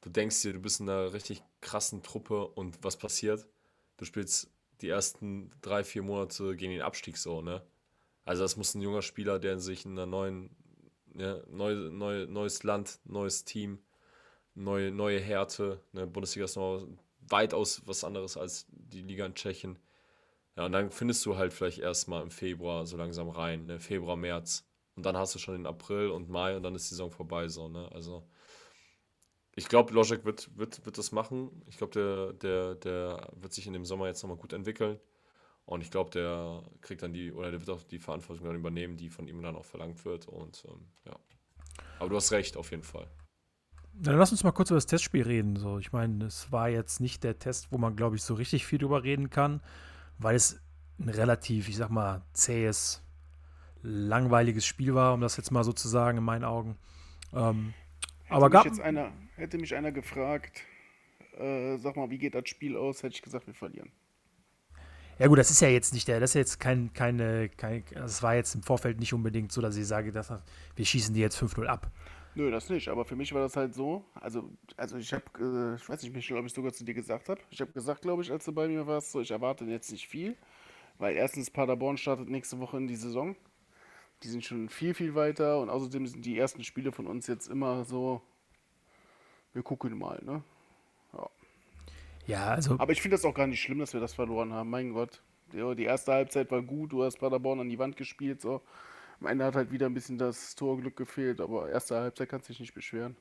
du 0.02 0.11
denkst 0.11 0.40
dir, 0.42 0.52
du 0.52 0.61
bist 0.61 0.81
in 0.81 0.88
einer 0.88 1.12
richtig 1.12 1.42
krassen 1.61 2.02
Truppe 2.02 2.46
und 2.46 2.83
was 2.83 2.96
passiert? 2.96 3.48
Du 3.96 4.05
spielst 4.05 4.50
die 4.81 4.88
ersten 4.88 5.50
drei, 5.62 5.85
vier 5.85 6.02
Monate 6.02 6.57
gegen 6.57 6.72
den 6.72 6.83
Abstieg 6.83 7.16
so, 7.16 7.42
ne? 7.42 7.62
Also 8.24 8.42
das 8.42 8.56
muss 8.56 8.74
ein 8.74 8.82
junger 8.82 9.02
Spieler, 9.02 9.38
der 9.38 9.58
sich 9.58 9.85
in 9.85 9.92
einer 9.92 10.06
neuen, 10.06 10.50
ja, 11.14 11.40
neu, 11.48 11.74
neu, 11.74 12.26
neues 12.26 12.62
Land, 12.62 13.00
neues 13.04 13.44
Team, 13.44 13.78
neue, 14.54 14.90
neue 14.90 15.20
Härte. 15.20 15.80
Ne? 15.92 16.06
Bundesliga 16.06 16.44
ist 16.44 16.56
noch 16.56 16.87
weitaus 17.20 17.82
was 17.87 18.04
anderes 18.04 18.37
als 18.37 18.66
die 18.70 19.02
Liga 19.02 19.26
in 19.26 19.35
Tschechien. 19.35 19.78
Ja, 20.56 20.66
und 20.66 20.72
dann 20.72 20.90
findest 20.90 21.24
du 21.24 21.37
halt 21.37 21.52
vielleicht 21.52 21.78
erstmal 21.78 22.22
im 22.22 22.30
Februar 22.30 22.87
so 22.87 22.96
langsam 22.96 23.30
rein, 23.30 23.66
ne? 23.66 23.80
Februar, 23.80 24.16
März. 24.16 24.66
Und 24.96 25.06
dann 25.06 25.16
hast 25.16 25.35
du 25.35 25.38
schon 25.38 25.54
den 25.54 25.66
April 25.66 26.11
und 26.11 26.28
Mai 26.28 26.56
und 26.56 26.62
dann 26.62 26.74
ist 26.74 26.85
die 26.85 26.94
Saison 26.94 27.11
vorbei. 27.11 27.48
So, 27.48 27.68
ne? 27.68 27.90
Also 27.92 28.28
ich 29.54 29.68
glaube, 29.68 29.92
Logic 29.94 30.24
wird, 30.24 30.56
wird, 30.56 30.85
wird 30.85 30.98
das 30.98 31.12
machen. 31.12 31.62
Ich 31.66 31.78
glaube, 31.78 31.92
der, 31.92 32.32
der, 32.35 32.74
der 32.74 33.28
wird 33.35 33.52
sich 33.52 33.66
in 33.66 33.72
dem 33.72 33.87
Sommer 33.87 34.06
jetzt 34.06 34.22
nochmal 34.22 34.38
gut 34.38 34.52
entwickeln. 34.52 35.00
Und 35.64 35.81
ich 35.81 35.90
glaube, 35.90 36.11
der 36.11 36.62
kriegt 36.81 37.03
dann 37.03 37.12
die, 37.12 37.33
oder 37.33 37.51
der 37.51 37.61
wird 37.61 37.70
auch 37.70 37.83
die 37.83 37.98
Verantwortung 37.98 38.46
dann 38.46 38.57
übernehmen, 38.57 38.96
die 38.96 39.09
von 39.09 39.29
ihm 39.29 39.42
dann 39.42 39.57
auch 39.57 39.64
verlangt 39.64 40.05
wird. 40.05 40.27
Und 40.29 40.64
ähm, 40.68 40.87
ja. 41.07 41.16
Aber 41.98 42.09
du 42.09 42.16
hast 42.16 42.33
recht, 42.33 42.57
auf 42.57 42.70
jeden 42.70 42.83
Fall. 42.83 43.07
Dann 43.94 44.16
lass 44.16 44.33
uns 44.33 44.42
mal 44.42 44.53
kurz 44.53 44.70
über 44.70 44.79
das 44.79 44.87
Testspiel 44.87 45.22
reden. 45.22 45.57
So, 45.57 45.79
ich 45.79 45.92
meine, 45.92 46.25
es 46.25 46.51
war 46.51 46.68
jetzt 46.68 47.01
nicht 47.01 47.22
der 47.25 47.38
Test, 47.38 47.68
wo 47.70 47.79
man, 47.79 47.94
glaube 47.94 48.16
ich, 48.16 48.22
so 48.22 48.35
richtig 48.35 48.66
viel 48.66 48.79
drüber 48.79 49.05
reden 49.05 49.31
kann, 49.31 49.61
weil 50.18 50.35
es 50.35 50.61
ein 50.98 51.09
relativ, 51.09 51.68
ich 51.68 51.77
sag 51.77 51.90
mal, 51.90 52.22
zähes, 52.33 53.03
langweiliges 53.83 54.64
Spiel 54.64 54.94
war, 54.94 55.14
um 55.14 55.20
das 55.20 55.37
jetzt 55.37 55.51
mal 55.51 55.64
so 55.64 55.72
zu 55.72 55.88
sagen, 55.88 56.18
in 56.18 56.25
meinen 56.25 56.44
Augen. 56.44 56.79
Ähm, 57.33 57.75
Hätte 58.25 58.35
aber 58.35 58.46
mich 58.46 58.53
gab, 58.53 58.64
jetzt 58.66 58.81
einer, 58.81 59.12
hätte 59.37 59.59
mich 59.59 59.75
einer 59.75 59.92
gefragt, 59.92 60.62
äh, 61.37 61.77
sag 61.79 61.96
mal, 61.96 62.11
wie 62.11 62.18
geht 62.18 62.35
das 62.35 62.48
Spiel 62.48 62.77
aus, 62.77 63.03
hätte 63.03 63.14
ich 63.14 63.22
gesagt, 63.22 63.46
wir 63.46 63.55
verlieren. 63.55 63.90
Ja 65.18 65.29
gut, 65.29 65.38
das 65.38 65.51
ist 65.51 65.61
ja 65.61 65.68
jetzt 65.68 65.92
nicht 65.92 66.09
der, 66.09 66.20
das 66.20 66.31
ist 66.31 66.35
jetzt 66.35 66.61
kein, 66.61 66.92
keine, 66.92 67.48
kein, 67.51 67.85
es 67.94 68.22
war 68.22 68.35
jetzt 68.35 68.55
im 68.55 68.62
Vorfeld 68.62 68.98
nicht 68.98 69.12
unbedingt 69.12 69.53
so, 69.53 69.61
dass 69.61 69.77
ich 69.77 69.87
sage, 69.87 70.11
dass, 70.11 70.33
wir 70.75 70.85
schießen 70.85 71.14
die 71.14 71.20
jetzt 71.20 71.38
5-0 71.38 71.66
ab. 71.66 71.90
Nö, 72.35 72.51
das 72.51 72.70
nicht, 72.70 72.88
aber 72.88 73.05
für 73.05 73.14
mich 73.14 73.33
war 73.35 73.42
das 73.42 73.57
halt 73.57 73.75
so, 73.75 74.07
also, 74.14 74.48
also 74.79 74.96
ich 74.96 75.12
habe, 75.12 75.25
äh, 75.38 75.75
ich 75.77 75.87
weiß 75.87 76.03
nicht, 76.03 76.14
Michel, 76.14 76.38
ob 76.38 76.46
ich 76.46 76.53
sogar 76.55 76.72
zu 76.72 76.83
dir 76.83 76.94
gesagt 76.94 77.29
habe. 77.29 77.40
Ich 77.51 77.61
habe 77.61 77.72
gesagt, 77.72 78.01
glaube 78.01 78.22
ich, 78.22 78.33
als 78.33 78.46
du 78.46 78.53
bei 78.53 78.68
mir 78.68 78.87
warst, 78.87 79.12
so, 79.12 79.20
ich 79.20 79.31
erwarte 79.31 79.66
jetzt 79.66 79.92
nicht 79.92 80.09
viel, 80.09 80.35
weil 80.98 81.14
erstens 81.14 81.51
Paderborn 81.51 81.98
startet 81.98 82.31
nächste 82.31 82.59
Woche 82.59 82.79
in 82.79 82.88
die 82.88 82.96
Saison. 82.96 83.37
Die 84.22 84.29
sind 84.29 84.44
schon 84.44 84.70
viel, 84.70 84.94
viel 84.94 85.14
weiter 85.14 85.61
und 85.61 85.68
außerdem 85.68 86.07
sind 86.07 86.25
die 86.25 86.38
ersten 86.38 86.64
Spiele 86.64 86.90
von 86.90 87.07
uns 87.07 87.27
jetzt 87.27 87.48
immer 87.48 87.85
so, 87.85 88.22
wir 89.53 89.62
gucken 89.62 89.98
mal, 89.98 90.22
ne? 90.25 90.42
Ja. 92.26 92.38
Ja, 92.38 92.54
also 92.54 92.76
Aber 92.78 92.92
ich 92.92 93.02
finde 93.02 93.16
das 93.16 93.24
auch 93.24 93.35
gar 93.35 93.46
nicht 93.46 93.61
schlimm, 93.61 93.78
dass 93.78 93.92
wir 93.92 94.00
das 94.00 94.14
verloren 94.14 94.52
haben. 94.52 94.70
Mein 94.70 94.92
Gott. 94.92 95.22
Die, 95.52 95.85
erste 95.85 96.12
Halbzeit 96.12 96.50
war 96.50 96.62
gut, 96.62 96.92
du 96.92 97.04
hast 97.04 97.18
Paderborn 97.18 97.61
an 97.61 97.68
die 97.68 97.78
Wand 97.78 97.96
gespielt. 97.96 98.40
So. 98.40 98.62
Am 99.20 99.26
Ende 99.26 99.44
hat 99.44 99.54
halt 99.54 99.70
wieder 99.70 99.87
ein 99.87 99.94
bisschen 99.94 100.16
das 100.18 100.54
Torglück 100.54 100.96
gefehlt, 100.96 101.40
aber 101.40 101.68
erste 101.68 101.96
Halbzeit 101.96 102.28
kannst 102.28 102.48
du 102.48 102.52
dich 102.52 102.61
nicht 102.61 102.74
beschweren. 102.74 103.16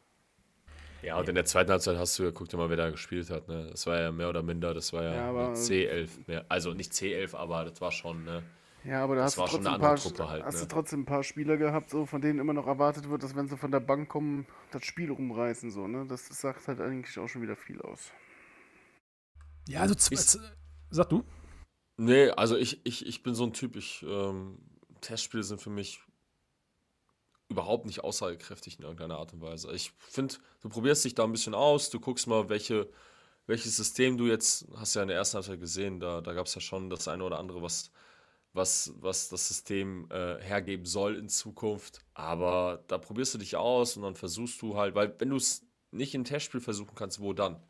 Ja, 1.03 1.17
und 1.17 1.27
in 1.27 1.35
der 1.35 1.45
zweiten 1.45 1.71
Halbzeit 1.71 1.97
hast 1.97 2.17
du, 2.19 2.31
guck 2.31 2.47
dir 2.47 2.57
mal, 2.57 2.69
wer 2.69 2.77
da 2.77 2.89
gespielt 2.89 3.29
hat. 3.31 3.47
Ne? 3.47 3.67
Das 3.71 3.87
war 3.87 3.99
ja 3.99 4.11
mehr 4.11 4.29
oder 4.29 4.43
minder, 4.43 4.73
das 4.73 4.93
war 4.93 5.03
ja, 5.03 5.13
Ja, 5.15 5.29
aber- 5.29 5.47
eine 5.47 5.55
C11. 5.55 6.09
Mehr. 6.27 6.45
Also 6.47 6.73
nicht 6.73 6.93
C11, 6.93 7.35
aber 7.35 7.65
das 7.65 7.81
war 7.81 7.91
schon, 7.91 8.23
ne? 8.23 8.43
Ja, 8.83 9.03
aber 9.03 9.15
da 9.15 9.21
Das 9.23 9.37
hast, 9.37 9.37
du 9.37 9.41
trotzdem, 9.41 9.67
eine 9.67 9.75
ein 9.75 9.81
paar, 9.81 10.29
halt, 10.29 10.43
hast 10.43 10.55
ne? 10.55 10.61
du 10.61 10.67
trotzdem 10.67 11.01
ein 11.01 11.05
paar 11.05 11.23
Spieler 11.23 11.57
gehabt, 11.57 11.89
so, 11.91 12.05
von 12.05 12.21
denen 12.21 12.39
immer 12.39 12.53
noch 12.53 12.65
erwartet 12.67 13.09
wird, 13.09 13.21
dass 13.23 13.35
wenn 13.35 13.47
sie 13.47 13.57
von 13.57 13.71
der 13.71 13.79
Bank 13.79 14.09
kommen, 14.09 14.47
das 14.71 14.85
Spiel 14.85 15.11
rumreißen. 15.11 15.69
So, 15.69 15.87
ne? 15.87 16.05
Das 16.07 16.27
sagt 16.27 16.67
halt 16.67 16.79
eigentlich 16.81 17.17
auch 17.19 17.27
schon 17.27 17.41
wieder 17.41 17.55
viel 17.55 17.81
aus. 17.81 18.11
Ja, 19.67 19.81
also 19.81 19.95
z- 19.95 20.39
sag 20.89 21.09
du? 21.09 21.23
Nee, 21.97 22.29
also 22.31 22.57
ich, 22.57 22.85
ich, 22.85 23.05
ich 23.05 23.23
bin 23.23 23.35
so 23.35 23.43
ein 23.45 23.53
Typ, 23.53 23.75
ich, 23.75 24.03
ähm, 24.03 24.57
Testspiele 25.01 25.43
sind 25.43 25.61
für 25.61 25.69
mich 25.69 26.01
überhaupt 27.49 27.85
nicht 27.85 28.03
aussagekräftig 28.03 28.77
in 28.79 28.83
irgendeiner 28.83 29.17
Art 29.17 29.33
und 29.33 29.41
Weise. 29.41 29.71
Ich 29.73 29.91
finde, 29.99 30.35
du 30.61 30.69
probierst 30.69 31.03
dich 31.03 31.15
da 31.15 31.23
ein 31.25 31.31
bisschen 31.31 31.53
aus, 31.53 31.89
du 31.89 31.99
guckst 31.99 32.27
mal, 32.27 32.47
welche, 32.49 32.89
welches 33.47 33.75
System 33.77 34.17
du 34.17 34.27
jetzt, 34.27 34.67
hast 34.77 34.95
ja 34.95 35.01
in 35.01 35.09
der 35.09 35.17
ersten 35.17 35.35
Halbzeit 35.37 35.59
gesehen, 35.59 35.99
da, 35.99 36.21
da 36.21 36.33
gab 36.33 36.47
es 36.47 36.55
ja 36.55 36.61
schon 36.61 36.89
das 36.89 37.07
eine 37.07 37.23
oder 37.23 37.39
andere, 37.39 37.61
was, 37.61 37.91
was, 38.53 38.93
was 38.97 39.29
das 39.29 39.47
System 39.49 40.07
äh, 40.11 40.41
hergeben 40.41 40.85
soll 40.85 41.17
in 41.17 41.29
Zukunft. 41.29 42.01
Aber 42.13 42.83
da 42.87 42.97
probierst 42.97 43.33
du 43.35 43.39
dich 43.39 43.57
aus 43.57 43.97
und 43.97 44.03
dann 44.03 44.15
versuchst 44.15 44.61
du 44.61 44.77
halt, 44.77 44.95
weil 44.95 45.15
wenn 45.19 45.29
du 45.29 45.37
es 45.37 45.65
nicht 45.91 46.15
in 46.15 46.23
Testspiel 46.25 46.61
versuchen 46.61 46.95
kannst, 46.95 47.19
wo 47.21 47.33
dann? 47.33 47.61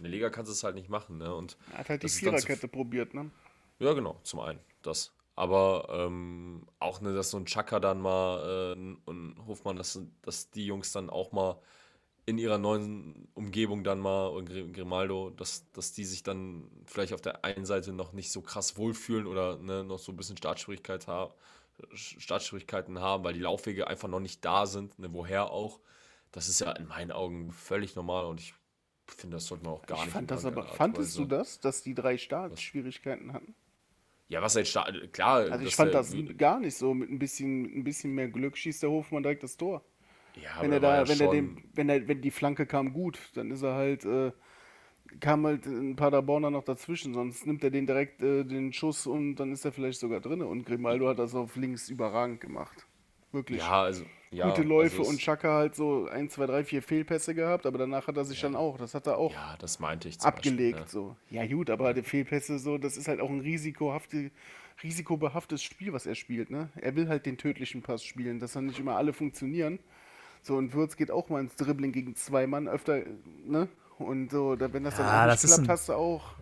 In 0.00 0.04
der 0.04 0.12
Liga 0.12 0.30
kannst 0.30 0.50
du 0.50 0.54
es 0.54 0.64
halt 0.64 0.76
nicht 0.76 0.90
machen, 0.90 1.18
ne? 1.18 1.34
Und 1.34 1.58
Er 1.72 1.78
hat 1.78 1.88
halt 1.88 2.02
die 2.02 2.10
Viererkette 2.10 2.68
probiert, 2.68 3.14
ne? 3.14 3.30
ja, 3.78 3.92
genau, 3.92 4.20
zum 4.22 4.40
einen 4.40 4.60
das. 4.82 5.12
Aber 5.36 5.88
ähm, 5.90 6.66
auch, 6.78 7.00
ne, 7.00 7.14
dass 7.14 7.30
so 7.30 7.38
ein 7.38 7.46
Chaka 7.46 7.80
dann 7.80 8.00
mal 8.00 8.74
äh, 8.76 8.96
und 9.06 9.36
Hofmann, 9.46 9.76
dass, 9.76 9.98
dass 10.22 10.50
die 10.50 10.66
Jungs 10.66 10.92
dann 10.92 11.08
auch 11.08 11.32
mal 11.32 11.60
in 12.26 12.38
ihrer 12.38 12.58
neuen 12.58 13.28
Umgebung 13.34 13.84
dann 13.84 14.00
mal 14.00 14.28
und 14.28 14.50
Gri- 14.50 14.72
Grimaldo, 14.72 15.30
dass, 15.30 15.70
dass 15.72 15.92
die 15.92 16.04
sich 16.04 16.22
dann 16.22 16.70
vielleicht 16.86 17.14
auf 17.14 17.22
der 17.22 17.44
einen 17.44 17.66
Seite 17.66 17.92
noch 17.92 18.12
nicht 18.12 18.32
so 18.32 18.42
krass 18.42 18.76
wohlfühlen 18.78 19.26
oder 19.26 19.58
ne, 19.58 19.84
noch 19.84 19.98
so 19.98 20.12
ein 20.12 20.16
bisschen 20.16 20.36
Startschwierigkeit 20.38 21.06
ha 21.08 21.34
Startschwierigkeiten 21.94 23.00
haben, 23.00 23.24
weil 23.24 23.34
die 23.34 23.40
Laufwege 23.40 23.86
einfach 23.88 24.08
noch 24.08 24.20
nicht 24.20 24.44
da 24.44 24.66
sind, 24.66 24.98
ne, 24.98 25.12
woher 25.12 25.50
auch. 25.50 25.80
Das 26.32 26.48
ist 26.48 26.60
ja 26.60 26.72
in 26.72 26.86
meinen 26.88 27.12
Augen 27.12 27.52
völlig 27.52 27.96
normal 27.96 28.26
und 28.26 28.40
ich 28.40 28.54
finde, 29.12 29.36
das 29.36 29.46
sollte 29.46 29.64
man 29.64 29.74
auch 29.74 29.86
gar 29.86 29.98
Ich 29.98 30.04
nicht. 30.04 30.12
fand 30.12 30.30
das 30.30 30.44
aber, 30.44 30.66
Art 30.66 30.76
fandest 30.76 31.16
du 31.16 31.22
Weise- 31.22 31.28
das, 31.28 31.60
dass 31.60 31.82
die 31.82 31.94
drei 31.94 32.18
Startschwierigkeiten 32.18 33.32
hatten? 33.32 33.54
Ja, 34.28 34.40
was 34.42 34.54
jetzt 34.54 34.70
Start, 34.70 35.12
klar. 35.12 35.50
Also 35.50 35.64
ich 35.64 35.74
fand 35.74 35.92
das 35.92 36.14
gar 36.38 36.60
nicht 36.60 36.76
so. 36.76 36.94
Mit 36.94 37.10
ein 37.10 37.18
bisschen, 37.18 37.64
ein 37.78 37.84
bisschen 37.84 38.14
mehr 38.14 38.28
Glück 38.28 38.56
schießt 38.56 38.82
der 38.82 38.90
Hofmann 38.90 39.22
direkt 39.24 39.42
das 39.42 39.56
Tor. 39.56 39.82
Ja, 40.36 40.50
wenn 40.60 40.72
aber 40.72 40.74
er 40.74 40.80
da, 40.80 41.02
ja 41.02 41.08
wenn 41.08 41.20
er 41.20 41.30
den, 41.30 41.64
wenn 41.74 41.88
er, 41.88 42.06
wenn 42.08 42.22
die 42.22 42.30
Flanke 42.30 42.64
kam 42.66 42.92
gut, 42.92 43.18
dann 43.34 43.50
ist 43.50 43.62
er 43.62 43.74
halt, 43.74 44.04
äh, 44.04 44.30
kam 45.18 45.44
halt 45.44 45.66
ein 45.66 45.96
Paderborner 45.96 46.50
noch 46.50 46.62
dazwischen, 46.62 47.14
sonst 47.14 47.44
nimmt 47.46 47.64
er 47.64 47.70
den 47.70 47.86
direkt 47.86 48.22
äh, 48.22 48.44
den 48.44 48.72
Schuss 48.72 49.06
und 49.08 49.36
dann 49.36 49.52
ist 49.52 49.64
er 49.64 49.72
vielleicht 49.72 49.98
sogar 49.98 50.20
drin. 50.20 50.42
Und 50.42 50.64
Grimaldo 50.64 51.08
hat 51.08 51.18
das 51.18 51.34
auf 51.34 51.56
links 51.56 51.88
überragend 51.88 52.40
gemacht. 52.40 52.86
Wirklich. 53.32 53.58
Ja, 53.58 53.82
also. 53.82 54.04
Ja, 54.32 54.48
Gute 54.48 54.62
Läufe 54.62 54.98
also 54.98 55.10
und 55.10 55.18
Chaka 55.18 55.54
halt 55.54 55.74
so 55.74 56.06
1, 56.06 56.32
2, 56.34 56.46
3, 56.46 56.64
4 56.64 56.82
Fehlpässe 56.82 57.34
gehabt, 57.34 57.66
aber 57.66 57.78
danach 57.78 58.06
hat 58.06 58.16
er 58.16 58.24
sich 58.24 58.40
dann 58.40 58.54
auch, 58.54 58.78
das 58.78 58.94
hat 58.94 59.08
er 59.08 59.18
auch 59.18 59.32
Ja, 59.32 59.56
das 59.58 59.80
meinte 59.80 60.08
ich 60.08 60.20
abgelegt. 60.20 60.78
Beispiel, 60.78 60.80
ne? 60.80 60.86
so. 60.88 61.16
Ja 61.30 61.46
gut, 61.48 61.68
aber 61.68 61.94
die 61.94 62.02
Fehlpässe 62.04 62.60
so, 62.60 62.78
das 62.78 62.96
ist 62.96 63.08
halt 63.08 63.20
auch 63.20 63.28
ein 63.28 63.40
risikohafte, 63.40 64.30
risikobehaftes 64.84 65.64
Spiel, 65.64 65.92
was 65.92 66.06
er 66.06 66.14
spielt. 66.14 66.48
Ne? 66.50 66.68
Er 66.76 66.94
will 66.94 67.08
halt 67.08 67.26
den 67.26 67.38
tödlichen 67.38 67.82
Pass 67.82 68.04
spielen, 68.04 68.38
dass 68.38 68.52
dann 68.52 68.66
nicht 68.66 68.78
immer 68.78 68.96
alle 68.96 69.12
funktionieren. 69.12 69.80
So, 70.42 70.56
und 70.56 70.72
Würz 70.74 70.96
geht 70.96 71.10
auch 71.10 71.28
mal 71.28 71.40
ins 71.40 71.56
Dribbling 71.56 71.90
gegen 71.90 72.14
zwei 72.14 72.46
Mann 72.46 72.68
öfter, 72.68 73.02
ne? 73.44 73.68
Und 73.98 74.30
so, 74.30 74.56
da, 74.56 74.72
wenn 74.72 74.84
das 74.84 74.96
dann 74.96 75.06
Ja, 75.06 75.26
das 75.26 75.42
nicht 75.42 75.50
ist 75.50 75.56
klappt, 75.56 75.68
ein- 75.68 75.72
hast 75.72 75.88
du 75.90 75.92
auch. 75.94 76.34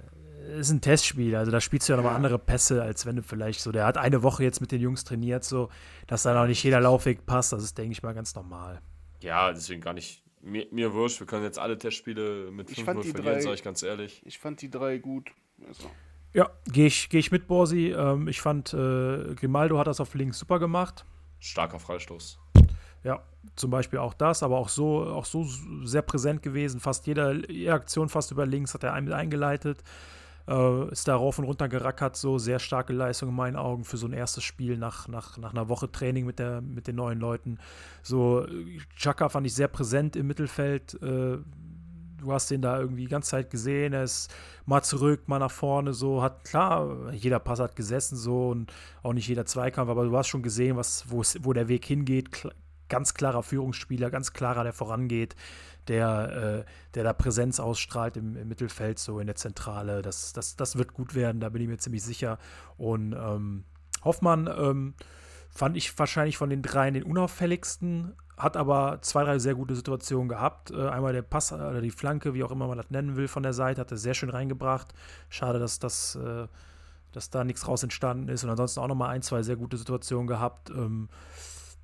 Ist 0.48 0.70
ein 0.70 0.80
Testspiel, 0.80 1.36
also 1.36 1.50
da 1.50 1.60
spielst 1.60 1.88
du 1.88 1.92
ja 1.92 1.96
nochmal 1.96 2.12
Ja. 2.12 2.16
andere 2.16 2.38
Pässe, 2.38 2.82
als 2.82 3.06
wenn 3.06 3.16
du 3.16 3.22
vielleicht 3.22 3.60
so, 3.60 3.72
der 3.72 3.86
hat 3.86 3.96
eine 3.96 4.22
Woche 4.22 4.42
jetzt 4.44 4.60
mit 4.60 4.72
den 4.72 4.80
Jungs 4.80 5.04
trainiert, 5.04 5.44
so, 5.44 5.68
dass 6.06 6.22
dann 6.22 6.36
auch 6.36 6.46
nicht 6.46 6.62
jeder 6.62 6.80
Laufweg 6.80 7.26
passt, 7.26 7.52
das 7.52 7.62
ist, 7.62 7.76
denke 7.78 7.92
ich 7.92 8.02
mal, 8.02 8.14
ganz 8.14 8.34
normal. 8.34 8.80
Ja, 9.20 9.52
deswegen 9.52 9.80
gar 9.80 9.92
nicht. 9.94 10.22
Mir, 10.40 10.66
mir 10.70 10.92
wurscht, 10.94 11.18
wir 11.20 11.26
können 11.26 11.42
jetzt 11.44 11.58
alle 11.58 11.76
Testspiele 11.78 12.50
mit 12.52 12.70
Ich 12.70 12.78
5-0 12.78 12.84
fand 12.84 13.04
die 13.04 13.10
verlieren, 13.10 13.34
drei- 13.34 13.40
sage 13.42 13.54
ich 13.54 13.62
ganz 13.64 13.82
ehrlich. 13.82 14.22
Ich 14.24 14.38
fand 14.38 14.62
die 14.62 14.70
drei 14.70 14.98
gut. 14.98 15.30
Also, 15.66 15.90
Ja, 16.32 16.48
gehe 16.66 16.86
ich, 16.86 17.08
geh 17.08 17.18
ich 17.18 17.32
mit, 17.32 17.48
Borsi. 17.48 17.88
Ähm, 17.90 18.28
ich 18.28 18.40
fand, 18.40 18.72
äh, 18.72 19.34
Grimaldo 19.34 19.78
hat 19.78 19.86
das 19.88 20.00
auf 20.00 20.14
links 20.14 20.38
super 20.38 20.58
gemacht. 20.60 21.04
Starker 21.40 21.78
Freistoß. 21.80 22.38
Ja, 23.04 23.22
zum 23.56 23.70
Beispiel 23.70 23.98
auch 23.98 24.14
das, 24.14 24.42
aber 24.42 24.58
auch 24.58 24.68
so, 24.68 25.04
auch 25.04 25.24
so 25.24 25.44
sehr 25.84 26.02
präsent 26.02 26.42
gewesen. 26.42 26.78
Fast 26.80 27.06
jede, 27.06 27.42
Aktion 27.72 28.08
fast 28.08 28.30
über 28.30 28.46
links 28.46 28.74
hat 28.74 28.84
er 28.84 28.92
ein- 28.92 29.12
eingeleitet. 29.12 29.82
Äh, 30.48 30.90
ist 30.90 31.06
da 31.06 31.14
rauf 31.14 31.38
und 31.38 31.44
runter 31.44 31.68
gerackert, 31.68 32.16
so 32.16 32.38
sehr 32.38 32.58
starke 32.58 32.94
Leistung 32.94 33.28
in 33.28 33.34
meinen 33.34 33.56
Augen 33.56 33.84
für 33.84 33.98
so 33.98 34.06
ein 34.06 34.14
erstes 34.14 34.44
Spiel 34.44 34.78
nach, 34.78 35.06
nach, 35.06 35.36
nach 35.36 35.52
einer 35.52 35.68
Woche 35.68 35.92
Training 35.92 36.24
mit, 36.24 36.38
der, 36.38 36.62
mit 36.62 36.86
den 36.86 36.96
neuen 36.96 37.20
Leuten. 37.20 37.58
So, 38.02 38.46
Chaka 38.96 39.28
fand 39.28 39.46
ich 39.46 39.54
sehr 39.54 39.68
präsent 39.68 40.16
im 40.16 40.26
Mittelfeld. 40.26 40.94
Äh, 41.02 41.38
du 42.18 42.32
hast 42.32 42.50
den 42.50 42.62
da 42.62 42.80
irgendwie 42.80 43.02
die 43.02 43.10
ganze 43.10 43.30
Zeit 43.30 43.50
gesehen, 43.50 43.92
er 43.92 44.04
ist 44.04 44.34
mal 44.64 44.82
zurück, 44.82 45.28
mal 45.28 45.38
nach 45.38 45.50
vorne, 45.50 45.92
so 45.92 46.22
hat, 46.22 46.44
klar, 46.44 47.12
jeder 47.12 47.38
Pass 47.38 47.60
hat 47.60 47.76
gesessen, 47.76 48.16
so 48.16 48.48
und 48.48 48.72
auch 49.02 49.12
nicht 49.12 49.28
jeder 49.28 49.46
Zweikampf, 49.46 49.88
aber 49.88 50.04
du 50.04 50.16
hast 50.16 50.28
schon 50.28 50.42
gesehen, 50.42 50.76
was, 50.76 51.04
wo 51.10 51.52
der 51.52 51.68
Weg 51.68 51.84
hingeht, 51.84 52.32
Kl 52.32 52.50
ganz 52.88 53.12
klarer 53.12 53.42
Führungsspieler, 53.42 54.10
ganz 54.10 54.32
klarer, 54.32 54.64
der 54.64 54.72
vorangeht, 54.72 55.36
der, 55.88 56.64
äh, 56.66 56.70
der 56.94 57.04
da 57.04 57.12
Präsenz 57.12 57.60
ausstrahlt 57.60 58.16
im, 58.16 58.36
im 58.36 58.48
Mittelfeld, 58.48 58.98
so 58.98 59.20
in 59.20 59.26
der 59.26 59.36
Zentrale, 59.36 60.02
das, 60.02 60.32
das, 60.32 60.56
das 60.56 60.76
wird 60.76 60.92
gut 60.92 61.14
werden, 61.14 61.40
da 61.40 61.48
bin 61.48 61.62
ich 61.62 61.68
mir 61.68 61.78
ziemlich 61.78 62.02
sicher 62.02 62.38
und 62.76 63.12
ähm, 63.12 63.64
Hoffmann 64.04 64.46
ähm, 64.46 64.94
fand 65.50 65.76
ich 65.76 65.98
wahrscheinlich 65.98 66.36
von 66.36 66.50
den 66.50 66.62
dreien 66.62 66.94
den 66.94 67.02
unauffälligsten, 67.02 68.14
hat 68.36 68.56
aber 68.56 68.98
zwei, 69.02 69.24
drei 69.24 69.38
sehr 69.38 69.54
gute 69.54 69.74
Situationen 69.74 70.28
gehabt. 70.28 70.70
Äh, 70.70 70.88
einmal 70.88 71.12
der 71.12 71.22
Pass 71.22 71.52
oder 71.52 71.80
die 71.80 71.90
Flanke, 71.90 72.34
wie 72.34 72.44
auch 72.44 72.52
immer 72.52 72.68
man 72.68 72.76
das 72.76 72.90
nennen 72.90 73.16
will, 73.16 73.26
von 73.26 73.42
der 73.42 73.52
Seite, 73.52 73.80
hat 73.80 73.90
er 73.90 73.96
sehr 73.96 74.14
schön 74.14 74.30
reingebracht. 74.30 74.94
Schade, 75.28 75.58
dass 75.58 75.78
das. 75.78 76.14
Äh, 76.16 76.46
dass 77.12 77.30
da 77.30 77.42
nichts 77.42 77.66
raus 77.66 77.82
entstanden 77.82 78.28
ist 78.28 78.44
und 78.44 78.50
ansonsten 78.50 78.80
auch 78.80 78.86
nochmal 78.86 79.08
ein, 79.10 79.22
zwei 79.22 79.42
sehr 79.42 79.56
gute 79.56 79.78
Situationen 79.78 80.26
gehabt. 80.26 80.70
Ähm, 80.70 81.08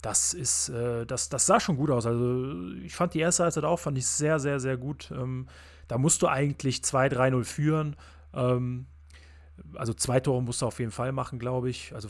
das 0.05 0.35
ist, 0.35 0.69
äh, 0.69 1.07
das, 1.07 1.29
das 1.29 1.47
sah 1.47 1.61
schon 1.61 1.77
gut 1.77 1.91
aus. 1.91 2.07
Also 2.07 2.73
ich 2.83 2.95
fand 2.95 3.15
die 3.15 3.21
erste 3.21 3.45
Halbzeit 3.45 3.65
auch, 3.65 3.79
fand 3.79 3.99
ich 3.99 4.07
sehr, 4.07 4.39
sehr, 4.39 4.61
sehr 4.61 4.77
gut. 4.77 5.11
Ähm, 5.11 5.49
da 5.89 5.99
musst 5.99 6.23
du 6.23 6.29
eigentlich 6.29 6.79
2-3-0 6.79 7.45
führen. 7.45 7.97
Ähm, 8.33 8.87
also 9.75 9.95
zwei 9.95 10.21
Tore 10.21 10.43
musst 10.43 10.63
du 10.63 10.67
auf 10.67 10.79
jeden 10.79 10.91
Fall 10.91 11.13
machen, 11.13 11.39
glaube 11.39 11.71
ich. 11.71 11.95
Also 11.95 12.09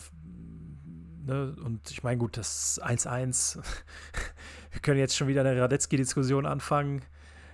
Ne? 1.24 1.57
Und 1.64 1.90
ich 1.90 2.03
meine, 2.03 2.18
gut, 2.18 2.36
das 2.36 2.80
1-1. 2.82 3.59
Wir 4.72 4.80
können 4.80 4.99
jetzt 4.99 5.16
schon 5.16 5.28
wieder 5.28 5.40
eine 5.40 5.61
Radetzky-Diskussion 5.61 6.47
anfangen. 6.47 7.03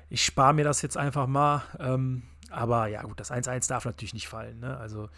Ich 0.08 0.24
spare 0.24 0.54
mir 0.54 0.64
das 0.64 0.82
jetzt 0.82 0.96
einfach 0.96 1.26
mal. 1.26 1.62
Ähm, 1.78 2.24
aber 2.50 2.88
ja, 2.88 3.02
gut, 3.02 3.20
das 3.20 3.30
1-1 3.30 3.68
darf 3.68 3.84
natürlich 3.84 4.14
nicht 4.14 4.28
fallen. 4.28 4.58
Ne? 4.58 4.76
Also, 4.76 5.08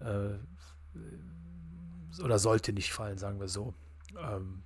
äh, 0.00 0.34
oder 2.22 2.38
sollte 2.38 2.72
nicht 2.72 2.92
fallen, 2.92 3.18
sagen 3.18 3.40
wir 3.40 3.48
so. 3.48 3.74
Ähm, 4.16 4.62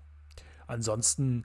ansonsten, 0.70 1.44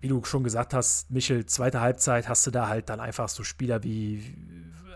wie 0.00 0.08
du 0.08 0.24
schon 0.24 0.42
gesagt 0.44 0.74
hast, 0.74 1.10
Michel, 1.10 1.46
zweite 1.46 1.80
Halbzeit 1.80 2.28
hast 2.28 2.46
du 2.46 2.50
da 2.50 2.68
halt 2.68 2.88
dann 2.88 3.00
einfach 3.00 3.28
so 3.28 3.44
Spieler 3.44 3.82
wie, 3.82 4.34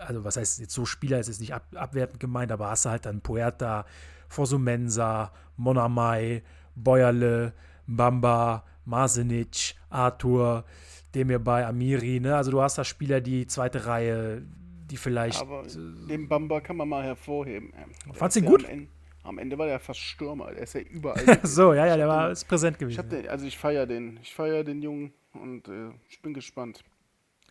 also 0.05 0.23
was 0.23 0.37
heißt 0.37 0.59
jetzt 0.59 0.73
so 0.73 0.85
Spieler, 0.85 1.19
ist 1.19 1.27
jetzt 1.27 1.39
nicht 1.39 1.53
ab, 1.53 1.65
abwertend 1.75 2.19
gemeint, 2.19 2.51
aber 2.51 2.69
hast 2.69 2.85
du 2.85 2.89
halt 2.89 3.05
dann 3.05 3.21
Puerta, 3.21 3.85
Fosumensa, 4.27 5.31
Monamai, 5.57 6.43
Bäuerle, 6.75 7.53
Bamba, 7.87 8.65
Masenic, 8.85 9.75
Arthur, 9.89 10.65
Demir 11.13 11.39
bei 11.39 11.65
Amiri, 11.65 12.19
ne? 12.19 12.35
Also 12.35 12.51
du 12.51 12.61
hast 12.61 12.77
da 12.77 12.83
Spieler, 12.83 13.21
die 13.21 13.47
zweite 13.47 13.85
Reihe, 13.85 14.41
die 14.89 14.97
vielleicht. 14.97 15.39
Aber 15.41 15.63
den 15.65 16.27
Bamba 16.27 16.59
kann 16.61 16.77
man 16.77 16.89
mal 16.89 17.03
hervorheben. 17.03 17.73
Fandst 18.13 18.35
du 18.35 18.41
ihn 18.41 18.45
gut? 18.45 18.65
Ende, 18.65 18.89
am 19.25 19.37
Ende, 19.37 19.57
war 19.57 19.65
der 19.65 19.79
fast 19.79 19.99
Stürmer, 19.99 20.51
der 20.51 20.63
ist 20.63 20.73
ja 20.73 20.81
überall. 20.81 21.39
so, 21.43 21.73
ja, 21.73 21.85
ja, 21.85 21.97
der 21.97 22.07
war 22.07 22.33
den, 22.33 22.47
präsent 22.47 22.79
gewesen. 22.79 23.01
Ich 23.01 23.09
den, 23.09 23.27
also 23.27 23.45
ich 23.45 23.57
feiere 23.57 23.85
den, 23.85 24.19
ich 24.21 24.33
feiere 24.33 24.63
den 24.63 24.81
Jungen 24.81 25.13
und 25.33 25.67
äh, 25.67 25.89
ich 26.09 26.21
bin 26.21 26.33
gespannt. 26.33 26.83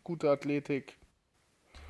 Gute 0.02 0.30
Athletik, 0.30 0.98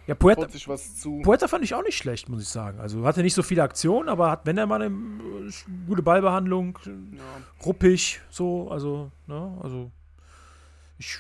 ja, 0.07 0.15
Puerta, 0.15 0.49
sich 0.49 0.69
was 0.69 0.97
zu. 0.97 1.21
Puerta 1.23 1.49
fand 1.49 1.65
ich 1.65 1.75
auch 1.75 1.83
nicht 1.83 1.97
schlecht, 1.97 2.29
muss 2.29 2.43
ich 2.43 2.49
sagen. 2.49 2.79
Also 2.79 3.05
hatte 3.05 3.23
nicht 3.23 3.35
so 3.35 3.43
viele 3.43 3.63
Aktionen, 3.63 4.09
aber 4.09 4.31
hat, 4.31 4.45
wenn 4.45 4.59
er 4.59 4.67
mal 4.67 4.83
eine 4.83 4.95
äh, 4.95 5.51
gute 5.87 6.03
Ballbehandlung, 6.03 6.79
ja. 6.85 7.23
ruppig, 7.65 8.21
so, 8.29 8.69
also, 8.71 9.11
ne, 9.27 9.59
also 9.63 9.91
ich 10.99 11.19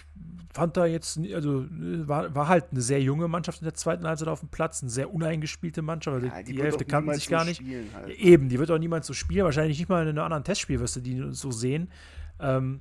fand 0.52 0.76
da 0.76 0.86
jetzt, 0.86 1.18
also 1.34 1.66
war, 1.68 2.34
war 2.34 2.48
halt 2.48 2.66
eine 2.70 2.80
sehr 2.80 3.02
junge 3.02 3.26
Mannschaft 3.26 3.60
in 3.60 3.64
der 3.64 3.74
zweiten 3.74 4.06
Halbzeit 4.06 4.28
auf 4.28 4.40
dem 4.40 4.48
Platz, 4.48 4.82
eine 4.82 4.90
sehr 4.90 5.12
uneingespielte 5.12 5.82
Mannschaft, 5.82 6.14
also 6.14 6.26
ja, 6.28 6.42
die, 6.42 6.54
die 6.54 6.62
Hälfte 6.62 6.84
kannten 6.84 7.12
sich 7.14 7.28
gar 7.28 7.44
nicht. 7.44 7.60
Halt. 7.94 8.16
Eben, 8.16 8.48
die 8.48 8.58
wird 8.58 8.70
auch 8.70 8.78
niemand 8.78 9.04
so 9.04 9.12
spielen, 9.12 9.44
wahrscheinlich 9.44 9.78
nicht 9.78 9.88
mal 9.88 10.02
in 10.02 10.10
einem 10.10 10.24
anderen 10.24 10.44
Testspiel 10.44 10.78
wirst 10.80 10.96
du 10.96 11.00
die 11.00 11.24
so 11.30 11.50
sehen. 11.50 11.90
Ähm, 12.38 12.80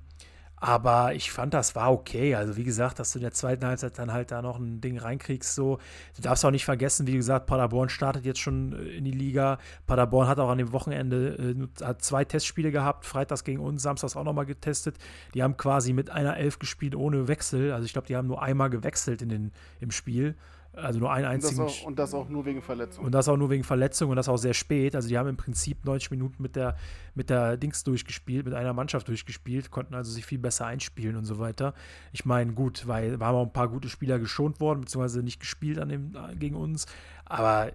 aber 0.63 1.13
ich 1.13 1.29
fand, 1.29 1.53
das 1.53 1.75
war 1.75 1.91
okay. 1.91 2.35
Also, 2.35 2.55
wie 2.55 2.63
gesagt, 2.63 2.97
dass 2.97 3.11
du 3.11 3.19
in 3.19 3.23
der 3.23 3.33
zweiten 3.33 3.65
Halbzeit 3.65 3.99
dann 3.99 4.13
halt 4.13 4.31
da 4.31 4.41
noch 4.41 4.57
ein 4.57 4.79
Ding 4.79 4.97
reinkriegst. 4.97 5.55
So. 5.55 5.79
Du 6.15 6.21
darfst 6.21 6.45
auch 6.45 6.51
nicht 6.51 6.63
vergessen, 6.63 7.05
wie 7.05 7.17
gesagt, 7.17 7.47
Paderborn 7.47 7.89
startet 7.89 8.23
jetzt 8.23 8.39
schon 8.39 8.71
äh, 8.71 8.95
in 8.95 9.03
die 9.03 9.11
Liga. 9.11 9.57
Paderborn 9.87 10.29
hat 10.29 10.39
auch 10.39 10.47
an 10.47 10.59
dem 10.59 10.71
Wochenende 10.71 11.67
äh, 11.81 11.83
hat 11.83 12.01
zwei 12.01 12.23
Testspiele 12.23 12.71
gehabt. 12.71 13.05
Freitags 13.05 13.43
gegen 13.43 13.59
uns, 13.59 13.83
samstags 13.83 14.15
auch 14.15 14.23
nochmal 14.23 14.45
getestet. 14.45 14.95
Die 15.33 15.43
haben 15.43 15.57
quasi 15.57 15.91
mit 15.91 16.09
einer 16.09 16.37
Elf 16.37 16.59
gespielt 16.59 16.95
ohne 16.95 17.27
Wechsel. 17.27 17.73
Also, 17.73 17.85
ich 17.85 17.91
glaube, 17.91 18.07
die 18.07 18.15
haben 18.15 18.29
nur 18.29 18.41
einmal 18.41 18.69
gewechselt 18.69 19.21
in 19.21 19.27
den, 19.27 19.51
im 19.81 19.91
Spiel. 19.91 20.33
Also 20.75 20.99
nur 20.99 21.11
einen 21.11 21.25
einzigen. 21.25 21.59
Und 21.59 21.67
das, 21.67 21.81
auch, 21.81 21.85
und 21.85 21.99
das 21.99 22.13
auch 22.13 22.29
nur 22.29 22.45
wegen 22.45 22.61
Verletzung. 22.61 23.05
Und 23.05 23.11
das 23.11 23.27
auch 23.27 23.37
nur 23.37 23.49
wegen 23.51 23.63
Verletzung 23.63 24.09
und 24.09 24.15
das 24.15 24.27
auch 24.27 24.37
sehr 24.37 24.55
spät. 24.55 24.95
Also 24.95 25.07
die 25.07 25.17
haben 25.17 25.29
im 25.29 25.37
Prinzip 25.37 25.85
90 25.85 26.11
Minuten 26.11 26.41
mit 26.41 26.55
der, 26.55 26.75
mit 27.13 27.29
der 27.29 27.57
Dings 27.57 27.83
durchgespielt, 27.83 28.45
mit 28.45 28.55
einer 28.55 28.73
Mannschaft 28.73 29.07
durchgespielt, 29.07 29.69
konnten 29.69 29.93
also 29.93 30.11
sich 30.11 30.25
viel 30.25 30.39
besser 30.39 30.65
einspielen 30.65 31.15
und 31.15 31.25
so 31.25 31.37
weiter. 31.37 31.75
Ich 32.11 32.25
meine, 32.25 32.53
gut, 32.53 32.87
weil 32.87 33.19
wir 33.19 33.25
haben 33.25 33.35
auch 33.35 33.45
ein 33.45 33.53
paar 33.53 33.69
gute 33.69 33.87
Spieler 33.87 34.17
geschont 34.17 34.59
worden, 34.59 34.81
beziehungsweise 34.81 35.21
nicht 35.21 35.39
gespielt 35.39 35.77
an 35.77 35.89
dem, 35.89 36.17
gegen 36.39 36.55
uns. 36.55 36.87
Aber 37.25 37.71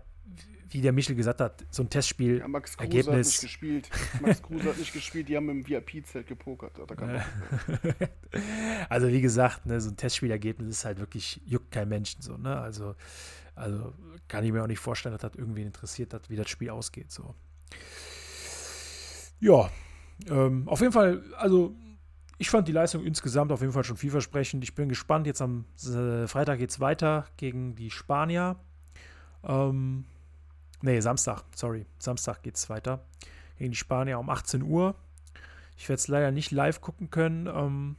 wie 0.70 0.80
der 0.80 0.92
Michel 0.92 1.16
gesagt 1.16 1.40
hat, 1.40 1.64
so 1.70 1.82
ein 1.82 1.90
Testspiel. 1.90 2.38
Ja, 2.38 2.48
Max 2.48 2.76
Kruse 2.76 2.84
Ergebnis. 2.84 3.08
hat 3.08 3.16
nicht 3.16 3.40
gespielt. 3.40 3.90
Max 4.20 4.42
Kruse 4.42 4.64
hat 4.64 4.78
nicht 4.78 4.92
gespielt, 4.92 5.28
die 5.28 5.36
haben 5.36 5.48
im 5.48 5.66
VIP-Zelt 5.66 6.26
gepokert. 6.26 6.72
also 8.88 9.08
wie 9.08 9.20
gesagt, 9.20 9.66
ne, 9.66 9.80
so 9.80 9.90
ein 9.90 9.96
Testspielergebnis 9.96 10.68
ist 10.68 10.84
halt 10.84 10.98
wirklich, 10.98 11.40
juckt 11.46 11.70
kein 11.70 11.88
Menschen 11.88 12.22
so, 12.22 12.36
ne? 12.36 12.58
Also, 12.58 12.94
also 13.54 13.94
kann 14.28 14.44
ich 14.44 14.52
mir 14.52 14.62
auch 14.62 14.68
nicht 14.68 14.78
vorstellen, 14.78 15.14
dass 15.14 15.22
das 15.22 15.38
irgendwen 15.38 15.66
interessiert 15.66 16.14
hat, 16.14 16.28
wie 16.30 16.36
das 16.36 16.48
Spiel 16.48 16.70
ausgeht. 16.70 17.10
So. 17.10 17.34
Ja, 19.40 19.70
ähm, 20.28 20.68
auf 20.68 20.80
jeden 20.80 20.92
Fall, 20.92 21.22
also 21.36 21.74
ich 22.38 22.50
fand 22.50 22.68
die 22.68 22.72
Leistung 22.72 23.04
insgesamt 23.04 23.50
auf 23.50 23.60
jeden 23.60 23.72
Fall 23.72 23.84
schon 23.84 23.96
vielversprechend. 23.96 24.62
Ich 24.62 24.74
bin 24.74 24.88
gespannt. 24.88 25.26
Jetzt 25.26 25.42
am 25.42 25.64
äh, 25.84 26.26
Freitag 26.28 26.58
geht 26.58 26.70
es 26.70 26.78
weiter 26.78 27.26
gegen 27.36 27.74
die 27.74 27.90
Spanier. 27.90 28.56
Ähm, 29.42 30.04
Nee, 30.82 31.00
Samstag, 31.00 31.42
sorry. 31.54 31.86
Samstag 31.98 32.42
geht 32.42 32.56
es 32.56 32.70
weiter. 32.70 33.00
Gegen 33.58 33.72
die 33.72 33.76
Spanier 33.76 34.18
um 34.18 34.30
18 34.30 34.62
Uhr. 34.62 34.94
Ich 35.76 35.88
werde 35.88 35.98
es 35.98 36.08
leider 36.08 36.30
nicht 36.30 36.50
live 36.50 36.80
gucken 36.80 37.10
können, 37.10 37.46
ähm, 37.46 37.96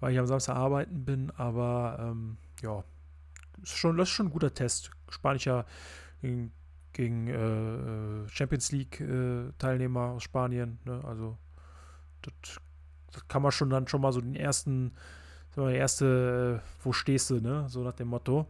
weil 0.00 0.12
ich 0.12 0.18
am 0.18 0.26
Samstag 0.26 0.56
arbeiten 0.56 1.04
bin, 1.04 1.30
aber 1.32 1.98
ähm, 2.00 2.36
ja, 2.62 2.84
ist 3.62 3.76
schon, 3.76 3.96
das 3.96 4.08
ist 4.08 4.14
schon 4.14 4.26
ein 4.26 4.32
guter 4.32 4.54
Test. 4.54 4.90
Spanischer 5.08 5.66
gegen, 6.20 6.52
gegen 6.92 7.28
äh, 7.28 8.28
Champions 8.28 8.72
League-Teilnehmer 8.72 10.00
äh, 10.00 10.10
aus 10.10 10.22
Spanien. 10.22 10.78
Ne? 10.84 11.00
Also, 11.04 11.36
das, 12.22 12.60
das, 13.12 13.28
kann 13.28 13.42
man 13.42 13.52
schon 13.52 13.70
dann 13.70 13.88
schon 13.88 14.00
mal 14.00 14.12
so 14.12 14.20
den 14.20 14.36
ersten, 14.36 14.92
so 15.54 15.66
der 15.66 15.76
erste, 15.76 16.60
äh, 16.62 16.84
wo 16.84 16.92
stehst 16.92 17.30
du, 17.30 17.40
ne? 17.40 17.68
So 17.68 17.82
nach 17.82 17.94
dem 17.94 18.08
Motto. 18.08 18.48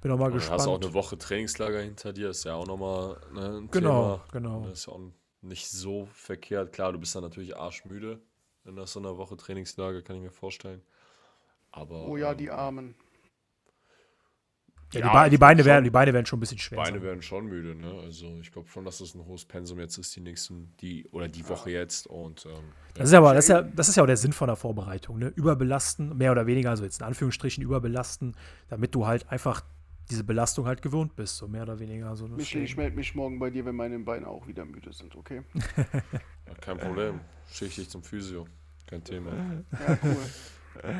Bin 0.00 0.12
auch 0.12 0.18
mal 0.18 0.30
gespannt. 0.30 0.60
Du 0.60 0.62
hast 0.62 0.68
auch 0.68 0.80
eine 0.80 0.94
Woche 0.94 1.18
Trainingslager 1.18 1.80
hinter 1.80 2.12
dir, 2.12 2.30
ist 2.30 2.44
ja 2.44 2.54
auch 2.54 2.66
nochmal 2.66 3.16
ne, 3.32 3.58
ein 3.58 3.70
genau, 3.70 4.18
Thema. 4.18 4.24
Genau, 4.32 4.64
Das 4.68 4.80
ist 4.80 4.86
ja 4.86 4.92
auch 4.92 5.00
nicht 5.42 5.68
so 5.68 6.08
verkehrt. 6.12 6.72
Klar, 6.72 6.92
du 6.92 6.98
bist 6.98 7.14
dann 7.14 7.22
natürlich 7.22 7.56
arschmüde 7.56 8.20
in 8.64 8.86
so 8.86 9.00
einer 9.00 9.16
Woche 9.16 9.36
Trainingslager, 9.36 10.02
kann 10.02 10.16
ich 10.16 10.22
mir 10.22 10.30
vorstellen. 10.30 10.82
Aber, 11.70 12.06
oh 12.06 12.16
ja, 12.16 12.32
ähm, 12.32 12.38
die 12.38 12.50
Armen. 12.50 12.94
Ja, 14.92 15.00
ja 15.00 15.24
die, 15.24 15.30
die, 15.30 15.38
Beine 15.38 15.64
werden, 15.64 15.84
die 15.84 15.90
Beine 15.90 16.14
werden 16.14 16.24
schon 16.24 16.38
ein 16.38 16.40
bisschen 16.40 16.58
schwer. 16.58 16.78
Die 16.78 16.84
Beine 16.84 16.98
sein. 16.98 17.06
werden 17.06 17.22
schon 17.22 17.46
müde, 17.46 17.74
ne? 17.74 18.00
Also 18.04 18.38
ich 18.40 18.50
glaube 18.50 18.68
schon, 18.68 18.84
dass 18.84 18.98
das 18.98 19.14
ein 19.14 19.24
hohes 19.26 19.44
Pensum 19.44 19.78
jetzt 19.80 19.98
ist, 19.98 20.16
die 20.16 20.20
nächsten, 20.20 20.74
die, 20.80 21.06
oder 21.10 21.28
die 21.28 21.46
Woche 21.48 21.70
jetzt. 21.70 22.06
Und, 22.06 22.46
ähm, 22.46 22.72
das 22.94 23.08
ist 23.08 23.14
aber, 23.14 23.34
das 23.34 23.44
ist 23.44 23.50
ja, 23.50 23.62
das 23.62 23.88
ist 23.88 23.96
ja 23.96 24.02
auch 24.02 24.06
der 24.06 24.16
Sinn 24.16 24.32
von 24.32 24.46
der 24.46 24.56
Vorbereitung, 24.56 25.18
ne? 25.18 25.28
Überbelasten, 25.28 26.16
mehr 26.16 26.32
oder 26.32 26.46
weniger, 26.46 26.70
also 26.70 26.84
jetzt 26.84 27.00
in 27.00 27.06
Anführungsstrichen 27.06 27.62
überbelasten, 27.62 28.34
damit 28.68 28.94
du 28.94 29.06
halt 29.06 29.28
einfach 29.30 29.62
diese 30.10 30.24
Belastung 30.24 30.66
halt 30.66 30.82
gewöhnt 30.82 31.14
bist, 31.16 31.36
so 31.36 31.48
mehr 31.48 31.62
oder 31.62 31.78
weniger. 31.78 32.16
So 32.16 32.26
Michel, 32.28 32.62
ich 32.62 32.76
melde 32.76 32.96
mich 32.96 33.14
morgen 33.14 33.38
bei 33.38 33.50
dir, 33.50 33.64
wenn 33.64 33.76
meine 33.76 33.98
Beine 33.98 34.26
auch 34.26 34.46
wieder 34.46 34.64
müde 34.64 34.92
sind, 34.92 35.14
okay? 35.16 35.42
ja, 35.86 36.54
kein 36.60 36.78
Problem. 36.78 37.20
Schicke 37.50 37.70
ich 37.70 37.74
dich 37.76 37.90
zum 37.90 38.02
Physio. 38.02 38.46
Kein 38.86 39.04
Thema. 39.04 39.32
Ja, 39.32 39.98
cool. 40.02 40.94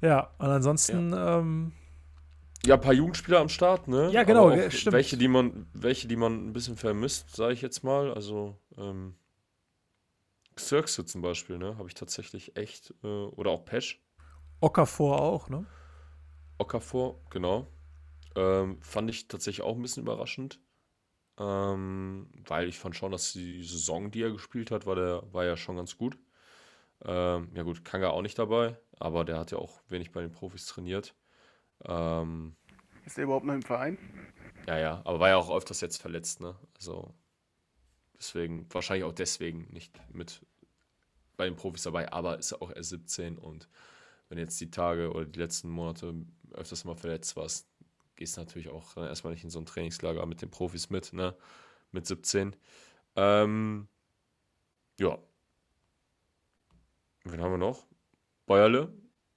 ja, 0.00 0.30
und 0.38 0.46
ansonsten. 0.46 1.10
Ja. 1.10 1.38
Ähm, 1.38 1.72
ja, 2.64 2.74
ein 2.74 2.80
paar 2.80 2.92
Jugendspieler 2.92 3.40
am 3.40 3.48
Start, 3.48 3.88
ne? 3.88 4.10
Ja, 4.10 4.24
genau, 4.24 4.50
stimmt. 4.70 4.92
Welche, 4.92 5.16
die 5.16 5.28
man, 5.28 5.66
welche, 5.72 6.08
die 6.08 6.16
man 6.16 6.48
ein 6.48 6.52
bisschen 6.52 6.76
vermisst, 6.76 7.34
sage 7.34 7.52
ich 7.52 7.62
jetzt 7.62 7.82
mal. 7.82 8.12
Also, 8.12 8.56
ähm, 8.76 9.14
Xerxe 10.54 11.04
zum 11.04 11.22
Beispiel, 11.22 11.58
ne? 11.58 11.76
Habe 11.78 11.88
ich 11.88 11.94
tatsächlich 11.94 12.56
echt, 12.56 12.94
äh, 13.02 13.06
oder 13.06 13.50
auch 13.50 13.64
Pesch. 13.64 14.04
Okafor 14.60 15.20
auch, 15.20 15.48
ne? 15.48 15.66
Okafor, 16.58 17.20
genau. 17.30 17.68
Ähm, 18.38 18.78
fand 18.80 19.10
ich 19.10 19.26
tatsächlich 19.26 19.64
auch 19.64 19.74
ein 19.74 19.82
bisschen 19.82 20.04
überraschend. 20.04 20.60
Ähm, 21.38 22.28
weil 22.46 22.68
ich 22.68 22.78
fand 22.78 22.96
schon, 22.96 23.12
dass 23.12 23.32
die 23.32 23.62
Saison, 23.62 24.10
die 24.10 24.22
er 24.22 24.30
gespielt 24.30 24.70
hat, 24.70 24.86
war, 24.86 24.96
der, 24.96 25.22
war 25.32 25.44
ja 25.44 25.56
schon 25.56 25.76
ganz 25.76 25.96
gut. 25.96 26.18
Ähm, 27.04 27.50
ja 27.54 27.62
gut, 27.62 27.84
Kanga 27.84 28.10
auch 28.10 28.22
nicht 28.22 28.38
dabei, 28.38 28.76
aber 28.98 29.24
der 29.24 29.38
hat 29.38 29.50
ja 29.52 29.58
auch 29.58 29.80
wenig 29.88 30.10
bei 30.10 30.20
den 30.20 30.32
Profis 30.32 30.66
trainiert. 30.66 31.14
Ähm, 31.84 32.56
ist 33.06 33.18
er 33.18 33.24
überhaupt 33.24 33.46
noch 33.46 33.54
im 33.54 33.62
Verein? 33.62 33.98
Ja, 34.66 34.78
ja, 34.78 35.02
aber 35.04 35.20
war 35.20 35.28
ja 35.28 35.36
auch 35.36 35.54
öfters 35.54 35.80
jetzt 35.80 36.00
verletzt, 36.02 36.40
ne? 36.40 36.56
Also 36.76 37.14
deswegen, 38.18 38.66
wahrscheinlich 38.72 39.04
auch 39.04 39.12
deswegen 39.14 39.68
nicht 39.70 39.94
mit 40.12 40.44
bei 41.36 41.44
den 41.44 41.54
Profis 41.54 41.84
dabei, 41.84 42.12
aber 42.12 42.38
ist 42.38 42.50
ja 42.50 42.60
auch 42.60 42.72
erst 42.74 42.90
17 42.90 43.38
und 43.38 43.68
wenn 44.28 44.38
jetzt 44.38 44.60
die 44.60 44.70
Tage 44.70 45.12
oder 45.12 45.24
die 45.24 45.38
letzten 45.38 45.70
Monate 45.70 46.14
öfters 46.52 46.84
mal 46.84 46.96
verletzt 46.96 47.36
warst, 47.36 47.68
gehst 48.18 48.36
natürlich 48.36 48.68
auch 48.68 48.96
erstmal 48.96 49.32
nicht 49.32 49.44
in 49.44 49.50
so 49.50 49.58
ein 49.60 49.64
Trainingslager 49.66 50.26
mit 50.26 50.42
den 50.42 50.50
Profis 50.50 50.90
mit, 50.90 51.12
ne? 51.12 51.34
Mit 51.92 52.06
17. 52.06 52.54
Ähm, 53.16 53.88
ja. 54.98 55.18
Wen 57.24 57.40
haben 57.40 57.52
wir 57.52 57.58
noch? 57.58 57.86
Bäuerle, 58.46 58.92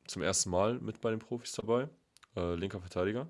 zum 0.08 0.22
ersten 0.24 0.50
Mal 0.50 0.80
mit 0.80 1.00
bei 1.00 1.12
den 1.12 1.20
Profis 1.20 1.52
dabei. 1.54 1.88
Äh, 2.36 2.56
linker 2.56 2.80
Verteidiger. 2.82 3.28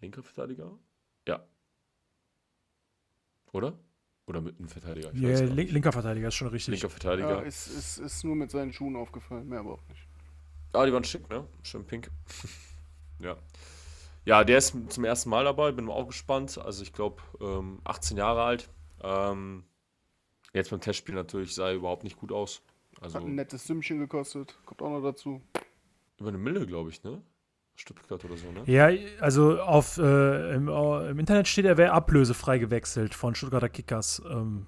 Linker 0.00 0.22
Verteidiger? 0.22 0.78
Ja. 1.28 1.46
Oder? 3.52 3.78
Oder 4.26 4.40
mit 4.40 4.58
einem 4.58 4.68
Verteidiger. 4.68 5.12
Ich 5.12 5.20
Ja, 5.20 5.28
weiß 5.30 5.40
gar 5.40 5.46
link, 5.48 5.56
nicht. 5.58 5.72
linker 5.72 5.92
Verteidiger 5.92 6.28
ist 6.28 6.34
schon 6.34 6.48
richtig. 6.48 6.72
Linker 6.72 6.88
Ja, 6.88 6.90
Verteidiger. 6.90 7.44
ist, 7.44 7.66
ist, 7.68 7.98
ist 7.98 8.24
nur 8.24 8.34
mit 8.34 8.50
seinen 8.50 8.72
Schuhen 8.72 8.96
aufgefallen, 8.96 9.48
mehr 9.48 9.60
aber 9.60 9.74
auch 9.74 9.88
nicht. 9.88 10.08
Ah, 10.72 10.86
die 10.86 10.92
waren 10.92 11.04
schick, 11.04 11.28
ne? 11.28 11.46
Schön 11.62 11.84
pink. 11.86 12.10
ja. 13.20 13.36
Ja, 14.24 14.44
der 14.44 14.58
ist 14.58 14.74
zum 14.88 15.04
ersten 15.04 15.30
Mal 15.30 15.44
dabei, 15.44 15.72
bin 15.72 15.88
auch 15.88 16.06
gespannt. 16.06 16.58
Also 16.58 16.82
ich 16.82 16.92
glaube, 16.92 17.22
ähm, 17.40 17.80
18 17.84 18.16
Jahre 18.16 18.42
alt. 18.42 18.68
Ähm, 19.02 19.64
jetzt 20.52 20.70
beim 20.70 20.80
Testspiel 20.80 21.14
natürlich 21.14 21.54
sah 21.54 21.68
er 21.68 21.74
überhaupt 21.74 22.04
nicht 22.04 22.16
gut 22.16 22.30
aus. 22.32 22.62
Also 23.00 23.16
Hat 23.16 23.24
ein 23.24 23.34
nettes 23.34 23.66
Sümmchen 23.66 23.98
gekostet, 23.98 24.56
kommt 24.64 24.80
auch 24.82 24.90
noch 24.90 25.02
dazu. 25.02 25.42
über 26.18 26.28
eine 26.28 26.38
Mille, 26.38 26.66
glaube 26.66 26.90
ich, 26.90 27.02
ne? 27.02 27.20
Stuttgart 27.74 28.24
oder 28.24 28.36
so, 28.36 28.52
ne? 28.52 28.62
Ja, 28.66 28.90
also 29.20 29.60
auf, 29.60 29.98
äh, 29.98 30.54
im, 30.54 30.68
im 30.68 31.18
Internet 31.18 31.48
steht, 31.48 31.64
er 31.64 31.78
wäre 31.78 31.92
ablösefrei 31.92 32.58
gewechselt 32.58 33.14
von 33.14 33.34
Stuttgarter 33.34 33.70
Kickers. 33.70 34.22
Ähm, 34.30 34.66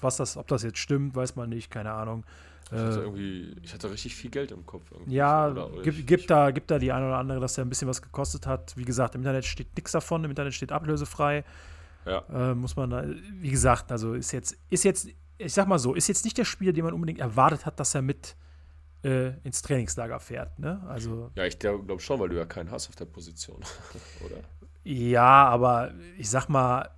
was 0.00 0.18
das, 0.18 0.36
ob 0.36 0.46
das 0.46 0.62
jetzt 0.62 0.78
stimmt, 0.78 1.16
weiß 1.16 1.36
man 1.36 1.48
nicht, 1.48 1.70
keine 1.70 1.92
Ahnung. 1.92 2.24
Ich 2.66 2.72
hatte 2.72 2.98
Äh, 2.98 3.02
irgendwie, 3.02 3.56
ich 3.62 3.72
hatte 3.72 3.90
richtig 3.90 4.16
viel 4.16 4.30
Geld 4.30 4.50
im 4.50 4.66
Kopf. 4.66 4.90
Ja, 5.06 5.48
Oder- 5.50 5.72
oder 5.72 5.82
gibt, 5.82 5.98
ich- 5.98 6.06
gibt, 6.06 6.30
da, 6.30 6.50
gibt 6.50 6.70
da 6.70 6.78
die 6.78 6.90
eine 6.92 7.06
oder 7.06 7.18
andere, 7.18 7.38
dass 7.40 7.56
er 7.58 7.64
ein 7.64 7.68
bisschen 7.68 7.86
was 7.88 8.02
gekostet 8.02 8.46
hat. 8.46 8.76
Wie 8.76 8.84
gesagt, 8.84 9.14
im 9.14 9.20
Internet 9.20 9.44
steht 9.44 9.74
nichts 9.76 9.92
davon, 9.92 10.24
im 10.24 10.30
Internet 10.30 10.52
steht 10.54 10.72
ablösefrei. 10.72 11.44
Ja. 12.04 12.24
Äh, 12.32 12.54
muss 12.54 12.74
man, 12.76 12.90
da, 12.90 13.04
wie 13.40 13.50
gesagt, 13.50 13.90
also 13.92 14.14
ist 14.14 14.32
jetzt, 14.32 14.56
ist 14.70 14.84
jetzt, 14.84 15.08
ich 15.38 15.52
sag 15.52 15.68
mal 15.68 15.78
so, 15.78 15.94
ist 15.94 16.08
jetzt 16.08 16.24
nicht 16.24 16.38
der 16.38 16.44
Spieler, 16.44 16.72
den 16.72 16.84
man 16.84 16.94
unbedingt 16.94 17.20
erwartet 17.20 17.66
hat, 17.66 17.78
dass 17.78 17.94
er 17.94 18.02
mit 18.02 18.36
äh, 19.04 19.32
ins 19.44 19.62
Trainingslager 19.62 20.18
fährt. 20.18 20.58
Ne? 20.58 20.82
Also 20.88 21.30
Ja, 21.36 21.44
ich 21.44 21.58
glaube 21.60 22.00
schon, 22.00 22.18
weil 22.18 22.30
du 22.30 22.36
ja 22.36 22.46
keinen 22.46 22.70
hast 22.72 22.88
auf 22.88 22.96
der 22.96 23.04
Position. 23.04 23.60
oder? 24.24 24.36
ja, 24.82 25.46
aber 25.48 25.92
ich 26.18 26.28
sag 26.30 26.48
mal, 26.48 26.88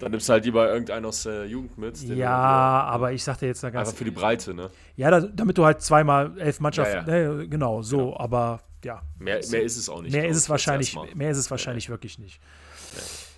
Dann 0.00 0.10
nimmst 0.10 0.28
du 0.28 0.32
halt 0.32 0.44
lieber 0.44 0.68
irgendeinen 0.68 1.06
aus 1.06 1.22
der 1.22 1.46
Jugend 1.46 1.78
mit. 1.78 2.00
ja, 2.02 2.28
aber 2.28 3.12
ich 3.12 3.22
sagte 3.22 3.46
jetzt 3.46 3.62
da 3.62 3.70
ganz 3.70 3.88
Einfach 3.88 3.98
für 3.98 4.04
die 4.04 4.10
Breite, 4.10 4.54
ne? 4.54 4.70
Ja, 4.96 5.10
da, 5.10 5.20
damit 5.20 5.58
du 5.58 5.64
halt 5.64 5.82
zweimal 5.82 6.38
elf 6.38 6.60
Mannschaften, 6.60 7.08
Ja, 7.10 7.32
Ne, 7.32 7.48
genau, 7.48 7.82
so, 7.82 8.16
aber 8.16 8.60
ja. 8.84 9.02
Mehr, 9.18 9.40
mehr 9.50 9.62
ist 9.62 9.76
es 9.76 9.88
auch 9.88 10.02
nicht. 10.02 10.12
mehr 10.12 10.22
glaub 10.22 10.32
ist 10.32 10.38
es 10.38 10.50
wahrscheinlich, 10.50 10.96
mehr 11.14 11.30
ist 11.30 11.38
es 11.38 11.50
wahrscheinlich 11.50 11.88
wirklich 11.88 12.18
nicht. 12.18 12.40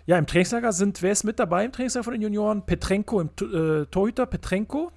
Ja, 0.07 0.19
im 0.19 0.27
Trainingslager 0.27 0.73
sind, 0.73 1.03
wer 1.03 1.13
ist 1.13 1.25
mit 1.25 1.39
dabei 1.39 1.65
im 1.65 1.73
Trainingslager 1.73 2.05
von 2.05 2.13
den 2.15 2.23
Junioren? 2.23 2.65
Petrenko 2.65 3.21
im 3.21 3.31
äh, 3.41 3.87
Torhüter, 3.87 4.27
Petrenko. 4.27 4.91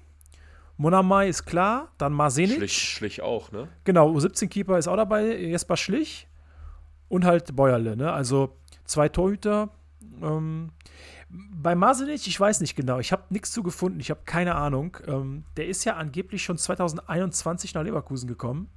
Monamai 0.76 1.28
ist 1.28 1.44
klar, 1.46 1.92
dann 1.98 2.12
Marsenic. 2.12 2.56
Schlich, 2.56 2.72
Schlich 2.76 3.22
auch, 3.22 3.52
ne? 3.52 3.68
Genau, 3.84 4.10
U17-Keeper 4.12 4.76
ist 4.78 4.88
auch 4.88 4.96
dabei, 4.96 5.36
Jesper 5.36 5.76
Schlich 5.76 6.26
und 7.08 7.24
halt 7.24 7.54
Bäuerle, 7.54 7.96
ne? 7.96 8.12
Also 8.12 8.56
zwei 8.84 9.08
Torhüter. 9.08 9.68
Ähm, 10.20 10.70
bei 11.34 11.74
Marsenic, 11.74 12.26
ich 12.26 12.38
weiß 12.38 12.60
nicht 12.60 12.76
genau, 12.76 12.98
ich 12.98 13.10
habe 13.10 13.24
nichts 13.30 13.50
zu 13.50 13.62
gefunden, 13.62 13.98
ich 13.98 14.10
habe 14.10 14.20
keine 14.24 14.54
Ahnung. 14.54 14.96
Ähm, 15.06 15.44
der 15.56 15.66
ist 15.66 15.84
ja 15.84 15.96
angeblich 15.96 16.42
schon 16.42 16.58
2021 16.58 17.74
nach 17.74 17.82
Leverkusen 17.82 18.28
gekommen. 18.28 18.68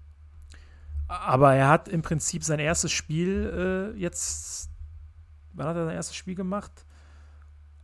Aber 1.07 1.53
er 1.53 1.69
hat 1.69 1.87
im 1.87 2.01
Prinzip 2.01 2.43
sein 2.43 2.59
erstes 2.59 2.91
Spiel 2.91 3.93
äh, 3.95 3.99
jetzt. 3.99 4.69
Wann 5.53 5.67
hat 5.67 5.75
er 5.75 5.85
sein 5.85 5.95
erstes 5.95 6.15
Spiel 6.15 6.35
gemacht? 6.35 6.71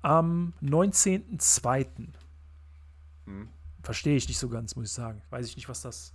Am 0.01 0.53
19.02. 0.61 1.87
Hm. 3.25 3.49
Verstehe 3.81 4.15
ich 4.15 4.27
nicht 4.27 4.39
so 4.39 4.49
ganz, 4.49 4.75
muss 4.75 4.87
ich 4.87 4.93
sagen. 4.93 5.21
Weiß 5.29 5.47
ich 5.47 5.55
nicht, 5.55 5.69
was 5.69 5.81
das, 5.81 6.13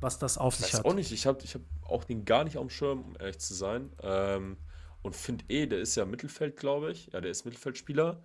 was 0.00 0.18
das 0.18 0.38
auf 0.38 0.54
Ich 0.54 0.60
sich 0.60 0.74
weiß 0.74 0.80
hat. 0.80 0.86
auch 0.86 0.94
nicht, 0.94 1.10
ich 1.10 1.26
habe 1.26 1.38
ich 1.42 1.54
hab 1.54 1.62
auch 1.82 2.04
den 2.04 2.24
gar 2.24 2.44
nicht 2.44 2.56
auf 2.56 2.66
dem 2.66 2.70
Schirm, 2.70 3.02
um 3.02 3.16
ehrlich 3.18 3.38
zu 3.38 3.54
sein. 3.54 3.90
Ähm, 4.02 4.56
und 5.04 5.14
finde 5.14 5.44
eh, 5.48 5.66
der 5.66 5.80
ist 5.80 5.96
ja 5.96 6.06
Mittelfeld, 6.06 6.56
glaube 6.56 6.90
ich. 6.90 7.12
Ja, 7.12 7.20
der 7.20 7.30
ist 7.30 7.44
Mittelfeldspieler. 7.44 8.22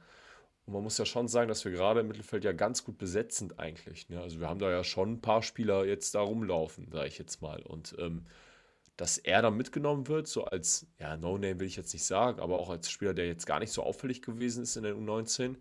Und 0.65 0.73
man 0.73 0.81
muss 0.81 0.97
ja 0.97 1.05
schon 1.05 1.27
sagen, 1.27 1.49
dass 1.49 1.65
wir 1.65 1.73
gerade 1.73 1.99
im 1.99 2.07
Mittelfeld 2.07 2.45
ja 2.45 2.53
ganz 2.53 2.85
gut 2.85 2.97
besetzt 2.97 3.37
sind 3.37 3.59
eigentlich. 3.59 4.07
Ne? 4.07 4.21
Also 4.21 4.39
wir 4.39 4.47
haben 4.47 4.59
da 4.59 4.71
ja 4.71 4.85
schon 4.85 5.13
ein 5.13 5.21
paar 5.21 5.43
Spieler 5.43 5.83
jetzt 5.85 6.15
da 6.15 6.21
rumlaufen, 6.21 6.89
sage 6.89 7.09
ich 7.09 7.17
jetzt 7.17 7.41
mal. 7.41 7.61
Und 7.63 7.95
ähm, 7.99 8.25
dass 8.95 9.17
er 9.17 9.41
dann 9.41 9.57
mitgenommen 9.57 10.07
wird, 10.07 10.27
so 10.27 10.45
als, 10.45 10.87
ja, 10.99 11.17
No-Name 11.17 11.59
will 11.59 11.67
ich 11.67 11.75
jetzt 11.75 11.91
nicht 11.91 12.05
sagen, 12.05 12.39
aber 12.39 12.59
auch 12.59 12.69
als 12.69 12.89
Spieler, 12.89 13.13
der 13.13 13.27
jetzt 13.27 13.45
gar 13.45 13.59
nicht 13.59 13.73
so 13.73 13.83
auffällig 13.83 14.21
gewesen 14.21 14.63
ist 14.63 14.77
in 14.77 14.83
der 14.83 14.95
U19, 14.95 15.55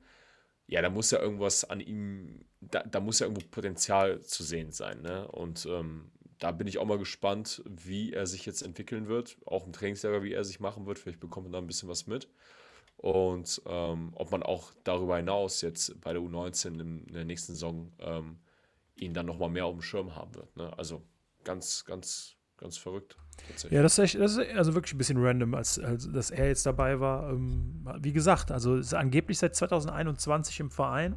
ja, 0.68 0.82
da 0.82 0.90
muss 0.90 1.10
ja 1.10 1.20
irgendwas 1.20 1.64
an 1.64 1.80
ihm, 1.80 2.44
da, 2.60 2.84
da 2.84 3.00
muss 3.00 3.18
ja 3.18 3.26
irgendwo 3.26 3.44
Potenzial 3.50 4.20
zu 4.20 4.44
sehen 4.44 4.70
sein. 4.70 5.02
Ne? 5.02 5.26
Und 5.26 5.66
ähm, 5.66 6.12
da 6.38 6.52
bin 6.52 6.66
ich 6.66 6.78
auch 6.78 6.86
mal 6.86 6.98
gespannt, 6.98 7.62
wie 7.66 8.12
er 8.12 8.26
sich 8.26 8.46
jetzt 8.46 8.62
entwickeln 8.62 9.08
wird. 9.08 9.38
Auch 9.44 9.66
im 9.66 9.72
Trainingslager, 9.72 10.22
wie 10.22 10.32
er 10.32 10.44
sich 10.44 10.60
machen 10.60 10.86
wird. 10.86 10.98
Vielleicht 10.98 11.20
bekommt 11.20 11.46
man 11.46 11.52
da 11.52 11.58
ein 11.58 11.66
bisschen 11.66 11.88
was 11.88 12.06
mit. 12.06 12.28
Und 12.96 13.62
ähm, 13.66 14.10
ob 14.14 14.30
man 14.32 14.42
auch 14.42 14.72
darüber 14.84 15.16
hinaus 15.16 15.60
jetzt 15.62 16.00
bei 16.00 16.12
der 16.12 16.22
U19 16.22 16.80
in, 16.80 17.04
in 17.04 17.14
der 17.14 17.24
nächsten 17.24 17.52
Saison 17.52 17.92
ähm, 18.00 18.38
ihn 18.96 19.14
dann 19.14 19.26
nochmal 19.26 19.50
mehr 19.50 19.66
auf 19.66 19.74
dem 19.74 19.82
Schirm 19.82 20.16
haben 20.16 20.34
wird. 20.34 20.56
Ne? 20.56 20.76
Also 20.76 21.02
ganz, 21.44 21.84
ganz, 21.84 22.34
ganz 22.56 22.76
verrückt. 22.76 23.16
Ja, 23.70 23.82
das 23.82 23.92
ist, 23.92 23.98
echt, 23.98 24.20
das 24.20 24.36
ist 24.36 24.50
also 24.56 24.74
wirklich 24.74 24.94
ein 24.94 24.98
bisschen 24.98 25.24
random, 25.24 25.54
als, 25.54 25.78
als 25.78 26.10
dass 26.10 26.30
er 26.30 26.48
jetzt 26.48 26.66
dabei 26.66 26.98
war. 26.98 27.30
Ähm, 27.30 27.88
wie 28.00 28.12
gesagt, 28.12 28.50
also 28.50 28.76
ist 28.76 28.94
angeblich 28.94 29.38
seit 29.38 29.54
2021 29.54 30.58
im 30.60 30.70
Verein. 30.70 31.16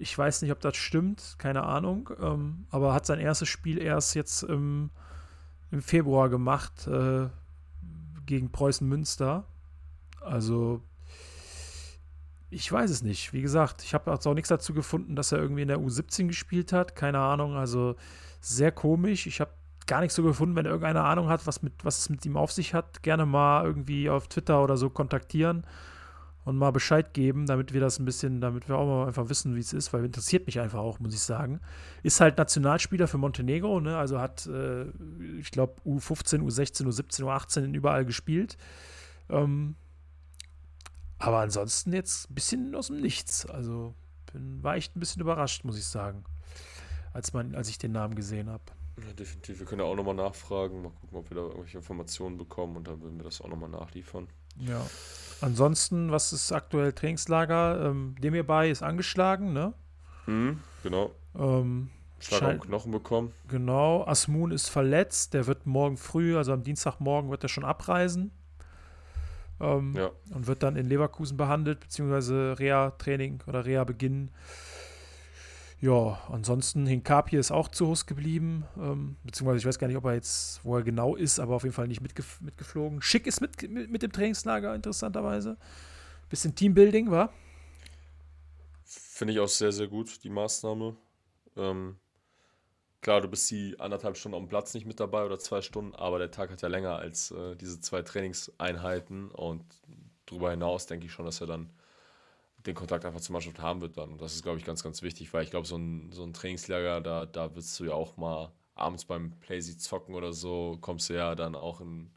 Ich 0.00 0.16
weiß 0.16 0.40
nicht, 0.42 0.50
ob 0.50 0.60
das 0.60 0.76
stimmt, 0.76 1.36
keine 1.38 1.64
Ahnung. 1.64 2.10
Ähm, 2.20 2.66
aber 2.70 2.94
hat 2.94 3.04
sein 3.04 3.20
erstes 3.20 3.48
Spiel 3.48 3.78
erst 3.80 4.14
jetzt 4.14 4.42
im, 4.42 4.90
im 5.70 5.82
Februar 5.82 6.30
gemacht 6.30 6.86
äh, 6.86 7.28
gegen 8.24 8.50
Preußen 8.50 8.88
Münster. 8.88 9.44
Also 10.22 10.82
ich 12.48 12.70
weiß 12.70 12.90
es 12.90 13.02
nicht. 13.02 13.34
Wie 13.34 13.42
gesagt, 13.42 13.82
ich 13.82 13.92
habe 13.92 14.10
auch 14.10 14.34
nichts 14.34 14.48
dazu 14.48 14.72
gefunden, 14.72 15.16
dass 15.16 15.32
er 15.32 15.38
irgendwie 15.38 15.62
in 15.62 15.68
der 15.68 15.80
U17 15.80 16.28
gespielt 16.28 16.72
hat. 16.72 16.96
Keine 16.96 17.18
Ahnung. 17.18 17.56
Also 17.56 17.96
sehr 18.40 18.72
komisch. 18.72 19.26
Ich 19.26 19.40
habe 19.40 19.52
gar 19.86 20.00
nichts 20.00 20.14
so 20.14 20.22
gefunden. 20.22 20.56
Wenn 20.56 20.64
irgendeiner 20.64 21.04
Ahnung 21.04 21.28
hat, 21.28 21.46
was, 21.46 21.62
mit, 21.62 21.84
was 21.84 21.98
es 21.98 22.08
mit 22.08 22.24
ihm 22.24 22.38
auf 22.38 22.52
sich 22.52 22.72
hat, 22.72 23.02
gerne 23.02 23.26
mal 23.26 23.66
irgendwie 23.66 24.08
auf 24.08 24.28
Twitter 24.28 24.62
oder 24.62 24.78
so 24.78 24.88
kontaktieren 24.88 25.66
und 26.50 26.56
mal 26.56 26.72
Bescheid 26.72 27.14
geben, 27.14 27.46
damit 27.46 27.72
wir 27.72 27.80
das 27.80 28.00
ein 28.00 28.04
bisschen, 28.04 28.40
damit 28.40 28.68
wir 28.68 28.76
auch 28.76 28.84
mal 28.84 29.06
einfach 29.06 29.28
wissen, 29.28 29.54
wie 29.54 29.60
es 29.60 29.72
ist, 29.72 29.92
weil 29.92 30.04
interessiert 30.04 30.46
mich 30.46 30.58
einfach 30.58 30.80
auch, 30.80 30.98
muss 30.98 31.14
ich 31.14 31.20
sagen. 31.20 31.60
Ist 32.02 32.20
halt 32.20 32.38
Nationalspieler 32.38 33.06
für 33.06 33.18
Montenegro, 33.18 33.78
ne? 33.78 33.96
also 33.96 34.18
hat, 34.20 34.46
äh, 34.46 34.86
ich 35.38 35.52
glaube, 35.52 35.80
U15, 35.86 36.40
U16, 36.40 36.86
U17, 36.86 37.22
U18 37.22 37.72
überall 37.72 38.04
gespielt. 38.04 38.56
Ähm, 39.28 39.76
aber 41.18 41.38
ansonsten 41.38 41.92
jetzt 41.92 42.28
ein 42.28 42.34
bisschen 42.34 42.74
aus 42.74 42.88
dem 42.88 43.00
Nichts. 43.00 43.46
Also 43.46 43.94
bin, 44.32 44.60
war 44.64 44.74
echt 44.74 44.96
ein 44.96 45.00
bisschen 45.00 45.22
überrascht, 45.22 45.62
muss 45.64 45.78
ich 45.78 45.86
sagen, 45.86 46.24
als, 47.12 47.32
man, 47.32 47.54
als 47.54 47.68
ich 47.68 47.78
den 47.78 47.92
Namen 47.92 48.16
gesehen 48.16 48.50
habe. 48.50 48.64
Ja, 48.96 49.12
definitiv. 49.12 49.60
Wir 49.60 49.66
können 49.66 49.82
ja 49.82 49.86
auch 49.86 49.94
nochmal 49.94 50.16
nachfragen, 50.16 50.82
mal 50.82 50.90
gucken, 50.90 51.16
ob 51.16 51.30
wir 51.30 51.36
da 51.36 51.42
irgendwelche 51.42 51.78
Informationen 51.78 52.38
bekommen 52.38 52.76
und 52.76 52.88
dann 52.88 53.00
würden 53.00 53.18
wir 53.18 53.24
das 53.24 53.40
auch 53.40 53.48
nochmal 53.48 53.70
nachliefern. 53.70 54.26
Ja. 54.58 54.84
Ansonsten, 55.40 56.10
was 56.12 56.32
ist 56.32 56.52
aktuell 56.52 56.92
Trainingslager? 56.92 57.86
Ähm, 57.86 58.14
Demir 58.20 58.46
Bay 58.46 58.70
ist 58.70 58.82
angeschlagen, 58.82 59.52
ne? 59.52 59.72
Mhm, 60.26 60.60
genau. 60.82 61.10
Ähm, 61.38 61.90
Schlag 62.18 62.42
am 62.42 62.60
Knochen 62.60 62.92
bekommen. 62.92 63.32
Genau, 63.48 64.04
Asmun 64.06 64.50
ist 64.50 64.68
verletzt, 64.68 65.32
der 65.32 65.46
wird 65.46 65.66
morgen 65.66 65.96
früh, 65.96 66.36
also 66.36 66.52
am 66.52 66.62
Dienstagmorgen 66.62 67.30
wird 67.30 67.42
er 67.42 67.48
schon 67.48 67.64
abreisen. 67.64 68.30
Ähm, 69.60 69.94
Ja. 69.96 70.10
Und 70.34 70.46
wird 70.46 70.62
dann 70.62 70.76
in 70.76 70.86
Leverkusen 70.86 71.36
behandelt, 71.36 71.80
beziehungsweise 71.80 72.56
Reha-Training 72.58 73.42
oder 73.46 73.64
Reha 73.64 73.84
beginnen. 73.84 74.30
Ja, 75.80 76.20
ansonsten 76.30 76.86
Hinkapi 76.86 77.38
ist 77.38 77.50
auch 77.50 77.68
zu 77.68 77.86
Hus 77.86 78.04
geblieben, 78.04 78.64
ähm, 78.76 79.16
beziehungsweise 79.24 79.60
ich 79.60 79.66
weiß 79.66 79.78
gar 79.78 79.86
nicht, 79.86 79.96
ob 79.96 80.04
er 80.04 80.12
jetzt, 80.12 80.62
wo 80.62 80.76
er 80.76 80.82
genau 80.82 81.16
ist, 81.16 81.40
aber 81.40 81.56
auf 81.56 81.62
jeden 81.62 81.74
Fall 81.74 81.88
nicht 81.88 82.02
mitgef 82.02 82.38
mitgeflogen. 82.42 83.00
Schick 83.00 83.26
ist 83.26 83.40
mit, 83.40 83.62
mit, 83.70 83.90
mit 83.90 84.02
dem 84.02 84.12
Trainingslager, 84.12 84.74
interessanterweise. 84.74 85.56
Bisschen 86.28 86.54
Teambuilding, 86.54 87.10
war? 87.10 87.32
Finde 88.84 89.32
ich 89.32 89.40
auch 89.40 89.48
sehr, 89.48 89.72
sehr 89.72 89.88
gut, 89.88 90.22
die 90.22 90.28
Maßnahme. 90.28 90.96
Ähm, 91.56 91.96
klar, 93.00 93.22
du 93.22 93.28
bist 93.28 93.50
die 93.50 93.80
anderthalb 93.80 94.18
Stunden 94.18 94.36
am 94.36 94.48
Platz 94.48 94.74
nicht 94.74 94.86
mit 94.86 95.00
dabei 95.00 95.24
oder 95.24 95.38
zwei 95.38 95.62
Stunden, 95.62 95.94
aber 95.94 96.18
der 96.18 96.30
Tag 96.30 96.50
hat 96.50 96.60
ja 96.60 96.68
länger 96.68 96.96
als 96.96 97.30
äh, 97.30 97.56
diese 97.56 97.80
zwei 97.80 98.02
Trainingseinheiten 98.02 99.30
und 99.30 99.64
darüber 100.26 100.50
hinaus 100.50 100.86
denke 100.86 101.06
ich 101.06 101.12
schon, 101.12 101.24
dass 101.24 101.40
er 101.40 101.46
dann 101.46 101.70
den 102.66 102.74
Kontakt 102.74 103.04
einfach 103.04 103.20
zur 103.20 103.32
Mannschaft 103.32 103.60
haben 103.60 103.80
wird 103.80 103.96
dann. 103.96 104.10
Und 104.10 104.20
das 104.20 104.34
ist, 104.34 104.42
glaube 104.42 104.58
ich, 104.58 104.64
ganz, 104.64 104.82
ganz 104.82 105.02
wichtig, 105.02 105.32
weil 105.32 105.44
ich 105.44 105.50
glaube, 105.50 105.66
so 105.66 105.76
ein, 105.76 106.10
so 106.12 106.22
ein 106.22 106.32
Trainingslager, 106.32 107.00
da, 107.00 107.26
da 107.26 107.54
wirst 107.54 107.78
du 107.80 107.84
ja 107.84 107.92
auch 107.92 108.16
mal 108.16 108.52
abends 108.74 109.04
beim 109.04 109.32
Playsy 109.40 109.78
zocken 109.78 110.14
oder 110.14 110.32
so, 110.32 110.78
kommst 110.80 111.10
du 111.10 111.14
ja 111.14 111.34
dann 111.34 111.54
auch 111.54 111.80
in, 111.80 112.10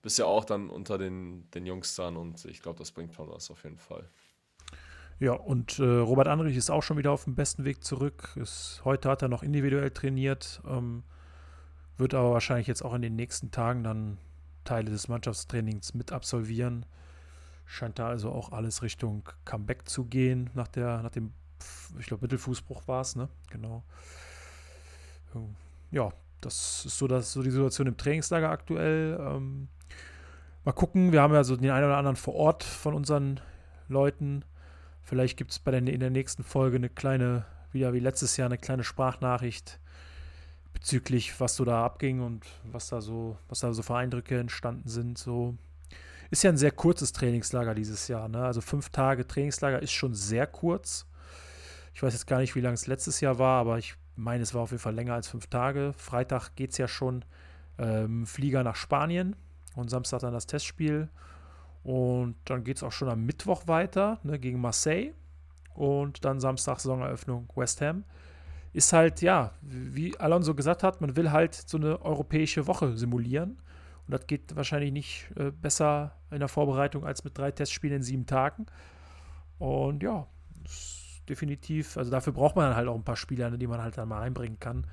bist 0.00 0.18
ja 0.18 0.24
auch 0.24 0.44
dann 0.44 0.70
unter 0.70 0.98
den, 0.98 1.50
den 1.52 1.66
Jungs 1.66 1.94
dann 1.94 2.16
und 2.16 2.44
ich 2.44 2.62
glaube, 2.62 2.78
das 2.78 2.92
bringt 2.92 3.14
schon 3.14 3.28
was 3.30 3.50
auf 3.50 3.62
jeden 3.64 3.78
Fall. 3.78 4.08
Ja, 5.20 5.34
und 5.34 5.78
äh, 5.78 5.84
Robert 5.84 6.26
Andrich 6.26 6.56
ist 6.56 6.70
auch 6.70 6.82
schon 6.82 6.98
wieder 6.98 7.12
auf 7.12 7.24
dem 7.24 7.36
besten 7.36 7.64
Weg 7.64 7.84
zurück. 7.84 8.30
Ist, 8.34 8.80
heute 8.84 9.08
hat 9.08 9.22
er 9.22 9.28
noch 9.28 9.44
individuell 9.44 9.90
trainiert, 9.90 10.60
ähm, 10.66 11.04
wird 11.96 12.14
aber 12.14 12.32
wahrscheinlich 12.32 12.66
jetzt 12.66 12.82
auch 12.82 12.94
in 12.94 13.02
den 13.02 13.14
nächsten 13.14 13.52
Tagen 13.52 13.84
dann 13.84 14.18
Teile 14.64 14.90
des 14.90 15.08
Mannschaftstrainings 15.08 15.94
mit 15.94 16.10
absolvieren. 16.10 16.86
Scheint 17.72 17.98
da 17.98 18.08
also 18.08 18.30
auch 18.30 18.52
alles 18.52 18.82
Richtung 18.82 19.26
Comeback 19.46 19.88
zu 19.88 20.04
gehen, 20.04 20.50
nach, 20.52 20.68
der, 20.68 21.02
nach 21.02 21.10
dem, 21.10 21.32
ich 21.98 22.04
glaube, 22.04 22.20
Mittelfußbruch 22.20 22.86
war 22.86 23.00
es, 23.00 23.16
ne? 23.16 23.30
Genau. 23.48 23.82
Ja, 25.90 26.12
das 26.42 26.84
ist 26.84 26.98
so, 26.98 27.06
das, 27.06 27.32
so 27.32 27.42
die 27.42 27.50
Situation 27.50 27.86
im 27.86 27.96
Trainingslager 27.96 28.50
aktuell. 28.50 29.18
Ähm, 29.18 29.68
mal 30.66 30.72
gucken, 30.72 31.12
wir 31.12 31.22
haben 31.22 31.32
ja 31.32 31.44
so 31.44 31.56
den 31.56 31.70
einen 31.70 31.86
oder 31.86 31.96
anderen 31.96 32.16
vor 32.16 32.34
Ort 32.34 32.62
von 32.62 32.92
unseren 32.92 33.40
Leuten. 33.88 34.44
Vielleicht 35.00 35.38
gibt 35.38 35.52
es 35.52 35.62
in 35.66 36.00
der 36.00 36.10
nächsten 36.10 36.44
Folge 36.44 36.76
eine 36.76 36.90
kleine, 36.90 37.46
wieder 37.72 37.94
wie 37.94 38.00
letztes 38.00 38.36
Jahr, 38.36 38.50
eine 38.50 38.58
kleine 38.58 38.84
Sprachnachricht 38.84 39.80
bezüglich, 40.74 41.40
was 41.40 41.56
so 41.56 41.64
da 41.64 41.82
abging 41.86 42.20
und 42.20 42.44
was 42.70 42.88
da 42.88 43.00
so, 43.00 43.38
was 43.48 43.60
da 43.60 43.72
so 43.72 43.80
für 43.80 43.96
Eindrücke 43.96 44.38
entstanden 44.38 44.90
sind. 44.90 45.16
So 45.16 45.56
ist 46.32 46.42
ja 46.44 46.50
ein 46.50 46.56
sehr 46.56 46.70
kurzes 46.70 47.12
Trainingslager 47.12 47.74
dieses 47.74 48.08
Jahr. 48.08 48.26
Ne? 48.26 48.42
Also 48.42 48.62
fünf 48.62 48.88
Tage 48.88 49.26
Trainingslager 49.26 49.82
ist 49.82 49.92
schon 49.92 50.14
sehr 50.14 50.46
kurz. 50.46 51.06
Ich 51.92 52.02
weiß 52.02 52.14
jetzt 52.14 52.26
gar 52.26 52.38
nicht, 52.38 52.54
wie 52.54 52.62
lange 52.62 52.72
es 52.72 52.86
letztes 52.86 53.20
Jahr 53.20 53.38
war, 53.38 53.60
aber 53.60 53.76
ich 53.76 53.96
meine, 54.16 54.42
es 54.42 54.54
war 54.54 54.62
auf 54.62 54.70
jeden 54.70 54.80
Fall 54.80 54.94
länger 54.94 55.12
als 55.12 55.28
fünf 55.28 55.48
Tage. 55.48 55.92
Freitag 55.94 56.56
geht 56.56 56.70
es 56.70 56.78
ja 56.78 56.88
schon 56.88 57.22
ähm, 57.78 58.26
Flieger 58.26 58.64
nach 58.64 58.76
Spanien 58.76 59.36
und 59.74 59.90
Samstag 59.90 60.20
dann 60.20 60.32
das 60.32 60.46
Testspiel. 60.46 61.10
Und 61.84 62.36
dann 62.46 62.64
geht 62.64 62.78
es 62.78 62.82
auch 62.82 62.92
schon 62.92 63.10
am 63.10 63.26
Mittwoch 63.26 63.66
weiter 63.66 64.18
ne, 64.22 64.38
gegen 64.38 64.58
Marseille. 64.58 65.12
Und 65.74 66.24
dann 66.24 66.40
Samstag 66.40 66.80
Saisoneröffnung 66.80 67.46
West 67.56 67.82
Ham. 67.82 68.04
Ist 68.72 68.94
halt, 68.94 69.20
ja, 69.20 69.52
wie 69.60 70.18
Alonso 70.18 70.54
gesagt 70.54 70.82
hat, 70.82 71.02
man 71.02 71.14
will 71.14 71.30
halt 71.30 71.54
so 71.54 71.76
eine 71.76 72.00
europäische 72.00 72.66
Woche 72.66 72.96
simulieren. 72.96 73.58
Und 74.06 74.12
das 74.12 74.26
geht 74.26 74.54
wahrscheinlich 74.56 74.92
nicht 74.92 75.30
äh, 75.36 75.50
besser 75.50 76.16
in 76.30 76.40
der 76.40 76.48
Vorbereitung 76.48 77.04
als 77.04 77.24
mit 77.24 77.36
drei 77.36 77.50
Testspielen 77.50 77.96
in 77.96 78.02
sieben 78.02 78.26
Tagen. 78.26 78.66
Und 79.58 80.02
ja, 80.02 80.26
definitiv, 81.28 81.96
also 81.96 82.10
dafür 82.10 82.32
braucht 82.32 82.56
man 82.56 82.66
dann 82.66 82.76
halt 82.76 82.88
auch 82.88 82.96
ein 82.96 83.04
paar 83.04 83.16
Spieler, 83.16 83.50
die 83.50 83.66
man 83.66 83.80
halt 83.80 83.96
dann 83.96 84.08
mal 84.08 84.20
einbringen 84.22 84.58
kann. 84.58 84.86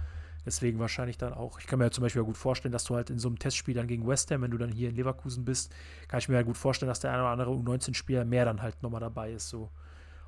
Deswegen 0.46 0.80
wahrscheinlich 0.80 1.18
dann 1.18 1.34
auch, 1.34 1.60
ich 1.60 1.68
kann 1.68 1.80
mir 1.80 1.86
ja 1.86 1.92
zum 1.92 2.04
Beispiel 2.04 2.24
gut 2.24 2.38
vorstellen, 2.38 2.72
dass 2.72 2.86
du 2.86 2.96
halt 2.96 3.10
in 3.10 3.20
so 3.20 3.28
einem 3.28 3.38
Testspiel 3.38 3.76
dann 3.76 3.88
gegen 3.88 4.08
West 4.08 4.32
Ham, 4.32 4.42
wenn 4.42 4.52
du 4.52 4.58
dann 4.58 4.72
hier 4.72 4.90
in 4.90 4.96
Leverkusen 4.96 5.44
bist, 5.44 5.74
kann 6.08 6.20
ich 6.20 6.30
mir 6.30 6.36
ja 6.36 6.44
gut 6.44 6.58
vorstellen, 6.58 6.88
dass 6.88 7.02
der 7.02 7.12
eine 7.12 7.22
oder 7.22 7.32
andere 7.32 7.52
U19-Spieler 7.52 8.26
mehr 8.26 8.46
dann 8.46 8.62
halt 8.62 8.82
nochmal 8.82 9.02
dabei 9.02 9.32
ist. 9.32 9.50
So. 9.50 9.70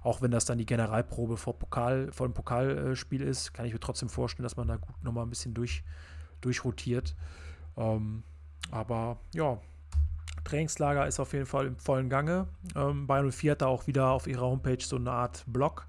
Auch 0.01 0.21
wenn 0.21 0.31
das 0.31 0.45
dann 0.45 0.57
die 0.57 0.65
Generalprobe 0.65 1.37
vor, 1.37 1.57
Pokal, 1.57 2.11
vor 2.11 2.27
dem 2.27 2.33
Pokalspiel 2.33 3.21
ist, 3.21 3.53
kann 3.53 3.65
ich 3.65 3.73
mir 3.73 3.79
trotzdem 3.79 4.09
vorstellen, 4.09 4.43
dass 4.43 4.57
man 4.57 4.67
da 4.67 4.75
gut 4.77 5.01
nochmal 5.03 5.25
ein 5.25 5.29
bisschen 5.29 5.53
durch, 5.53 5.83
durchrotiert. 6.41 7.15
Ähm, 7.77 8.23
aber 8.71 9.17
ja, 9.33 9.59
Trainingslager 10.43 11.07
ist 11.07 11.19
auf 11.19 11.33
jeden 11.33 11.45
Fall 11.45 11.67
im 11.67 11.77
vollen 11.77 12.09
Gange. 12.09 12.47
Ähm, 12.75 13.05
Bayern 13.07 13.31
04 13.31 13.51
hat 13.51 13.61
da 13.61 13.67
auch 13.67 13.87
wieder 13.87 14.09
auf 14.09 14.27
ihrer 14.27 14.41
Homepage 14.41 14.83
so 14.83 14.95
eine 14.95 15.11
Art 15.11 15.43
Blog, 15.47 15.85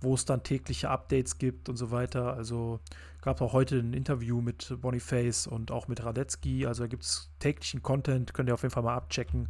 wo 0.00 0.14
es 0.14 0.24
dann 0.24 0.42
tägliche 0.42 0.88
Updates 0.90 1.38
gibt 1.38 1.68
und 1.68 1.76
so 1.76 1.90
weiter. 1.90 2.34
Also 2.34 2.80
gab 3.22 3.36
es 3.36 3.42
auch 3.42 3.52
heute 3.52 3.78
ein 3.78 3.92
Interview 3.92 4.40
mit 4.40 4.76
Boniface 4.80 5.46
und 5.46 5.70
auch 5.70 5.88
mit 5.88 6.04
Radetzky. 6.04 6.66
Also 6.66 6.84
da 6.84 6.86
gibt 6.86 7.02
es 7.02 7.30
täglichen 7.38 7.82
Content, 7.82 8.34
könnt 8.34 8.48
ihr 8.48 8.54
auf 8.54 8.62
jeden 8.62 8.72
Fall 8.72 8.82
mal 8.82 8.94
abchecken 8.94 9.48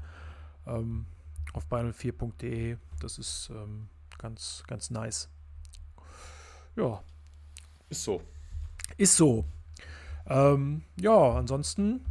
ähm, 0.67 1.07
auf 1.53 1.67
bayern04.de. 1.67 2.77
Das 3.01 3.19
ist 3.19 3.51
ähm, 3.53 3.89
ganz, 4.19 4.63
ganz 4.67 4.91
nice. 4.91 5.29
Ja. 6.77 7.03
Ist 7.91 8.05
so. 8.05 8.23
Ist 8.97 9.17
so. 9.17 9.45
Ähm, 10.27 10.83
ja, 10.97 11.33
ansonsten 11.35 12.05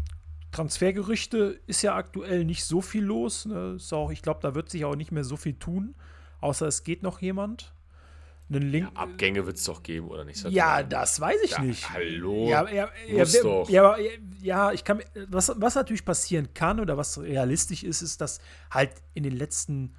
Transfergerüchte 0.52 1.60
ist 1.68 1.82
ja 1.82 1.95
aktuell 1.95 2.43
nicht 2.43 2.66
so 2.66 2.82
viel 2.82 3.04
los. 3.04 3.45
Ne? 3.45 3.74
Ist 3.78 3.93
auch, 3.93 4.12
ich 4.12 4.22
glaube, 4.22 4.39
da 4.41 4.54
wird 4.56 4.70
sich 4.70 4.86
auch 4.86 4.95
nicht 4.95 5.12
mehr 5.12 5.24
so 5.24 5.38
viel 5.38 5.54
tun, 5.54 5.95
außer 6.41 6.68
es 6.68 6.84
geht 6.84 7.04
noch 7.04 7.22
jemand. 7.22 7.74
Einen 8.49 8.70
Link. 8.70 8.91
Ja, 8.93 9.02
Abgänge 9.02 9.45
wird 9.45 9.56
es 9.56 9.64
doch 9.64 9.82
geben, 9.82 10.10
oder 10.10 10.26
nicht? 10.26 10.43
Ja, 10.49 10.84
das 10.84 11.22
weiß 11.22 11.38
ich 11.43 11.52
ja, 11.52 11.62
nicht. 11.62 11.89
Hallo. 11.89 12.49
Ja, 12.49 12.70
ja, 12.70 12.89
ja, 13.08 13.24
doch. 13.41 13.70
ja, 13.70 13.95
ja, 14.41 14.74
ich 14.74 14.84
kann 14.84 15.02
was, 15.30 15.54
was 15.56 15.76
natürlich 15.76 16.04
passieren 16.04 16.54
kann 16.54 16.82
oder 16.82 16.97
was 16.97 17.18
realistisch 17.22 17.84
ist, 17.84 18.02
ist, 18.02 18.20
dass 18.20 18.41
halt 18.70 18.91
in 19.14 19.24
den 19.24 19.38
letzten 19.38 19.95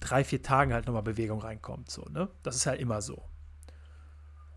drei, 0.00 0.24
vier 0.24 0.42
Tagen 0.42 0.72
halt 0.72 0.86
nochmal 0.86 1.02
Bewegung 1.02 1.40
reinkommt. 1.40 1.90
So, 1.90 2.06
ne? 2.10 2.28
Das 2.42 2.56
ist 2.56 2.64
halt 2.64 2.80
immer 2.80 3.02
so. 3.02 3.22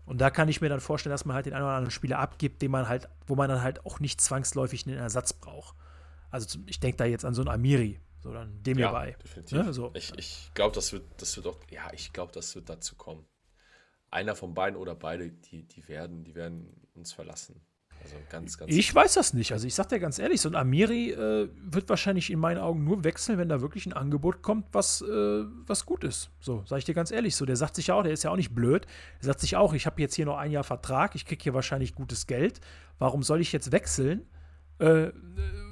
Und 0.04 0.20
da 0.20 0.30
kann 0.30 0.48
ich 0.48 0.60
mir 0.60 0.68
dann 0.68 0.80
vorstellen, 0.80 1.12
dass 1.12 1.24
man 1.24 1.34
halt 1.34 1.46
den 1.46 1.54
einen 1.54 1.64
oder 1.64 1.74
anderen 1.74 1.90
Spieler 1.90 2.18
abgibt, 2.18 2.60
den 2.60 2.70
man 2.70 2.88
halt, 2.88 3.08
wo 3.26 3.34
man 3.34 3.48
dann 3.48 3.62
halt 3.62 3.86
auch 3.86 4.00
nicht 4.00 4.20
zwangsläufig 4.20 4.86
einen 4.86 4.98
Ersatz 4.98 5.32
braucht. 5.32 5.76
Also 6.30 6.58
ich 6.66 6.80
denke 6.80 6.96
da 6.96 7.04
jetzt 7.04 7.24
an 7.24 7.34
so 7.34 7.42
einen 7.42 7.50
Amiri, 7.50 8.00
so 8.20 8.32
dann 8.32 8.62
dem 8.62 8.78
ja, 8.78 8.88
hierbei. 8.88 9.16
Definitiv. 9.22 9.58
Ja, 9.58 9.72
so. 9.72 9.90
Ich, 9.94 10.12
ich 10.18 10.50
glaube, 10.54 10.74
das 10.74 10.92
wird, 10.92 11.04
das 11.18 11.36
wird 11.36 11.46
auch, 11.46 11.58
ja, 11.70 11.92
ich 11.92 12.12
glaube, 12.12 12.32
das 12.32 12.54
wird 12.54 12.68
dazu 12.68 12.96
kommen. 12.96 13.26
Einer 14.10 14.34
von 14.34 14.54
beiden 14.54 14.78
oder 14.78 14.94
beide, 14.94 15.30
die, 15.30 15.62
die 15.68 15.86
werden, 15.88 16.24
die 16.24 16.34
werden 16.34 16.88
uns 16.94 17.12
verlassen. 17.12 17.60
Also 18.02 18.16
ganz, 18.30 18.58
ganz. 18.58 18.72
Ich 18.72 18.94
weiß 18.94 19.14
das 19.14 19.32
nicht. 19.34 19.52
Also 19.52 19.66
ich 19.66 19.74
sag 19.74 19.88
dir 19.88 20.00
ganz 20.00 20.18
ehrlich, 20.18 20.40
so 20.40 20.48
ein 20.48 20.54
Amiri 20.54 21.10
äh, 21.10 21.48
wird 21.62 21.88
wahrscheinlich 21.88 22.30
in 22.30 22.38
meinen 22.38 22.58
Augen 22.58 22.84
nur 22.84 23.04
wechseln, 23.04 23.38
wenn 23.38 23.48
da 23.48 23.60
wirklich 23.60 23.86
ein 23.86 23.92
Angebot 23.92 24.42
kommt, 24.42 24.66
was, 24.72 25.02
äh, 25.02 25.44
was 25.66 25.86
gut 25.86 26.04
ist. 26.04 26.30
So, 26.40 26.64
sag 26.66 26.78
ich 26.78 26.84
dir 26.84 26.94
ganz 26.94 27.10
ehrlich. 27.10 27.36
So, 27.36 27.46
der 27.46 27.56
sagt 27.56 27.76
sich 27.76 27.88
ja 27.88 27.94
auch, 27.94 28.02
der 28.02 28.12
ist 28.12 28.22
ja 28.24 28.30
auch 28.30 28.36
nicht 28.36 28.54
blöd. 28.54 28.86
Der 29.20 29.26
sagt 29.26 29.40
sich 29.40 29.56
auch, 29.56 29.72
ich 29.74 29.86
habe 29.86 30.00
jetzt 30.00 30.14
hier 30.14 30.26
noch 30.26 30.36
ein 30.36 30.50
Jahr 30.50 30.64
Vertrag, 30.64 31.14
ich 31.14 31.26
kriege 31.26 31.42
hier 31.42 31.54
wahrscheinlich 31.54 31.94
gutes 31.94 32.26
Geld. 32.26 32.60
Warum 32.98 33.22
soll 33.22 33.40
ich 33.40 33.52
jetzt 33.52 33.72
wechseln? 33.72 34.26
Äh, 34.78 35.12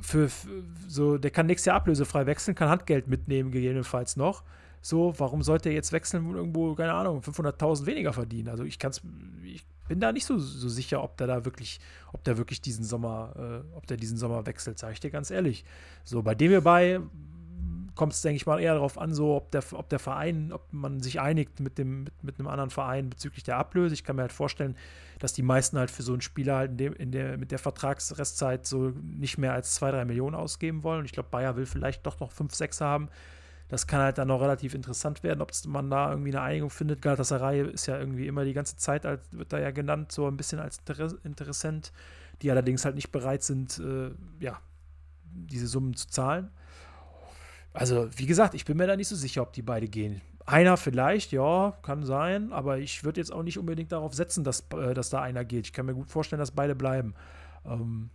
für, 0.03 0.29
für, 0.29 0.65
so, 0.87 1.19
der 1.19 1.31
kann 1.31 1.47
nächstes 1.47 1.67
Jahr 1.67 1.77
ablösefrei 1.77 2.27
wechseln, 2.27 2.55
kann 2.55 2.69
Handgeld 2.69 3.09
mitnehmen, 3.09 3.51
gegebenenfalls 3.51 4.17
noch. 4.17 4.45
So, 4.83 5.13
warum 5.19 5.43
sollte 5.43 5.69
er 5.69 5.75
jetzt 5.75 5.93
wechseln 5.93 6.27
und 6.27 6.37
irgendwo, 6.37 6.75
keine 6.75 6.95
Ahnung, 6.95 7.21
500.000 7.21 7.87
weniger 7.87 8.13
verdienen? 8.13 8.49
Also 8.49 8.65
ich 8.65 8.79
kann 8.79 8.93
es, 8.93 9.03
ich 9.45 9.65
bin 9.91 9.99
da 9.99 10.13
nicht 10.13 10.25
so, 10.25 10.39
so 10.39 10.69
sicher, 10.69 11.03
ob 11.03 11.17
der 11.17 11.27
da 11.27 11.45
wirklich, 11.45 11.81
ob 12.13 12.23
der 12.23 12.39
wirklich 12.39 12.61
diesen 12.61 12.85
Sommer, 12.85 13.35
äh, 13.37 13.77
ob 13.77 13.89
der 13.89 13.97
diesen 13.97 14.17
Sommer 14.17 14.47
wechselt, 14.47 14.79
sage 14.79 14.93
ich 14.93 15.01
dir 15.01 15.11
ganz 15.11 15.33
ehrlich. 15.33 15.65
So, 16.05 16.23
bei 16.23 16.37
dem 16.37 16.51
hierbei 16.51 17.01
kommt 17.97 18.13
es, 18.13 18.23
denke 18.23 18.37
ich 18.37 18.47
mal, 18.47 18.61
eher 18.61 18.75
darauf 18.75 18.99
an, 18.99 19.13
so, 19.13 19.35
ob 19.35 19.51
der, 19.51 19.65
ob 19.73 19.89
der 19.89 19.99
Verein, 19.99 20.53
ob 20.53 20.73
man 20.73 21.01
sich 21.01 21.21
einigt 21.21 21.59
mit, 21.59 21.77
dem, 21.77 22.05
mit, 22.05 22.23
mit 22.23 22.39
einem 22.39 22.47
anderen 22.47 22.71
Verein 22.71 23.11
bezüglich 23.11 23.43
der 23.43 23.57
Ablöse. 23.57 23.95
Ich 23.95 24.05
kann 24.05 24.15
mir 24.15 24.23
halt 24.23 24.33
vorstellen, 24.33 24.77
dass 25.19 25.33
die 25.33 25.43
meisten 25.43 25.77
halt 25.77 25.91
für 25.91 26.05
so 26.05 26.13
einen 26.13 26.23
Spieler 26.23 26.55
halt 26.55 26.71
in 26.71 26.77
dem, 26.77 26.93
in 26.93 27.11
der, 27.11 27.37
mit 27.37 27.51
der 27.51 27.59
Vertragsrestzeit 27.59 28.69
so 28.69 28.93
nicht 29.03 29.39
mehr 29.39 29.55
als 29.55 29.75
zwei, 29.75 29.91
drei 29.91 30.05
Millionen 30.05 30.37
ausgeben 30.37 30.85
wollen. 30.85 31.01
Und 31.01 31.07
ich 31.07 31.13
glaube, 31.13 31.31
Bayer 31.33 31.57
will 31.57 31.67
vielleicht 31.67 32.07
doch 32.07 32.21
noch 32.21 32.31
fünf, 32.31 32.55
sechs 32.55 32.81
haben. 32.81 33.09
Das 33.71 33.87
kann 33.87 34.01
halt 34.01 34.19
dann 34.19 34.29
noch 34.29 34.41
relativ 34.41 34.75
interessant 34.75 35.23
werden, 35.23 35.41
ob 35.41 35.53
man 35.67 35.91
da 35.91 36.11
irgendwie 36.11 36.31
eine 36.31 36.43
Einigung 36.43 36.71
findet. 36.71 37.01
Galatasaray 37.01 37.71
ist 37.71 37.87
ja 37.87 37.99
irgendwie 37.99 38.27
immer 38.27 38.45
die 38.45 38.53
ganze 38.53 38.77
Zeit, 38.77 39.07
als, 39.07 39.23
wird 39.31 39.53
da 39.53 39.61
ja 39.61 39.71
genannt, 39.71 40.11
so 40.11 40.27
ein 40.27 40.37
bisschen 40.37 40.59
als 40.59 40.81
Interessent, 41.23 41.93
die 42.43 42.51
allerdings 42.51 42.85
halt 42.85 42.97
nicht 42.97 43.13
bereit 43.13 43.45
sind, 43.45 43.79
äh, 43.79 44.11
ja, 44.41 44.61
diese 45.23 45.69
Summen 45.69 45.95
zu 45.95 46.09
zahlen. 46.09 46.51
Also, 47.73 48.09
wie 48.17 48.27
gesagt, 48.27 48.55
ich 48.55 48.65
bin 48.65 48.77
mir 48.77 48.89
da 48.89 48.97
nicht 48.97 49.07
so 49.07 49.15
sicher, 49.15 49.43
ob 49.43 49.53
die 49.53 49.63
beide 49.63 49.87
gehen. 49.87 50.21
Einer 50.47 50.77
vielleicht, 50.77 51.31
ja, 51.31 51.79
kann 51.83 52.05
sein, 52.05 52.53
aber 52.53 52.79
ich 52.79 53.05
würde 53.05 53.21
jetzt 53.21 53.33
auch 53.33 53.45
nicht 53.45 53.59
unbedingt 53.59 53.93
darauf 53.93 54.15
setzen, 54.15 54.43
dass, 54.43 54.65
äh, 54.75 54.95
dass 54.95 55.11
da 55.11 55.23
einer 55.23 55.45
geht. 55.45 55.67
Ich 55.67 55.73
kann 55.73 55.87
mir 55.87 55.95
gut 55.95 56.11
vorstellen, 56.11 56.41
dass 56.41 56.51
beide 56.51 56.75
bleiben. 56.75 57.15
Ähm, 57.65 58.11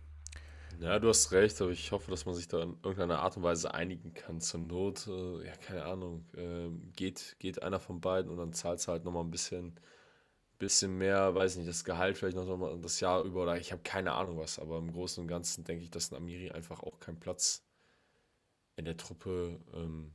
ja, 0.80 0.98
du 0.98 1.08
hast 1.08 1.32
recht, 1.32 1.60
aber 1.60 1.70
ich 1.70 1.92
hoffe, 1.92 2.10
dass 2.10 2.26
man 2.26 2.34
sich 2.34 2.48
da 2.48 2.62
in 2.62 2.76
irgendeiner 2.82 3.20
Art 3.20 3.36
und 3.36 3.42
Weise 3.42 3.72
einigen 3.72 4.14
kann. 4.14 4.40
Zur 4.40 4.60
Not, 4.60 5.06
äh, 5.06 5.46
ja, 5.46 5.56
keine 5.56 5.84
Ahnung, 5.84 6.24
äh, 6.34 6.68
geht, 6.94 7.36
geht 7.38 7.62
einer 7.62 7.80
von 7.80 8.00
beiden 8.00 8.30
und 8.30 8.38
dann 8.38 8.52
zahlt 8.52 8.80
es 8.80 8.88
halt 8.88 9.04
nochmal 9.04 9.24
ein 9.24 9.30
bisschen, 9.30 9.78
bisschen 10.58 10.96
mehr, 10.98 11.34
weiß 11.34 11.56
nicht, 11.56 11.68
das 11.68 11.84
Gehalt 11.84 12.18
vielleicht 12.18 12.36
noch 12.36 12.56
mal 12.56 12.78
das 12.80 13.00
Jahr 13.00 13.22
über 13.22 13.42
oder 13.42 13.58
ich 13.58 13.72
habe 13.72 13.82
keine 13.82 14.12
Ahnung 14.12 14.38
was, 14.38 14.58
aber 14.58 14.78
im 14.78 14.92
Großen 14.92 15.22
und 15.22 15.28
Ganzen 15.28 15.64
denke 15.64 15.84
ich, 15.84 15.90
dass 15.90 16.12
ein 16.12 16.16
Amiri 16.16 16.50
einfach 16.50 16.82
auch 16.82 17.00
keinen 17.00 17.20
Platz 17.20 17.64
in 18.76 18.84
der 18.84 18.96
Truppe 18.96 19.58
ähm, 19.74 20.12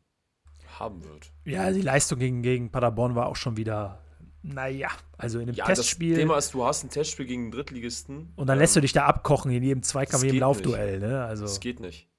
haben 0.79 1.03
wird. 1.03 1.31
Ja, 1.45 1.71
die 1.71 1.81
Leistung 1.81 2.19
gegen, 2.19 2.41
gegen 2.41 2.71
Paderborn 2.71 3.15
war 3.15 3.27
auch 3.27 3.35
schon 3.35 3.57
wieder 3.57 4.00
naja, 4.43 4.89
also 5.17 5.39
in 5.39 5.49
einem 5.49 5.55
ja, 5.55 5.65
Testspiel. 5.65 6.11
Das 6.11 6.19
Thema 6.19 6.37
ist, 6.37 6.53
du 6.53 6.65
hast 6.65 6.83
ein 6.83 6.89
Testspiel 6.89 7.25
gegen 7.25 7.43
einen 7.43 7.51
Drittligisten. 7.51 8.33
Und 8.35 8.47
dann 8.47 8.57
ähm, 8.57 8.61
lässt 8.61 8.75
du 8.75 8.81
dich 8.81 8.93
da 8.93 9.05
abkochen 9.05 9.51
in 9.51 9.63
jedem 9.63 9.83
Zweikampf, 9.83 10.23
in 10.23 10.29
jedem 10.29 10.41
Laufduell. 10.41 10.99
Ne? 10.99 11.23
Also. 11.23 11.43
Das 11.43 11.59
geht 11.59 11.79
nicht. 11.79 12.09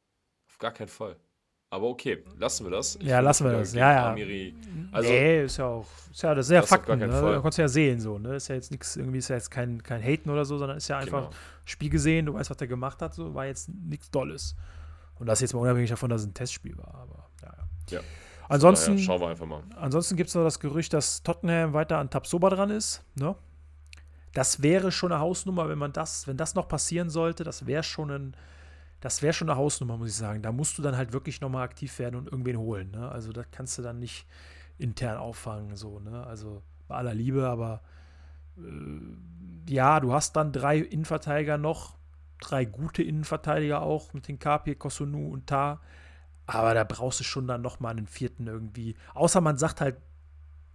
Auf 0.49 0.59
gar 0.59 0.73
keinen 0.73 0.89
Fall. 0.89 1.17
Aber 1.73 1.89
okay, 1.89 2.23
lassen 2.39 2.67
wir 2.67 2.71
das. 2.71 2.97
Ich 2.97 3.07
ja, 3.07 3.21
lassen 3.21 3.47
wir 3.47 3.53
das. 3.53 3.73
Ja, 3.73 3.93
ja. 3.93 4.13
Amiri. 4.13 4.55
Also, 4.93 5.09
nee, 5.09 5.45
ist 5.45 5.57
ja 5.57 5.65
auch, 5.65 5.87
ist 6.11 6.23
ja, 6.23 6.35
das 6.35 6.47
ist 6.47 6.53
ja 6.53 6.61
Fakten. 6.61 6.99
Ne? 6.99 7.09
Da 7.09 7.41
kannst 7.41 7.57
du 7.57 7.63
ja 7.63 7.69
sehen, 7.69 7.99
so, 7.99 8.19
ne? 8.19 8.37
Ist 8.37 8.49
ja 8.49 8.57
jetzt 8.57 8.71
nichts, 8.71 8.95
irgendwie 8.95 9.17
ist 9.17 9.29
ja 9.29 9.37
jetzt 9.37 9.51
kein, 9.51 9.83
kein 9.83 10.03
Haten 10.03 10.29
oder 10.29 10.45
so, 10.45 10.59
sondern 10.59 10.77
ist 10.77 10.89
ja 10.89 10.99
einfach 10.99 11.31
genau. 11.31 11.41
Spiel 11.65 11.89
gesehen, 11.89 12.27
du 12.27 12.35
weißt, 12.35 12.51
was 12.51 12.59
der 12.59 12.69
gemacht 12.69 13.01
hat, 13.01 13.15
so, 13.15 13.33
war 13.33 13.47
jetzt 13.47 13.71
nichts 13.71 14.11
Dolles. 14.11 14.55
Und 15.15 15.27
das 15.27 15.41
jetzt 15.41 15.55
mal 15.55 15.61
unabhängig 15.61 15.89
davon, 15.89 16.11
dass 16.11 16.21
es 16.21 16.27
ein 16.27 16.35
Testspiel 16.35 16.77
war, 16.77 16.95
aber 16.95 17.31
ja. 17.43 17.55
Ja. 17.89 18.01
Ansonsten, 18.49 18.93
daher, 18.93 19.05
schauen 19.05 19.21
wir 19.21 19.29
einfach 19.29 19.47
mal. 19.47 19.63
Ansonsten 19.77 20.17
gibt 20.17 20.29
es 20.29 20.35
noch 20.35 20.45
das 20.45 20.61
Gerücht, 20.61 20.93
dass 20.93 21.23
Tottenham 21.23 21.73
weiter 21.73 21.99
an 21.99 22.11
Tabsoba 22.11 22.51
dran 22.51 22.71
ist. 22.71 23.05
Ne? 23.15 23.35
Das 24.33 24.63
wäre 24.63 24.93
schon 24.93 25.13
eine 25.13 25.21
Hausnummer, 25.21 25.69
wenn 25.69 25.79
man 25.79 25.93
das, 25.93 26.27
wenn 26.27 26.37
das 26.37 26.55
noch 26.55 26.69
passieren 26.69 27.11
sollte, 27.11 27.45
das 27.45 27.67
wäre 27.67 27.83
schon 27.83 28.11
ein, 28.11 28.37
das 29.01 29.23
wäre 29.23 29.33
schon 29.33 29.51
eine 29.51 29.59
Hausnummer, 29.59 29.97
muss 29.97 30.09
ich 30.09 30.17
sagen. 30.17 30.43
Da 30.43 30.53
musst 30.53 30.79
du 30.79 30.83
dann 30.83 30.97
halt 30.97 31.13
wirklich 31.13 31.41
nochmal 31.41 31.65
aktiv 31.65 31.99
werden 31.99 32.17
und 32.17 32.27
irgendwen 32.27 32.59
holen. 32.59 32.91
Ne? 32.91 33.11
Also 33.11 33.33
das 33.33 33.47
kannst 33.51 33.79
du 33.79 33.83
dann 33.83 33.99
nicht 33.99 34.27
intern 34.79 35.19
auffangen, 35.19 35.77
so, 35.77 36.01
ne? 36.01 36.27
Also 36.27 36.63
bei 36.89 36.97
aller 36.97 37.15
Liebe, 37.15 37.49
aber 37.49 37.83
äh, 38.59 39.71
ja, 39.73 40.01
du 40.01 40.13
hast 40.13 40.35
dann 40.37 40.53
drei 40.53 40.79
Innenverteidiger 40.79 41.59
noch, 41.59 41.97
drei 42.41 42.65
gute 42.65 43.03
Innenverteidiger 43.03 43.83
auch 43.83 44.13
mit 44.13 44.29
den 44.29 44.39
Kapie, 44.39 44.75
Kosunu 44.75 45.29
und 45.33 45.47
Ta. 45.47 45.81
Aber 46.47 46.75
da 46.75 46.85
brauchst 46.85 47.21
du 47.21 47.25
schon 47.25 47.47
dann 47.47 47.63
nochmal 47.63 47.93
einen 47.93 48.07
vierten 48.07 48.47
irgendwie. 48.47 48.97
Außer 49.15 49.41
man 49.41 49.57
sagt 49.57 49.81
halt, 49.81 49.97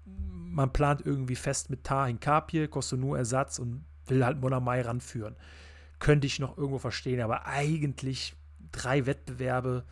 man 0.05 0.73
plant 0.73 1.05
irgendwie 1.05 1.35
fest 1.35 1.69
mit 1.69 1.83
Ta 1.83 2.07
in 2.07 2.19
Kapie, 2.19 2.67
Kosunu 2.67 3.15
Ersatz 3.15 3.59
und 3.59 3.85
will 4.07 4.25
halt 4.25 4.39
Monamai 4.39 4.81
ranführen. 4.81 5.35
Könnte 5.99 6.27
ich 6.27 6.39
noch 6.39 6.57
irgendwo 6.57 6.79
verstehen, 6.79 7.21
aber 7.21 7.45
eigentlich 7.45 8.35
drei 8.71 9.05
Wettbewerbe, 9.05 9.83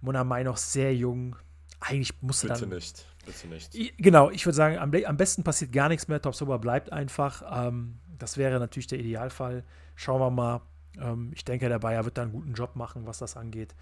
Monamai 0.00 0.42
noch 0.42 0.56
sehr 0.56 0.94
jung. 0.94 1.36
Eigentlich 1.80 2.20
muss 2.22 2.42
Bitte 2.42 2.60
dann. 2.60 2.68
nicht. 2.70 3.04
Bitte 3.26 3.48
nicht. 3.48 3.98
Genau, 3.98 4.30
ich 4.30 4.44
würde 4.46 4.56
sagen, 4.56 4.78
am, 4.78 4.92
am 4.92 5.16
besten 5.16 5.44
passiert 5.44 5.72
gar 5.72 5.88
nichts 5.88 6.08
mehr. 6.08 6.20
Top 6.20 6.34
Sober 6.34 6.58
bleibt 6.58 6.92
einfach. 6.92 7.42
Ähm, 7.68 7.98
das 8.18 8.36
wäre 8.36 8.58
natürlich 8.58 8.86
der 8.86 8.98
Idealfall. 8.98 9.64
Schauen 9.94 10.20
wir 10.20 10.30
mal. 10.30 10.60
Ähm, 10.98 11.30
ich 11.34 11.44
denke, 11.44 11.68
der 11.68 11.78
Bayer 11.78 12.04
wird 12.04 12.18
da 12.18 12.22
einen 12.22 12.32
guten 12.32 12.54
Job 12.54 12.76
machen, 12.76 13.06
was 13.06 13.18
das 13.18 13.36
angeht. 13.36 13.74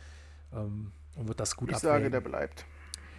Ähm, 0.52 0.92
und 1.16 1.28
wird 1.28 1.40
das 1.40 1.56
gut 1.56 1.70
Ich 1.70 1.76
abwägen. 1.76 1.94
sage, 1.98 2.10
der 2.10 2.20
bleibt. 2.20 2.64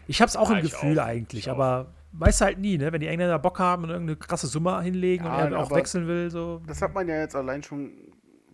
Ich 0.07 0.21
habe 0.21 0.29
es 0.29 0.35
auch 0.35 0.49
Ja, 0.49 0.57
im 0.59 0.65
ich 0.65 0.71
Gefühl 0.71 0.99
auch. 0.99 1.05
eigentlich, 1.05 1.45
Ich 1.45 1.49
auch. 1.49 1.55
aber 1.55 1.93
weiß 2.11 2.41
halt 2.41 2.59
nie, 2.59 2.77
ne? 2.77 2.91
Wenn 2.91 2.99
die 3.01 3.07
Engländer 3.07 3.39
Bock 3.39 3.59
haben 3.59 3.83
und 3.85 3.89
irgendeine 3.89 4.17
krasse 4.17 4.47
Summe 4.47 4.81
hinlegen 4.81 5.25
Ja, 5.25 5.45
und 5.45 5.53
er 5.53 5.59
auch 5.59 5.67
aber 5.67 5.77
wechseln 5.77 6.07
will, 6.07 6.29
so. 6.29 6.61
Das 6.67 6.81
hat 6.81 6.93
man 6.93 7.07
ja 7.07 7.19
jetzt 7.19 7.35
allein 7.35 7.63
schon 7.63 7.91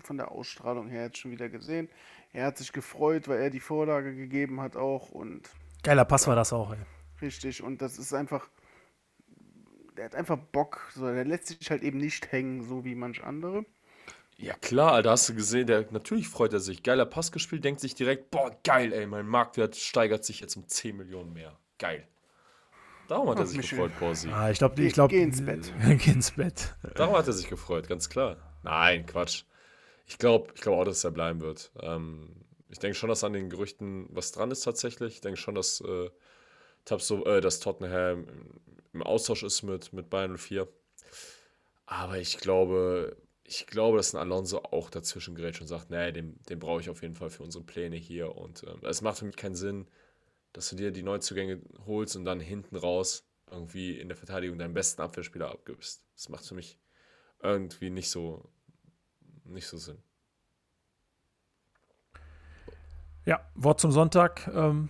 von 0.04 0.18
der 0.18 0.32
Ausstrahlung 0.32 0.88
her 0.88 1.04
jetzt 1.06 1.18
schon 1.18 1.32
wieder 1.32 1.50
gesehen. 1.50 1.90
Er 2.32 2.46
hat 2.46 2.58
sich 2.58 2.72
gefreut, 2.72 3.28
weil 3.28 3.40
er 3.40 3.50
die 3.50 3.60
Vorlage 3.60 4.16
gegeben 4.16 4.62
hat 4.62 4.76
auch 4.78 5.10
und 5.10 5.50
Geiler 5.84 6.06
Pass 6.06 6.28
war 6.28 6.36
das 6.36 6.54
auch, 6.54 6.72
ey. 6.74 6.78
richtig. 7.22 7.64
Und 7.64 7.82
das 7.82 7.98
ist 7.98 8.14
einfach, 8.14 8.50
der 9.98 10.06
hat 10.06 10.16
einfach 10.16 10.38
Bock. 10.38 10.90
So, 10.94 11.06
der 11.12 11.26
lässt 11.26 11.48
sich 11.48 11.72
halt 11.72 11.82
eben 11.84 11.98
nicht 11.98 12.32
hängen, 12.32 12.64
so 12.64 12.86
wie 12.86 12.96
manch 12.96 13.24
andere. 13.24 13.66
Ja 14.42 14.54
klar, 14.54 14.94
Alter, 14.94 15.12
hast 15.12 15.28
du 15.28 15.36
gesehen, 15.36 15.68
der, 15.68 15.86
natürlich 15.92 16.30
freut 16.30 16.54
er 16.54 16.62
sich. 16.62 16.82
Geiler 16.82 17.06
Pass 17.06 17.34
gespielt, 17.34 17.66
denkt 17.66 17.82
sich 17.82 17.94
direkt, 17.94 18.32
boah, 18.32 18.56
geil, 18.64 18.94
ey, 18.94 19.06
mein 19.06 19.28
Marktwert 19.28 19.76
steigert 19.76 20.24
sich 20.24 20.40
jetzt 20.40 20.56
um 20.56 20.66
10 20.66 20.96
Millionen 20.96 21.34
mehr. 21.34 21.58
Geil. 21.78 22.08
Darum 23.10 23.30
hat 23.30 23.40
er 23.40 23.46
sich 23.46 23.58
Michel. 23.58 23.80
gefreut, 23.80 24.00
Borsi. 24.00 24.30
Ah, 24.30 24.50
ich 24.50 24.60
glaube, 24.60 24.82
ich 24.82 24.94
glaube. 24.94 25.14
geh 25.14 25.22
ins 25.22 25.44
Bett. 25.44 25.74
geh 25.98 26.12
ins 26.12 26.32
Bett. 26.32 26.74
Darum 26.96 27.18
hat 27.18 27.28
er 27.28 27.34
sich 27.34 27.50
gefreut, 27.50 27.90
ganz 27.90 28.10
klar. 28.10 28.38
Nein, 28.64 29.06
Quatsch. 29.06 29.44
Ich 30.06 30.18
glaube 30.18 30.54
ich 30.56 30.62
glaub 30.62 30.80
auch, 30.80 30.86
dass 30.86 31.04
er 31.04 31.12
bleiben 31.12 31.42
wird. 31.42 31.72
Ähm, 31.82 32.30
ich 32.70 32.80
denke 32.80 32.96
schon, 32.96 33.10
dass 33.10 33.26
an 33.26 33.34
den 33.34 33.50
Gerüchten 33.50 34.08
was 34.10 34.32
dran 34.32 34.52
ist 34.52 34.62
tatsächlich. 34.62 35.16
Ich 35.16 35.22
denke 35.22 35.38
schon, 35.38 35.56
dass, 35.56 35.82
äh, 35.82 36.10
Tabso, 36.86 37.26
äh, 37.26 37.42
dass 37.42 37.60
Tottenham 37.60 38.26
im 38.94 39.04
Austausch 39.04 39.44
ist 39.44 39.64
mit, 39.64 39.92
mit 39.92 40.10
Bayern 40.10 40.38
04. 40.38 40.68
Aber 41.88 42.18
ich 42.20 42.38
glaube, 42.38 43.18
ich 43.50 43.66
glaube, 43.66 43.98
dass 43.98 44.14
ein 44.14 44.20
Alonso 44.20 44.60
auch 44.60 44.92
dazwischen 44.92 45.34
gerät 45.34 45.60
und 45.60 45.66
sagt, 45.66 45.90
nee, 45.90 46.12
den, 46.12 46.40
den 46.50 46.60
brauche 46.60 46.82
ich 46.82 46.90
auf 46.92 47.02
jeden 47.02 47.16
Fall 47.16 47.32
für 47.32 47.42
unsere 47.42 47.64
Pläne 47.64 47.96
hier. 47.96 48.36
Und 48.36 48.64
ähm, 48.64 48.80
es 48.84 49.02
macht 49.02 49.18
für 49.18 49.26
mich 49.26 49.38
keinen 49.38 49.56
Sinn, 49.56 49.88
dass 50.54 50.70
du 50.70 50.76
dir 50.76 50.92
die 50.92 51.02
Neuzugänge 51.02 51.60
holst 51.88 52.16
und 52.16 52.26
dann 52.26 52.40
hinten 52.40 52.76
raus 52.76 53.28
irgendwie 53.50 54.00
in 54.00 54.08
der 54.08 54.18
Verteidigung 54.18 54.60
deinen 54.60 54.76
besten 54.76 55.02
Abwehrspieler 55.02 55.50
abgibst. 55.50 56.04
Das 56.14 56.30
macht 56.30 56.46
für 56.46 56.54
mich 56.54 56.78
irgendwie 57.42 57.90
nicht 57.90 58.12
so, 58.12 58.48
nicht 59.46 59.66
so 59.66 59.78
Sinn. 59.78 59.98
Ja, 63.26 63.44
Wort 63.56 63.80
zum 63.80 63.92
Sonntag. 63.92 64.48
Ähm, 64.54 64.90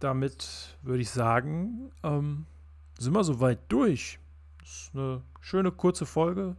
damit 0.00 0.76
würde 0.82 1.00
ich 1.00 1.08
sagen, 1.08 1.92
ähm, 2.02 2.44
sind 2.98 3.14
wir 3.14 3.24
soweit 3.24 3.72
durch. 3.72 4.18
Das 4.58 4.68
ist 4.68 4.90
eine 4.94 5.22
schöne 5.40 5.72
kurze 5.72 6.04
Folge. 6.04 6.58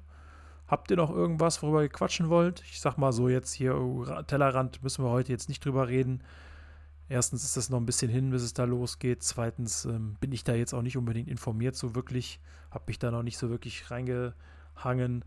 Habt 0.71 0.89
ihr 0.89 0.95
noch 0.95 1.09
irgendwas, 1.09 1.61
worüber 1.61 1.83
ihr 1.83 1.89
quatschen 1.89 2.29
wollt? 2.29 2.63
Ich 2.71 2.79
sag 2.79 2.97
mal 2.97 3.11
so, 3.11 3.27
jetzt 3.27 3.51
hier 3.51 3.75
oh, 3.75 4.03
Ra- 4.03 4.23
Tellerrand 4.23 4.81
müssen 4.83 5.03
wir 5.03 5.11
heute 5.11 5.33
jetzt 5.33 5.49
nicht 5.49 5.65
drüber 5.65 5.89
reden. 5.89 6.23
Erstens 7.09 7.43
ist 7.43 7.57
das 7.57 7.69
noch 7.69 7.77
ein 7.77 7.85
bisschen 7.85 8.09
hin, 8.09 8.31
bis 8.31 8.41
es 8.41 8.53
da 8.53 8.63
losgeht. 8.63 9.21
Zweitens 9.21 9.83
ähm, 9.83 10.15
bin 10.21 10.31
ich 10.31 10.45
da 10.45 10.53
jetzt 10.53 10.73
auch 10.73 10.81
nicht 10.81 10.95
unbedingt 10.95 11.27
informiert, 11.27 11.75
so 11.75 11.93
wirklich. 11.93 12.39
Hab 12.71 12.87
mich 12.87 12.99
da 12.99 13.11
noch 13.11 13.21
nicht 13.21 13.37
so 13.37 13.49
wirklich 13.49 13.91
reingehangen. 13.91 15.25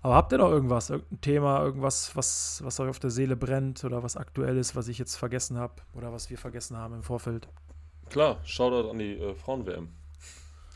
Aber 0.00 0.14
habt 0.14 0.32
ihr 0.32 0.38
noch 0.38 0.50
irgendwas, 0.50 0.88
irgendein 0.88 1.20
Thema, 1.20 1.62
irgendwas, 1.62 2.16
was, 2.16 2.62
was 2.64 2.80
euch 2.80 2.88
auf 2.88 2.98
der 2.98 3.10
Seele 3.10 3.36
brennt 3.36 3.84
oder 3.84 4.02
was 4.02 4.16
aktuell 4.16 4.56
ist, 4.56 4.74
was 4.74 4.88
ich 4.88 4.96
jetzt 4.96 5.16
vergessen 5.16 5.58
habe 5.58 5.74
oder 5.92 6.14
was 6.14 6.30
wir 6.30 6.38
vergessen 6.38 6.78
haben 6.78 6.94
im 6.94 7.02
Vorfeld? 7.02 7.46
Klar, 8.08 8.38
Shoutout 8.44 8.88
an 8.88 8.98
die 8.98 9.18
äh, 9.18 9.34
Frauen-WM. 9.34 9.88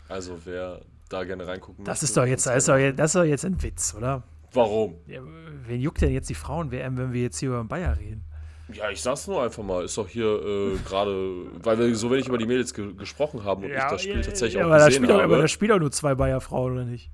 Also 0.08 0.38
wer 0.44 0.82
da 1.10 1.24
gerne 1.24 1.46
reingucken 1.46 1.84
Das 1.84 2.02
ist 2.02 2.16
doch 2.16 2.24
jetzt, 2.24 2.46
das 2.46 2.56
ist 2.56 2.68
doch 2.68 2.76
jetzt, 2.78 2.98
das 2.98 3.10
ist 3.10 3.16
doch 3.16 3.24
jetzt 3.24 3.44
ein 3.44 3.62
Witz, 3.62 3.94
oder? 3.96 4.22
Warum? 4.52 4.96
Ja, 5.06 5.20
wen 5.66 5.80
juckt 5.80 6.00
denn 6.00 6.12
jetzt 6.12 6.28
die 6.30 6.34
Frauen-WM, 6.34 6.96
wenn 6.96 7.12
wir 7.12 7.22
jetzt 7.22 7.38
hier 7.38 7.50
über 7.50 7.58
den 7.58 7.68
Bayer 7.68 7.96
reden? 7.98 8.24
Ja, 8.72 8.88
ich 8.90 9.02
sag's 9.02 9.26
nur 9.26 9.42
einfach 9.42 9.62
mal. 9.64 9.84
Ist 9.84 9.98
doch 9.98 10.08
hier 10.08 10.26
äh, 10.26 10.76
gerade, 10.86 11.46
weil 11.62 11.78
wir 11.78 11.94
so 11.96 12.10
wenig 12.10 12.28
über 12.28 12.38
die 12.38 12.46
Mädels 12.46 12.72
ge 12.72 12.94
gesprochen 12.94 13.44
haben 13.44 13.64
und 13.64 13.70
ich 13.70 13.76
das 13.76 14.02
Spiel 14.02 14.20
tatsächlich 14.22 14.54
ja, 14.54 14.60
auch 14.62 14.66
aber 14.66 14.78
da 14.78 14.86
gesehen 14.86 15.04
spielt 15.04 15.10
auch, 15.12 15.22
aber 15.22 15.32
habe. 15.34 15.42
da 15.42 15.48
spielen 15.48 15.72
auch 15.72 15.78
nur 15.80 15.90
zwei 15.90 16.14
Bayer-Frauen, 16.14 16.72
oder 16.74 16.84
nicht? 16.84 17.10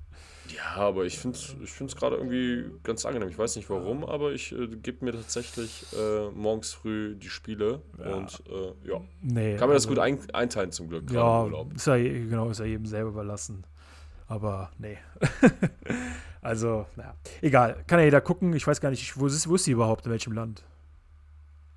Ja, 0.55 0.75
aber 0.81 1.05
ich 1.05 1.17
finde 1.17 1.37
es 1.37 1.55
ich 1.61 1.71
find's 1.71 1.95
gerade 1.95 2.15
irgendwie 2.15 2.65
ganz 2.83 3.05
angenehm. 3.05 3.29
Ich 3.29 3.37
weiß 3.37 3.55
nicht 3.55 3.69
warum, 3.69 4.05
aber 4.05 4.31
ich 4.31 4.51
äh, 4.53 4.67
gebe 4.67 5.03
mir 5.03 5.11
tatsächlich 5.13 5.85
äh, 5.93 6.29
morgens 6.31 6.73
früh 6.73 7.15
die 7.15 7.29
Spiele 7.29 7.81
und 7.97 8.43
äh, 8.49 8.87
ja. 8.89 9.01
Nee. 9.21 9.55
Kann 9.57 9.67
man 9.67 9.75
das 9.75 9.85
also- 9.85 9.89
gut 9.89 9.99
ein 9.99 10.19
einteilen 10.33 10.71
zum 10.71 10.89
Glück, 10.89 11.07
gerade 11.07 11.17
Ja, 11.19 11.39
im 11.41 11.45
Urlaub. 11.53 11.73
ist 11.73 11.87
ja, 11.87 11.97
genau, 11.97 12.49
ist 12.49 12.59
ja 12.59 12.65
jedem 12.65 12.85
selber 12.85 13.09
überlassen. 13.09 13.65
Aber 14.27 14.71
nee. 14.77 14.97
also, 16.41 16.85
naja. 16.95 17.15
Egal. 17.41 17.83
Kann 17.87 17.99
ja 17.99 18.05
jeder 18.05 18.21
gucken. 18.21 18.53
Ich 18.53 18.65
weiß 18.67 18.81
gar 18.81 18.89
nicht, 18.89 19.17
wo 19.17 19.27
ist, 19.27 19.47
wo 19.47 19.55
ist 19.55 19.63
sie 19.65 19.71
überhaupt, 19.71 20.05
in 20.05 20.11
welchem 20.11 20.33
Land? 20.33 20.63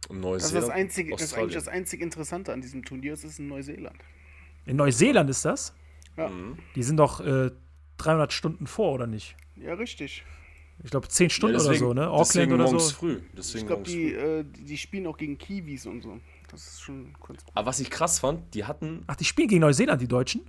Und 0.08 0.22
Das 0.22 0.44
ist 0.46 0.52
Neuseeland, 0.52 0.62
das 0.68 0.70
einzige, 0.70 1.10
das 1.12 1.22
ist 1.22 1.34
eigentlich 1.34 1.54
das 1.54 1.68
einzig 1.68 2.00
Interessante 2.00 2.52
an 2.52 2.60
diesem 2.60 2.84
Turnier. 2.84 3.12
Es 3.12 3.22
ist 3.24 3.38
in 3.38 3.46
Neuseeland. 3.48 3.96
In 4.66 4.76
Neuseeland 4.76 5.30
ist 5.30 5.44
das? 5.44 5.74
Ja, 6.16 6.28
Mhm. 6.28 6.58
Die 6.74 6.82
sind 6.82 6.96
doch 6.96 7.20
äh, 7.20 7.50
300 7.98 8.32
Stunden 8.32 8.66
vor, 8.66 8.92
oder 8.92 9.06
nicht? 9.06 9.36
ja 9.56 9.74
richtig. 9.74 10.24
Ich 10.82 10.90
glaube 10.90 11.06
10 11.08 11.28
Stunden 11.28 11.58
Ja, 11.58 11.62
oder 11.64 11.74
so, 11.74 11.92
ne? 11.92 12.08
Auckland 12.08 12.28
deswegen 12.28 12.52
oder 12.54 12.64
morgens 12.64 12.88
so. 12.88 12.94
früh. 12.96 13.20
Deswegen 13.36 13.60
Ich 13.60 13.66
glaube, 13.66 13.82
die, 13.82 14.12
früh. 14.14 14.18
äh, 14.40 14.44
die 14.44 14.64
die 14.64 14.78
spielen 14.78 15.06
auch 15.06 15.16
gegen 15.18 15.36
Kiwis 15.36 15.84
und 15.86 16.00
so. 16.02 16.18
Das 16.50 16.66
ist 16.66 16.80
schon 16.80 17.12
kurz. 17.20 17.44
Aber 17.54 17.66
was 17.66 17.78
ich 17.80 17.90
krass 17.90 18.18
fand, 18.18 18.54
die 18.54 18.64
hatten 18.64 19.04
Ach, 19.06 19.14
die 19.16 19.24
spielen 19.26 19.48
gegen 19.48 19.60
Neuseeland, 19.60 20.00
die 20.00 20.08
Deutschen? 20.08 20.48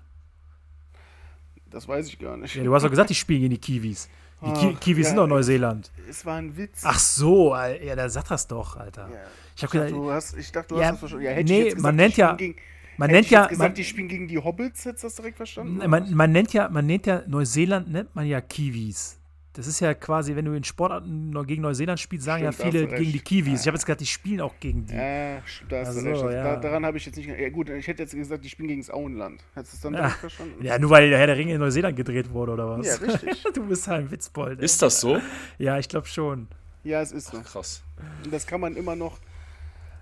Das 1.71 1.87
weiß 1.87 2.07
ich 2.07 2.19
gar 2.19 2.37
nicht. 2.37 2.55
Ja, 2.55 2.63
du 2.63 2.73
hast 2.73 2.83
doch 2.83 2.89
gesagt, 2.89 3.09
die 3.09 3.15
spielen 3.15 3.41
gegen 3.41 3.51
die 3.51 3.59
Kiwis. 3.59 4.09
Die 4.43 4.51
Ki 4.53 4.73
Ach, 4.75 4.79
Kiwis 4.79 5.03
ja, 5.05 5.09
sind 5.09 5.17
doch 5.17 5.27
Neuseeland. 5.27 5.91
Es 6.09 6.25
war 6.25 6.37
ein 6.37 6.55
Witz. 6.57 6.81
Ach 6.83 6.97
so, 6.99 7.55
ja, 7.55 7.95
da 7.95 8.09
sag 8.09 8.27
das 8.27 8.47
doch, 8.47 8.75
Alter. 8.75 9.07
Ja. 9.11 9.19
Ich 9.55 9.63
habe 9.63 9.77
dachte, 9.77 9.77
gedacht, 9.77 9.91
du 9.91 10.11
hast, 10.11 10.37
ich 10.37 10.51
dachte, 10.51 10.67
du 10.75 10.81
hast 10.81 10.91
das 10.91 10.99
verstanden. 10.99 11.25
Ja, 11.25 11.31
hätte 11.31 11.51
nee, 11.51 11.59
ich 11.59 11.65
jetzt 11.65 11.75
gesagt, 11.75 11.83
man 11.83 11.97
die 11.97 12.03
nennt 12.03 12.17
ja- 12.17 12.33
spielen 12.33 12.37
Gegen, 12.53 12.61
man 12.97 13.11
nennt 13.11 13.25
ich 13.25 13.31
ja, 13.31 13.45
gesagt, 13.47 13.59
man, 13.59 13.73
die 13.75 13.83
spielen 13.83 14.07
gegen 14.07 14.27
die 14.27 14.37
Hobbits. 14.37 14.85
Hättest 14.85 15.03
du 15.03 15.07
das 15.07 15.15
direkt 15.15 15.37
verstanden? 15.37 15.89
man, 15.89 16.13
man 16.13 16.31
nennt 16.31 16.53
ja, 16.53 16.69
man 16.69 16.85
nennt 16.85 17.05
ja 17.05 17.23
Neuseeland 17.27 17.91
nennt 17.91 18.15
man 18.15 18.25
ja 18.25 18.41
Kiwis. 18.41 19.17
Das 19.53 19.67
ist 19.67 19.81
ja 19.81 19.93
quasi, 19.93 20.33
wenn 20.37 20.45
du 20.45 20.53
in 20.53 20.63
Sportarten 20.63 21.33
gegen 21.45 21.61
Neuseeland 21.63 21.99
spielst, 21.99 22.23
sagen 22.25 22.49
Stimmt, 22.53 22.73
ja 22.73 22.79
viele 22.81 22.87
gegen 22.97 23.11
die. 23.11 23.19
Kiwis. 23.19 23.61
Ich 23.61 23.67
habe 23.67 23.75
jetzt 23.75 23.85
gesagt, 23.85 23.99
die 23.99 24.05
spielen 24.05 24.39
auch 24.39 24.53
gegen 24.61 24.85
die. 24.85 24.93
Ja, 24.93 25.39
sch- 25.39 25.63
da 25.67 25.79
hast 25.81 25.89
Ach 25.89 25.93
du 25.95 25.99
so, 25.99 26.07
recht. 26.09 26.23
Das- 26.23 26.33
ja. 26.33 26.43
Da, 26.43 26.55
daran 26.55 26.85
habe 26.85 26.97
ich 26.97 27.05
jetzt 27.05 27.17
nicht. 27.17 27.27
Ja, 27.27 27.49
gut, 27.49 27.69
ich 27.69 27.85
hätte 27.85 28.03
jetzt 28.03 28.15
gesagt, 28.15 28.45
die 28.45 28.49
spielen 28.49 28.69
gegen 28.69 28.79
das 28.79 28.89
Auenland. 28.89 29.43
Hättest 29.53 29.73
du 29.73 29.75
es 29.75 29.81
dann 29.81 29.93
Ja. 29.95 30.07
verstanden? 30.09 30.63
Ja, 30.63 30.79
nur 30.79 30.89
weil 30.89 31.09
der 31.09 31.19
Herr 31.19 31.27
der 31.27 31.35
Ringe 31.37 31.53
in 31.55 31.59
Neuseeland 31.59 31.97
gedreht 31.97 32.31
wurde, 32.31 32.53
oder 32.53 32.77
was? 32.79 32.87
Ja, 32.87 32.95
richtig. 32.95 33.43
du 33.53 33.67
bist 33.67 33.87
halt 33.89 34.05
ein 34.05 34.11
Witzbold. 34.11 34.59
ey. 34.59 34.63
Ist 34.65 34.81
das 34.81 35.01
so? 35.01 35.19
Ja, 35.57 35.77
ich 35.77 35.89
glaube 35.89 36.07
schon. 36.07 36.47
Ja, 36.85 37.01
es 37.01 37.11
ist 37.11 37.27
so. 37.27 37.41
Krass. 37.41 37.83
Und 38.23 38.33
das 38.33 38.47
kann 38.47 38.61
man 38.61 38.77
immer 38.77 38.95
noch 38.95 39.17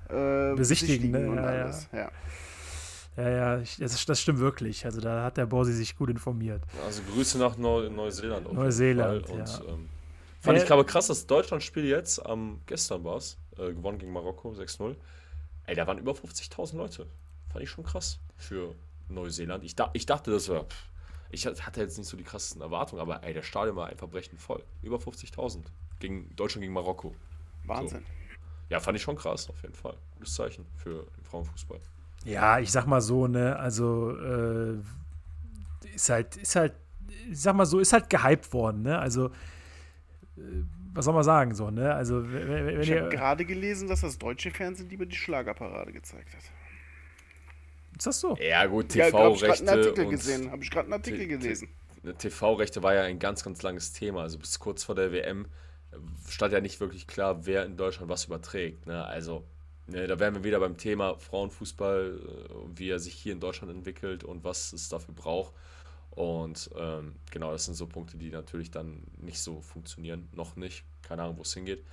äh, 0.09 0.53
Besichtigen, 0.55 1.11
ne? 1.11 1.27
und 1.27 1.37
Ja, 1.37 1.41
ja. 1.55 1.63
alles. 1.63 1.89
Ja. 1.91 2.11
Ja, 3.19 3.29
ja, 3.29 3.59
ich, 3.59 3.77
das, 3.77 4.05
das 4.05 4.21
stimmt 4.21 4.39
wirklich. 4.39 4.85
Also 4.85 5.01
da 5.01 5.23
hat 5.23 5.37
der 5.37 5.45
Borsi 5.45 5.73
sich 5.73 5.97
gut 5.97 6.09
informiert. 6.09 6.63
Also 6.85 7.01
Grüße 7.13 7.37
nach 7.37 7.57
Neu 7.57 7.89
Neuseeland. 7.89 8.45
auf 8.45 8.51
jeden 8.53 8.63
Neuseeland, 8.63 9.27
Fall. 9.27 9.39
Und, 9.39 9.47
ja. 9.49 9.59
ähm, 9.73 9.89
fand 10.41 10.57
Wer- 10.57 10.63
ich 10.65 10.71
aber 10.71 10.85
krass, 10.85 11.07
das 11.07 11.27
Deutschland-Spiel 11.27 11.85
jetzt, 11.85 12.25
am 12.25 12.61
gestern 12.65 13.03
war 13.03 13.17
es, 13.17 13.37
äh, 13.57 13.73
gewonnen 13.73 13.97
gegen 13.99 14.11
Marokko, 14.13 14.51
6-0. 14.51 14.95
Ey, 15.65 15.75
da 15.75 15.85
waren 15.85 15.97
über 15.97 16.13
50.000 16.13 16.77
Leute. 16.77 17.05
Fand 17.51 17.63
ich 17.63 17.69
schon 17.69 17.83
krass 17.83 18.19
für 18.37 18.73
Neuseeland. 19.09 19.63
Ich, 19.63 19.75
da, 19.75 19.89
ich 19.93 20.05
dachte, 20.05 20.31
das 20.31 20.45
pff, 20.47 20.63
Ich 21.31 21.45
hatte 21.45 21.81
jetzt 21.81 21.97
nicht 21.97 22.07
so 22.07 22.15
die 22.17 22.23
krassesten 22.23 22.61
Erwartungen, 22.61 23.01
aber 23.01 23.23
ey, 23.23 23.33
der 23.33 23.43
Stadion 23.43 23.75
war 23.75 23.87
einfach 23.87 24.07
brechend 24.07 24.39
voll. 24.39 24.63
Über 24.81 24.97
50.000. 24.97 25.63
Gegen 25.99 26.33
Deutschland 26.35 26.61
gegen 26.61 26.73
Marokko. 26.73 27.13
Wahnsinn. 27.65 28.03
Ja, 28.69 28.79
fand 28.79 28.95
ich 28.97 29.03
schon 29.03 29.15
krass, 29.17 29.49
auf 29.49 29.61
jeden 29.63 29.73
Fall. 29.75 29.97
Gutes 30.15 30.33
Zeichen 30.35 30.65
für 30.77 31.05
den 31.17 31.23
Frauenfußball. 31.25 31.79
Ja, 32.25 32.59
ich 32.59 32.71
sag 32.71 32.85
mal 32.85 33.01
so, 33.01 33.27
ne, 33.27 33.57
also 33.57 34.15
äh, 34.17 34.77
ist 35.93 36.09
halt, 36.09 36.35
ist 36.37 36.55
halt, 36.55 36.73
ich 37.29 37.39
sag 37.39 37.55
mal 37.55 37.65
so, 37.65 37.79
ist 37.79 37.93
halt 37.93 38.09
gehypt 38.09 38.51
worden, 38.53 38.83
ne? 38.83 38.99
Also 38.99 39.27
äh, 40.37 40.41
was 40.93 41.05
soll 41.05 41.13
man 41.13 41.23
sagen, 41.23 41.53
so, 41.53 41.69
ne? 41.69 41.93
Also, 41.93 42.31
wenn, 42.31 42.65
wenn 42.65 42.81
Ich 42.81 42.91
habe 42.91 43.09
gerade 43.09 43.45
gelesen, 43.45 43.87
dass 43.87 44.01
das 44.01 44.17
deutsche 44.17 44.51
Fernsehen 44.51 44.89
lieber 44.89 45.05
die 45.05 45.15
Schlagerparade 45.15 45.91
gezeigt 45.91 46.35
hat. 46.35 46.43
Ist 47.97 48.07
das 48.07 48.19
so? 48.19 48.37
Ja, 48.37 48.65
gut, 48.65 48.95
Ja, 48.95 49.11
habe 49.11 49.33
ich 49.35 49.41
gerade 49.41 49.57
TV-Rechte. 49.57 49.69
einen 49.69 49.79
Artikel 49.79 50.05
und 50.05 50.11
gesehen. 50.11 50.51
Habe 50.51 50.63
ich 50.63 50.71
gerade 50.71 50.85
einen 50.85 50.93
Artikel 50.93 51.27
gelesen. 51.27 51.69
TV-Rechte 52.17 52.81
war 52.81 52.93
ja 52.93 53.03
ein 53.03 53.19
ganz, 53.19 53.43
ganz 53.43 53.61
langes 53.61 53.91
Thema. 53.91 54.21
Also 54.21 54.39
bis 54.39 54.57
kurz 54.57 54.83
vor 54.83 54.95
der 54.95 55.11
WM 55.11 55.45
äh, 55.91 55.97
stand 56.29 56.53
ja 56.53 56.61
nicht 56.61 56.79
wirklich 56.79 57.07
klar, 57.07 57.45
wer 57.45 57.65
in 57.65 57.75
Deutschland 57.77 58.09
was 58.09 58.25
überträgt. 58.25 58.87
Ne? 58.87 59.03
Also, 59.05 59.45
ne, 59.89 60.07
da 60.07 60.19
wären 60.19 60.35
wir 60.35 60.43
wieder 60.43 60.59
beim 60.59 60.77
Thema 60.77 61.17
Frauenfußball, 61.17 62.19
äh, 62.19 62.77
wie 62.77 62.89
er 62.89 62.99
sich 62.99 63.13
hier 63.13 63.33
in 63.33 63.39
Deutschland 63.39 63.73
entwickelt 63.73 64.23
und 64.23 64.43
was 64.43 64.73
es 64.73 64.89
dafür 64.89 65.13
braucht. 65.13 65.53
Und 66.11 66.69
ähm, 66.75 67.15
genau, 67.31 67.51
das 67.51 67.65
sind 67.65 67.75
so 67.75 67.87
Punkte, 67.87 68.17
die 68.17 68.29
natürlich 68.29 68.71
dann 68.71 69.03
nicht 69.17 69.39
so 69.39 69.61
funktionieren. 69.61 70.27
Noch 70.33 70.55
nicht. 70.55 70.83
Keine 71.01 71.23
Ahnung, 71.23 71.37
wo 71.37 71.43
es 71.43 71.53
hingeht. 71.53 71.85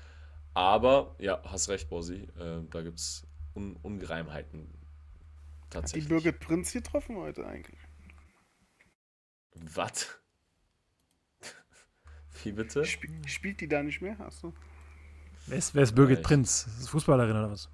Aber, 0.55 1.15
ja, 1.19 1.43
hast 1.45 1.69
recht, 1.69 1.89
Bosi. 1.89 2.29
Äh, 2.39 2.63
da 2.71 2.83
gibt 2.83 2.99
es 2.99 3.27
Un 3.55 3.77
Ungereimheiten. 3.83 4.69
Die 4.69 5.71
Tatsächlich. 5.71 6.09
Birgit 6.09 6.41
Prinz 6.41 6.73
getroffen 6.73 7.17
heute 7.17 7.47
eigentlich. 7.47 7.79
Was? 9.53 10.09
Wie 12.43 12.53
bitte? 12.53 12.83
Sp 12.85 13.09
spielt 13.27 13.61
die 13.61 13.69
da 13.69 13.83
nicht 13.83 14.01
mehr? 14.01 14.19
Hast 14.19 14.43
du? 14.43 14.53
Wer 15.47 15.59
ist, 15.59 15.75
wer 15.75 15.83
ist 15.83 15.95
Birgit 15.95 16.19
Echt? 16.19 16.27
Prinz? 16.27 16.67
Ist 16.67 16.89
Fußballerin 16.89 17.37
oder 17.37 17.51
was? 17.51 17.71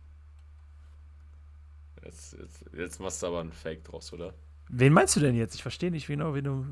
Jetzt, 2.04 2.32
jetzt, 2.38 2.64
jetzt 2.76 3.00
machst 3.00 3.22
du 3.22 3.26
aber 3.28 3.40
einen 3.40 3.52
Fake 3.52 3.84
draus, 3.84 4.12
oder? 4.12 4.34
Wen 4.68 4.92
meinst 4.92 5.14
du 5.16 5.20
denn 5.20 5.34
jetzt? 5.34 5.54
Ich 5.54 5.62
verstehe 5.62 5.90
nicht 5.90 6.06
genau, 6.06 6.34
wen 6.34 6.44
du. 6.44 6.66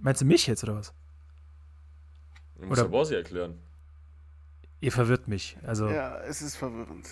Meinst 0.00 0.20
du 0.20 0.24
mich 0.24 0.46
jetzt 0.46 0.62
oder 0.62 0.76
was? 0.76 0.92
Du 2.58 2.66
musst 2.66 2.80
Oder- 2.80 2.88
Borsi 2.90 3.14
erklären. 3.14 3.58
Ihr 4.80 4.92
verwirrt 4.92 5.26
mich. 5.26 5.56
Also, 5.62 5.88
Ja, 5.88 6.18
es 6.20 6.42
ist 6.42 6.56
verwirrend. 6.56 7.08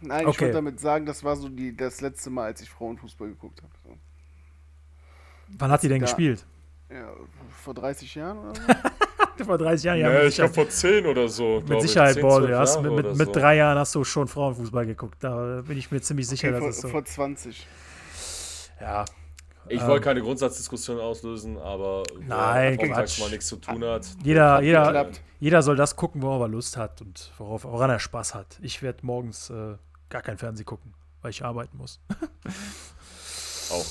Nein, 0.00 0.22
ich 0.22 0.26
Okay. 0.26 0.40
wollte 0.42 0.54
damit 0.54 0.80
sagen, 0.80 1.06
das 1.06 1.24
war 1.24 1.36
so 1.36 1.48
die, 1.48 1.74
das 1.76 2.00
letzte 2.00 2.28
Mal, 2.30 2.44
als 2.46 2.60
ich 2.60 2.68
Frauenfußball 2.68 3.28
geguckt 3.28 3.62
habe. 3.62 3.72
So. 3.84 3.96
wann 5.58 5.70
hat 5.70 5.80
sie 5.80 5.88
denn 5.88 6.00
Da- 6.00 6.06
gespielt? 6.06 6.44
Ja, 6.90 7.12
vor 7.50 7.74
30 7.74 8.14
Jahren 8.14 8.38
oder 8.38 8.54
so? 8.54 8.62
Vor 9.44 9.58
30 9.58 9.84
Jahren, 9.84 9.98
Ja, 10.00 10.08
mit 10.08 10.28
ich 10.28 10.34
glaube 10.36 10.48
Sicherheit, 10.50 10.54
vor 10.54 10.68
10 10.68 11.06
oder 11.06 11.28
so. 11.28 11.62
mit. 11.68 11.82
Sicherheit 11.82 12.14
10, 12.14 12.22
Ball. 12.22 12.42
12 12.46 12.50
Ja, 12.74 12.80
mit, 12.82 12.92
mit, 13.04 13.16
mit 13.16 13.26
so. 13.28 13.32
drei 13.32 13.56
Jahren 13.56 13.78
hast 13.78 13.94
du 13.94 14.04
schon 14.04 14.28
Frauenfußball 14.28 14.86
geguckt. 14.86 15.16
Da 15.20 15.62
bin 15.66 15.76
ich 15.78 15.90
mir 15.90 16.00
ziemlich 16.00 16.26
sicher, 16.28 16.48
Okay, 16.48 16.58
vor, 16.58 16.66
dass 16.68 16.76
es 16.76 16.82
so. 16.82 16.88
vor 16.88 17.04
20. 17.04 17.66
Ja, 18.80 19.04
Ich 19.68 19.80
Ähm. 19.80 19.88
wollte 19.88 20.04
keine 20.04 20.20
Grundsatzdiskussion 20.22 21.00
auslösen, 21.00 21.58
aber 21.58 22.04
Nein, 22.20 22.76
montags 22.76 23.14
Quatsch. 23.16 23.20
mal 23.20 23.30
nichts 23.30 23.46
zu 23.48 23.56
tun 23.56 23.82
hat. 23.84 24.06
jeder, 24.22 24.54
Hat 24.54 24.62
jeder, 24.62 24.84
geklappt. 24.84 25.20
jeder 25.40 25.62
soll 25.62 25.76
das 25.76 25.96
gucken, 25.96 26.22
worauf 26.22 26.40
er 26.42 26.48
Lust 26.48 26.76
hat 26.76 27.00
und 27.02 27.32
worauf, 27.38 27.64
woran 27.64 27.90
er 27.90 27.98
Spaß 27.98 28.34
hat. 28.34 28.58
Ich 28.62 28.82
werde 28.82 29.04
morgens 29.04 29.50
äh, 29.50 29.74
gar 30.08 30.22
kein 30.22 30.38
Fernsehen 30.38 30.66
gucken, 30.66 30.94
weil 31.22 31.30
ich 31.30 31.44
arbeiten 31.44 31.76
muss. 31.78 32.00
Auch, 33.72 33.84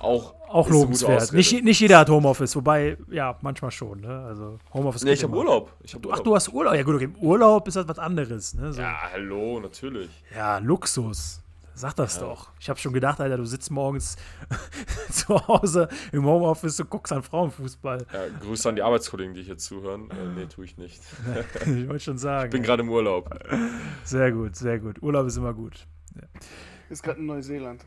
auch, 0.00 0.34
Auch 0.48 0.68
lobenswert. 0.68 1.32
Nicht, 1.32 1.62
nicht 1.62 1.80
jeder 1.80 1.98
hat 1.98 2.08
Homeoffice, 2.10 2.56
wobei, 2.56 2.96
ja, 3.10 3.36
manchmal 3.42 3.70
schon. 3.70 4.00
Ne? 4.00 4.24
Also 4.26 4.58
Homeoffice 4.72 5.04
Nee, 5.04 5.12
ich 5.12 5.22
habe. 5.22 5.36
Urlaub. 5.36 5.72
Ich 5.82 5.94
hab 5.94 6.02
Du, 6.02 6.08
ach, 6.10 6.14
Urlaub. 6.14 6.24
du 6.24 6.34
hast 6.34 6.48
Urlaub. 6.52 6.74
Ja 6.74 6.82
gut, 6.82 6.94
okay. 6.96 7.08
Urlaub 7.20 7.68
ist 7.68 7.76
halt 7.76 7.86
was 7.88 7.98
anderes. 7.98 8.54
Ne? 8.54 8.72
So. 8.72 8.80
Ja, 8.80 8.96
hallo, 9.12 9.60
natürlich. 9.60 10.10
Ja, 10.34 10.58
Luxus. 10.58 11.42
Sag 11.74 11.94
das 11.96 12.16
Ja. 12.16 12.22
doch. 12.22 12.50
Ich 12.60 12.68
habe 12.68 12.78
schon 12.78 12.92
gedacht, 12.92 13.20
Alter, 13.20 13.38
du 13.38 13.44
sitzt 13.46 13.70
morgens 13.70 14.16
zu 15.10 15.34
Hause 15.48 15.88
im 16.12 16.24
Homeoffice 16.26 16.78
und 16.80 16.90
guckst 16.90 17.10
an 17.12 17.22
Frauenfußball. 17.22 18.06
Ja, 18.12 18.20
Grüße 18.40 18.68
an 18.68 18.76
die 18.76 18.82
Arbeitskollegen, 18.82 19.32
die 19.34 19.42
hier 19.42 19.56
zuhören. 19.56 20.10
Äh, 20.10 20.14
nee, 20.40 20.46
tue 20.46 20.64
ich 20.66 20.76
nicht. 20.76 21.00
ich 21.60 21.88
wollte 21.88 22.00
schon 22.00 22.18
sagen. 22.18 22.46
Ich 22.46 22.50
bin 22.52 22.62
gerade 22.62 22.82
im 22.82 22.90
Urlaub. 22.90 23.30
sehr 24.04 24.30
gut, 24.32 24.56
sehr 24.56 24.78
gut. 24.78 25.00
Urlaub 25.02 25.26
ist 25.26 25.36
immer 25.38 25.54
gut. 25.54 25.86
Ist 26.90 27.02
gerade 27.02 27.20
in 27.20 27.26
Neuseeland. 27.26 27.82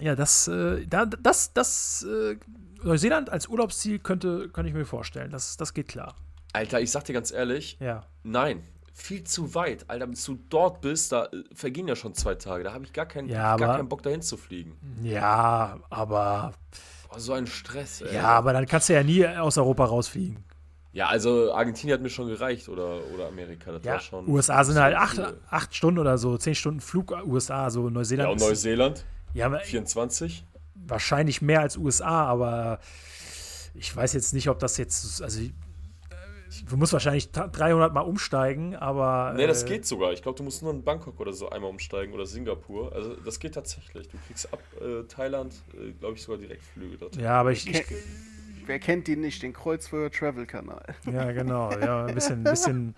Ja, 0.00 0.14
das, 0.14 0.46
äh, 0.48 0.86
da, 0.86 1.06
das, 1.06 1.52
das, 1.54 2.02
äh, 2.08 2.36
Neuseeland 2.82 3.30
als 3.30 3.48
Urlaubsziel 3.48 3.98
könnte, 3.98 4.48
könnte 4.50 4.68
ich 4.68 4.74
mir 4.74 4.84
vorstellen. 4.84 5.30
Das, 5.30 5.56
das 5.56 5.72
geht 5.74 5.88
klar. 5.88 6.14
Alter, 6.52 6.80
ich 6.80 6.90
sag 6.90 7.04
dir 7.04 7.12
ganz 7.14 7.30
ehrlich, 7.32 7.76
Ja. 7.80 8.04
nein. 8.22 8.62
Viel 8.98 9.24
zu 9.24 9.54
weit. 9.54 9.84
Alter, 9.90 10.06
bis 10.06 10.24
du 10.24 10.38
dort 10.48 10.80
bist, 10.80 11.12
da 11.12 11.26
äh, 11.26 11.42
vergehen 11.54 11.86
ja 11.86 11.94
schon 11.96 12.14
zwei 12.14 12.34
Tage. 12.34 12.64
Da 12.64 12.72
habe 12.72 12.84
ich 12.84 12.94
gar 12.94 13.04
keinen, 13.04 13.28
Ja, 13.28 13.56
gar 13.56 13.68
aber- 13.68 13.76
keinen 13.78 13.88
Bock, 13.90 14.02
dahin 14.02 14.22
zu 14.22 14.36
fliegen. 14.38 14.74
Ja, 15.02 15.78
aber, 15.90 16.54
Oh, 17.14 17.18
so 17.18 17.34
ein 17.34 17.46
Stress, 17.46 18.00
ey. 18.00 18.14
ja, 18.14 18.24
aber 18.24 18.52
dann 18.54 18.64
kannst 18.66 18.88
du 18.88 18.94
ja 18.94 19.02
nie 19.02 19.26
aus 19.26 19.58
Europa 19.58 19.84
rausfliegen. 19.84 20.42
Ja, 20.92 21.08
also 21.08 21.52
Argentinien 21.52 21.94
hat 21.94 22.02
mir 22.02 22.08
schon 22.08 22.28
gereicht 22.28 22.70
oder, 22.70 23.00
oder 23.14 23.28
Amerika. 23.28 23.70
Das 23.72 23.84
Ja, 23.84 23.92
war 23.94 24.00
schon. 24.00 24.26
USA 24.28 24.64
sind 24.64 24.78
halt 24.78 24.96
acht, 24.96 25.20
acht 25.50 25.74
Stunden 25.74 25.98
oder 26.00 26.16
so, 26.16 26.38
zehn 26.38 26.54
Stunden 26.54 26.80
Flug 26.80 27.12
USA, 27.26 27.68
so 27.68 27.84
Ja, 27.84 27.90
Neuseeland. 27.90 28.30
und 28.30 28.36
ist- 28.38 28.48
Neuseeland, 28.48 29.04
ja, 29.36 29.46
aber 29.46 29.60
24. 29.60 30.44
wahrscheinlich 30.74 31.42
mehr 31.42 31.60
als 31.60 31.76
USA, 31.76 32.24
aber 32.26 32.80
ich 33.74 33.94
weiß 33.94 34.12
jetzt 34.14 34.32
nicht, 34.34 34.48
ob 34.48 34.58
das 34.58 34.76
jetzt, 34.76 35.22
also 35.22 35.40
ich- 35.40 35.52
du 36.68 36.76
musst 36.76 36.92
wahrscheinlich 36.92 37.30
ta- 37.32 37.48
300 37.48 37.92
Mal 37.92 38.00
umsteigen, 38.00 38.74
aber 38.76 39.34
Nee, 39.36 39.46
das 39.46 39.64
äh, 39.64 39.66
geht 39.68 39.86
sogar. 39.86 40.12
Ich 40.12 40.22
glaube, 40.22 40.38
du 40.38 40.44
musst 40.44 40.62
nur 40.62 40.72
in 40.72 40.82
Bangkok 40.84 41.18
oder 41.20 41.32
so 41.32 41.50
einmal 41.50 41.70
umsteigen 41.70 42.14
oder 42.14 42.24
Singapur. 42.26 42.92
Also 42.94 43.14
das 43.16 43.38
geht 43.38 43.54
tatsächlich. 43.54 44.08
Du 44.08 44.16
kriegst 44.26 44.52
ab 44.52 44.60
äh, 44.80 45.02
Thailand, 45.04 45.54
äh, 45.74 45.92
glaube 45.92 46.14
ich, 46.14 46.22
sogar 46.22 46.38
Direktflüge 46.38 46.96
dort. 46.96 47.16
Ja, 47.16 47.40
aber 47.40 47.52
ich, 47.52 47.68
ich 47.68 47.84
Wer 48.64 48.80
kennt 48.80 49.06
ihn 49.08 49.20
nicht? 49.20 49.42
Den 49.42 49.52
Kreuzfeuer 49.52 50.10
Travel 50.10 50.44
Kanal. 50.46 50.82
ja 51.04 51.30
genau, 51.30 51.70
ja, 51.78 52.06
ein 52.06 52.14
bisschen, 52.14 52.42
bisschen, 52.44 52.94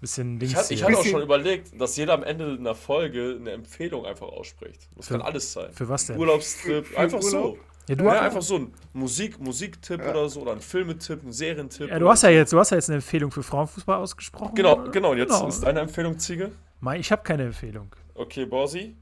bisschen 0.00 0.34
Ich, 0.36 0.40
links. 0.42 0.56
hatte- 0.56 0.74
ich 0.74 0.80
hier. 0.80 0.88
hatte 0.88 0.98
auch 0.98 1.04
schon 1.04 1.22
überlegt, 1.22 1.80
dass 1.80 1.96
jeder 1.96 2.14
am 2.14 2.22
Ende 2.22 2.56
einer 2.58 2.74
Folge 2.74 3.36
eine 3.40 3.50
Empfehlung 3.52 4.06
einfach 4.06 4.28
ausspricht. 4.28 4.88
Das 4.96 5.08
Für- 5.08 5.14
kann 5.14 5.22
alles 5.22 5.52
sein. 5.52 5.72
für 5.72 5.88
was 5.88 6.06
denn? 6.06 6.18
Urlaubstipp, 6.18 6.62
Für- 6.62 6.84
für 6.84 6.98
einfach 6.98 7.22
Urlaub? 7.22 7.56
so. 7.56 7.58
ja, 7.88 7.94
du, 7.96 8.04
Ja, 8.04 8.10
hast- 8.12 8.20
einfach 8.20 8.42
so 8.42 8.56
ein 8.56 8.72
Musik, 8.92 9.38
Musiktipp 9.40 10.00
Ja. 10.00 10.10
oder 10.10 10.28
so, 10.28 10.42
oder 10.42 10.52
ein 10.52 10.60
Filmetipp, 10.60 11.22
ein 11.24 11.32
Serientipp. 11.32 11.88
ja, 11.88 11.98
du 11.98 12.08
hast 12.08 12.22
ja 12.22 12.30
jetzt, 12.30 12.52
du 12.52 12.58
hast 12.58 12.70
ja 12.70 12.76
jetzt 12.76 12.88
eine 12.88 12.96
Empfehlung 12.96 13.30
für 13.30 13.42
Frauenfußball 13.42 13.96
ausgesprochen. 13.98 14.54
Genau, 14.54 14.74
oder? 14.80 14.90
genau. 14.90 15.10
Und 15.12 15.18
jetzt 15.18 15.32
Genau. 15.32 15.48
ist 15.48 15.60
deine 15.62 15.80
Empfehlung, 15.80 16.18
Ziege. 16.18 16.52
Mein, 16.80 17.00
ich 17.00 17.10
habe 17.10 17.22
keine 17.22 17.44
Empfehlung. 17.44 17.94
Okay, 18.14 18.44
Borsi. 18.46 18.96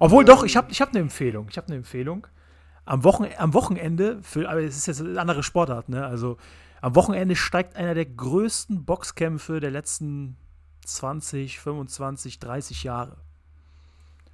Obwohl, 0.00 0.24
doch, 0.24 0.42
ich 0.44 0.56
habe 0.56 0.70
ich 0.72 0.80
hab 0.80 0.90
eine 0.90 0.98
Empfehlung. 1.00 1.46
Ich 1.50 1.56
habe 1.56 1.68
eine 1.68 1.76
Empfehlung. 1.76 2.26
Am, 2.84 3.04
Wochen, 3.04 3.26
am 3.38 3.54
Wochenende, 3.54 4.18
für, 4.22 4.48
aber 4.48 4.60
es 4.60 4.76
ist 4.76 4.86
jetzt 4.86 5.00
eine 5.00 5.18
andere 5.20 5.42
Sportart, 5.42 5.88
ne? 5.88 6.04
Also 6.04 6.36
am 6.84 6.94
Wochenende 6.96 7.34
steigt 7.34 7.76
einer 7.76 7.94
der 7.94 8.04
größten 8.04 8.84
Boxkämpfe 8.84 9.58
der 9.58 9.70
letzten 9.70 10.36
20, 10.84 11.58
25, 11.58 12.38
30 12.38 12.84
Jahre. 12.84 13.16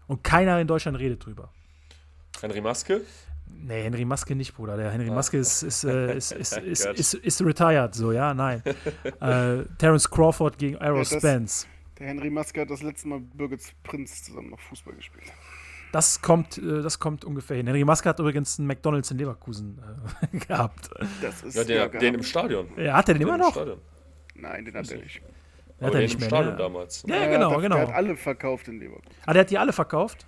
Und 0.09 0.25
keiner 0.25 0.61
in 0.61 0.67
Deutschland 0.67 0.99
redet 0.99 1.25
drüber. 1.25 1.53
Henry 2.41 2.61
Maske. 2.61 3.03
Nee, 3.47 3.85
Henry 3.85 4.05
Maske 4.05 4.35
nicht, 4.35 4.57
Bruder. 4.57 4.77
Der 4.77 4.91
Henry 4.91 5.11
Ah. 5.11 5.15
Maske 5.15 5.39
ist, 5.39 5.63
ist, 5.63 5.85
äh, 5.85 6.17
ist, 6.17 6.33
ist, 6.33 6.57
ist, 6.57 6.87
ist, 6.87 7.15
ist 7.15 7.41
retired, 7.41 7.95
so, 7.95 8.11
ja, 8.11 8.35
nein. 8.35 8.65
äh, 9.21 9.65
Terence 9.79 10.11
Crawford 10.11 10.59
gegen 10.59 10.75
Errol 10.75 11.05
Ja, 11.05 11.19
Spence. 11.19 11.69
Der 12.01 12.09
Henry 12.09 12.31
Maske 12.31 12.63
hat 12.63 12.71
das 12.71 12.83
letzte 12.83 13.07
Mal 13.07 13.21
mit 13.21 13.37
Birgit 13.37 13.63
Prinz 13.85 14.25
zusammen 14.25 14.51
noch 14.51 14.59
Fußball 14.59 14.95
gespielt. 14.95 15.33
Das 15.93 16.23
kommt, 16.23 16.59
äh, 16.59 16.83
das 16.83 16.99
kommt 16.99 17.25
ungefähr 17.25 17.57
hin. 17.57 17.67
Henry 17.67 17.85
Maske 17.85 18.09
hat 18.09 18.19
übrigens 18.21 18.59
einen 18.59 18.69
McDonalds 18.69 19.11
in 19.11 19.19
Leverkusen 19.19 19.81
äh, 20.33 20.39
gehabt. 20.47 20.91
Das 21.21 21.43
ist 21.43 21.55
Ja, 21.57 21.65
den, 21.65 21.77
gehabt. 21.77 22.03
den 22.03 22.15
im 22.15 22.23
Stadion. 22.23 22.69
Ja, 22.77 22.95
hat 22.97 23.09
er 23.09 23.15
den 23.15 23.23
immer 23.23 23.39
Den 23.39 23.41
im 23.47 23.69
noch? 23.69 23.77
Nein, 24.37 24.65
den 24.65 24.75
hat 24.75 24.91
er 24.91 24.99
nicht. 24.99 25.17
Hat 25.21 25.23
Aber 25.81 25.87
er 25.87 25.91
den 25.93 26.03
nicht 26.03 26.15
im 26.15 26.21
mehr, 26.21 26.29
Stadion 26.29 26.53
ne? 26.53 26.59
damals. 26.59 27.05
Ja, 27.07 27.15
Er 27.17 27.29
genau, 27.31 27.51
hat, 27.53 27.61
genau. 27.63 27.77
Der 27.77 27.89
hat 27.89 27.95
alle 27.95 28.17
verkauft 28.17 28.69
in 28.69 28.79
Leverkusen. 28.79 29.15
Ah, 29.27 29.33
der 29.33 29.41
hat 29.41 29.51
die 29.51 29.59
alle 29.59 29.73
verkauft? 29.73 30.27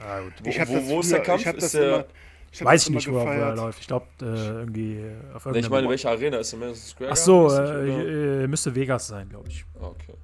Ah, 0.00 0.20
gut. 0.20 0.32
Wo, 0.42 0.50
wo, 0.50 0.86
wo 0.88 1.00
ist 1.00 1.12
der 1.12 1.20
Kampf? 1.22 1.46
Ist 1.46 1.62
das 1.62 1.72
der, 1.72 1.94
immer, 1.94 2.04
ich 2.52 2.64
Weiß 2.64 2.82
ich 2.84 2.90
nicht, 2.90 3.10
wo 3.10 3.18
er, 3.18 3.32
er 3.34 3.56
läuft. 3.56 3.80
Ich 3.80 3.86
glaube, 3.88 4.06
äh, 4.20 4.24
irgendwie 4.24 4.98
äh, 4.98 5.14
auf 5.34 5.44
nee, 5.46 5.58
ich 5.58 5.70
meine, 5.70 5.88
welche 5.88 6.08
Arena 6.08 6.36
ist 6.36 6.52
der 6.52 6.60
Madison 6.60 6.86
Square 6.86 7.10
Ach 7.10 7.16
so, 7.16 7.50
äh, 7.50 8.42
äh, 8.44 8.46
müsste 8.46 8.72
Vegas 8.74 9.08
sein, 9.08 9.28
glaube 9.28 9.48
ich. 9.48 9.64
Ah, 9.80 9.86
okay. 9.86 10.14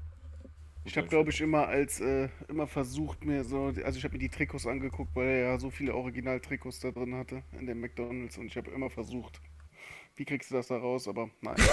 Ich 0.84 0.96
habe, 0.96 1.06
glaube 1.08 1.30
ich, 1.30 1.40
immer 1.40 1.68
als 1.68 2.00
äh, 2.00 2.28
immer 2.48 2.66
versucht, 2.66 3.24
mir 3.24 3.44
so, 3.44 3.72
also 3.84 3.98
ich 3.98 4.04
habe 4.04 4.14
mir 4.14 4.18
die 4.18 4.28
Trikots 4.30 4.66
angeguckt, 4.66 5.14
weil 5.14 5.28
er 5.28 5.38
ja 5.50 5.58
so 5.58 5.70
viele 5.70 5.94
Original-Trikots 5.94 6.80
da 6.80 6.90
drin 6.90 7.14
hatte 7.14 7.42
in 7.58 7.66
dem 7.66 7.80
McDonalds 7.80 8.38
und 8.38 8.46
ich 8.46 8.56
habe 8.56 8.70
immer 8.70 8.88
versucht, 8.90 9.40
wie 10.16 10.24
kriegst 10.24 10.50
du 10.50 10.54
das 10.54 10.68
da 10.68 10.78
raus? 10.78 11.06
Aber 11.06 11.28
nein. 11.42 11.56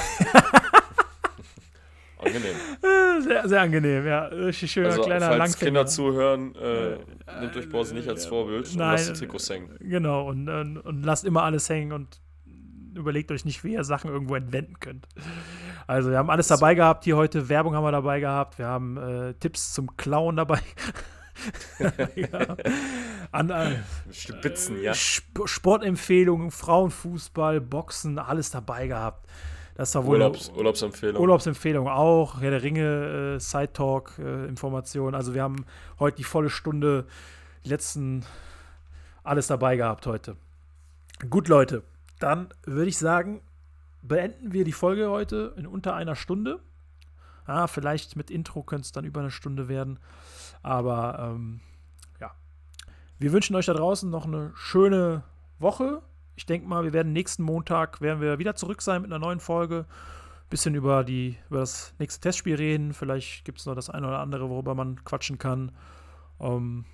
Angenehm. 2.20 2.56
Äh, 2.82 3.22
Sehr, 3.22 3.48
sehr 3.48 3.62
angenehm, 3.62 4.06
ja. 4.06 4.26
Richtig 4.26 4.72
schöner 4.72 4.88
Also, 4.88 5.04
kleiner 5.04 5.28
falls 5.28 5.38
Langfinger. 5.38 5.66
Kinder 5.68 5.86
zuhören, 5.86 6.56
äh, 6.56 6.98
nehmt 7.42 7.56
euch 7.56 7.70
Borsi 7.70 7.94
nicht 7.94 8.08
als 8.10 8.26
Vorbild 8.26 8.68
und 8.70 8.76
Nein. 8.78 8.92
lasst 8.92 9.10
die 9.10 9.14
Trikots 9.14 9.50
hängen. 9.50 9.76
Genau, 9.80 10.28
und, 10.28 10.50
und, 10.50 10.78
und 10.78 11.04
lasst 11.04 11.26
immer 11.26 11.44
alles 11.44 11.70
hängen 11.70 11.92
und 11.92 12.20
überlegt 12.96 13.32
euch 13.32 13.46
nicht, 13.46 13.64
wie 13.64 13.74
ihr 13.74 13.84
Sachen 13.84 14.10
irgendwo 14.10 14.36
entwenden 14.36 14.80
könnt. 14.80 15.08
Also, 15.88 16.12
wir 16.12 16.18
haben 16.18 16.30
alles 16.30 16.48
dabei 16.48 16.76
gehabt 16.76 17.06
hier 17.06 17.16
heute. 17.16 17.48
Werbung 17.50 17.74
haben 17.74 17.84
wir 17.84 17.92
dabei 17.92 18.20
gehabt. 18.20 18.60
Wir 18.60 18.68
haben 18.68 18.98
äh, 18.98 19.34
Tipps 19.36 19.74
zum 19.74 19.96
Klauen 19.96 20.36
dabei. 20.36 20.60
ja. 22.16 22.58
An, 23.32 23.50
äh, 23.50 23.78
Spitzen, 24.12 24.82
ja. 24.82 24.92
Sp 24.92 25.46
Sportempfehlungen, 25.46 26.52
Frauenfußball, 26.52 27.62
Boxen, 27.62 28.20
alles 28.20 28.52
dabei 28.52 28.88
gehabt. 28.88 29.28
Das 29.76 29.94
war 29.94 30.06
wohl 30.06 30.16
Urlaubs, 30.16 30.52
Urlaubsempfehlung. 30.56 31.22
Urlaubsempfehlung 31.22 31.88
auch, 31.88 32.42
Herr 32.42 32.50
der 32.50 32.64
Ringe, 32.64 33.36
äh, 33.36 33.40
Side 33.40 33.74
Talk, 33.74 34.18
äh, 34.18 34.46
Informationen. 34.48 35.14
Also 35.14 35.36
wir 35.36 35.44
haben 35.44 35.66
heute 36.00 36.18
die 36.18 36.24
volle 36.24 36.50
Stunde, 36.50 37.06
die 37.64 37.70
letzten, 37.70 38.26
alles 39.24 39.48
dabei 39.48 39.78
gehabt 39.78 40.08
heute. 40.08 40.36
Gut, 41.30 41.48
Leute, 41.48 41.84
dann 42.20 42.50
würde 42.66 42.90
ich 42.90 42.98
sagen, 42.98 43.42
beenden 44.08 44.54
wir 44.54 44.64
die 44.64 44.72
Folge 44.72 45.10
heute 45.10 45.54
in 45.58 45.68
unter 45.68 45.96
einer 45.96 46.16
Stunde. 46.16 46.60
Ah, 47.46 47.68
vielleicht 47.68 48.16
mit 48.16 48.30
Intro 48.30 48.64
könnte 48.64 48.86
es 48.86 48.92
dann 48.92 49.06
über 49.06 49.22
eine 49.22 49.32
Stunde 49.32 49.68
werden. 49.68 50.00
Aber 50.64 51.18
ähm, 51.20 51.62
ja, 52.20 52.32
wir 53.20 53.32
wünschen 53.32 53.56
euch 53.56 53.68
da 53.68 53.74
draußen 53.74 54.10
noch 54.10 54.26
eine 54.26 54.52
schöne 54.56 55.24
Woche. 55.60 56.02
Ich 56.36 56.46
denke 56.46 56.68
mal, 56.68 56.84
wir 56.84 56.94
werden 56.94 57.14
nächsten 57.14 57.44
Montag 57.44 58.02
werden 58.02 58.22
wir 58.22 58.38
wieder 58.38 58.56
zurück 58.56 58.82
sein 58.82 59.02
mit 59.02 59.12
einer 59.12 59.20
neuen 59.20 59.40
Folge. 59.40 59.86
Bisschen 60.50 60.76
über, 60.76 61.04
die, 61.04 61.38
über 61.50 61.60
das 61.60 61.94
nächste 62.00 62.22
Testspiel 62.22 62.56
reden. 62.56 62.94
Vielleicht 62.94 63.44
gibt 63.44 63.60
es 63.60 63.66
noch 63.66 63.76
das 63.76 63.90
eine 63.90 64.08
oder 64.08 64.20
andere, 64.20 64.50
worüber 64.50 64.76
man 64.76 65.04
quatschen 65.04 65.38
kann. 65.38 65.72
Ähm, 66.40 66.86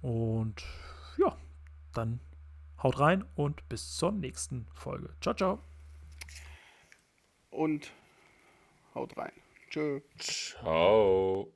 und 0.00 0.64
ja, 1.18 1.36
dann 1.92 2.20
haut 2.82 2.98
rein 2.98 3.24
und 3.34 3.68
bis 3.68 3.96
zur 3.96 4.12
nächsten 4.12 4.66
Folge. 4.72 5.10
Ciao, 5.20 5.34
ciao. 5.34 5.75
Und 7.56 7.90
haut 8.94 9.16
rein. 9.16 9.32
Tschö. 9.70 10.00
Ciao. 10.18 11.50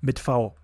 Mit 0.00 0.18
V. 0.18 0.56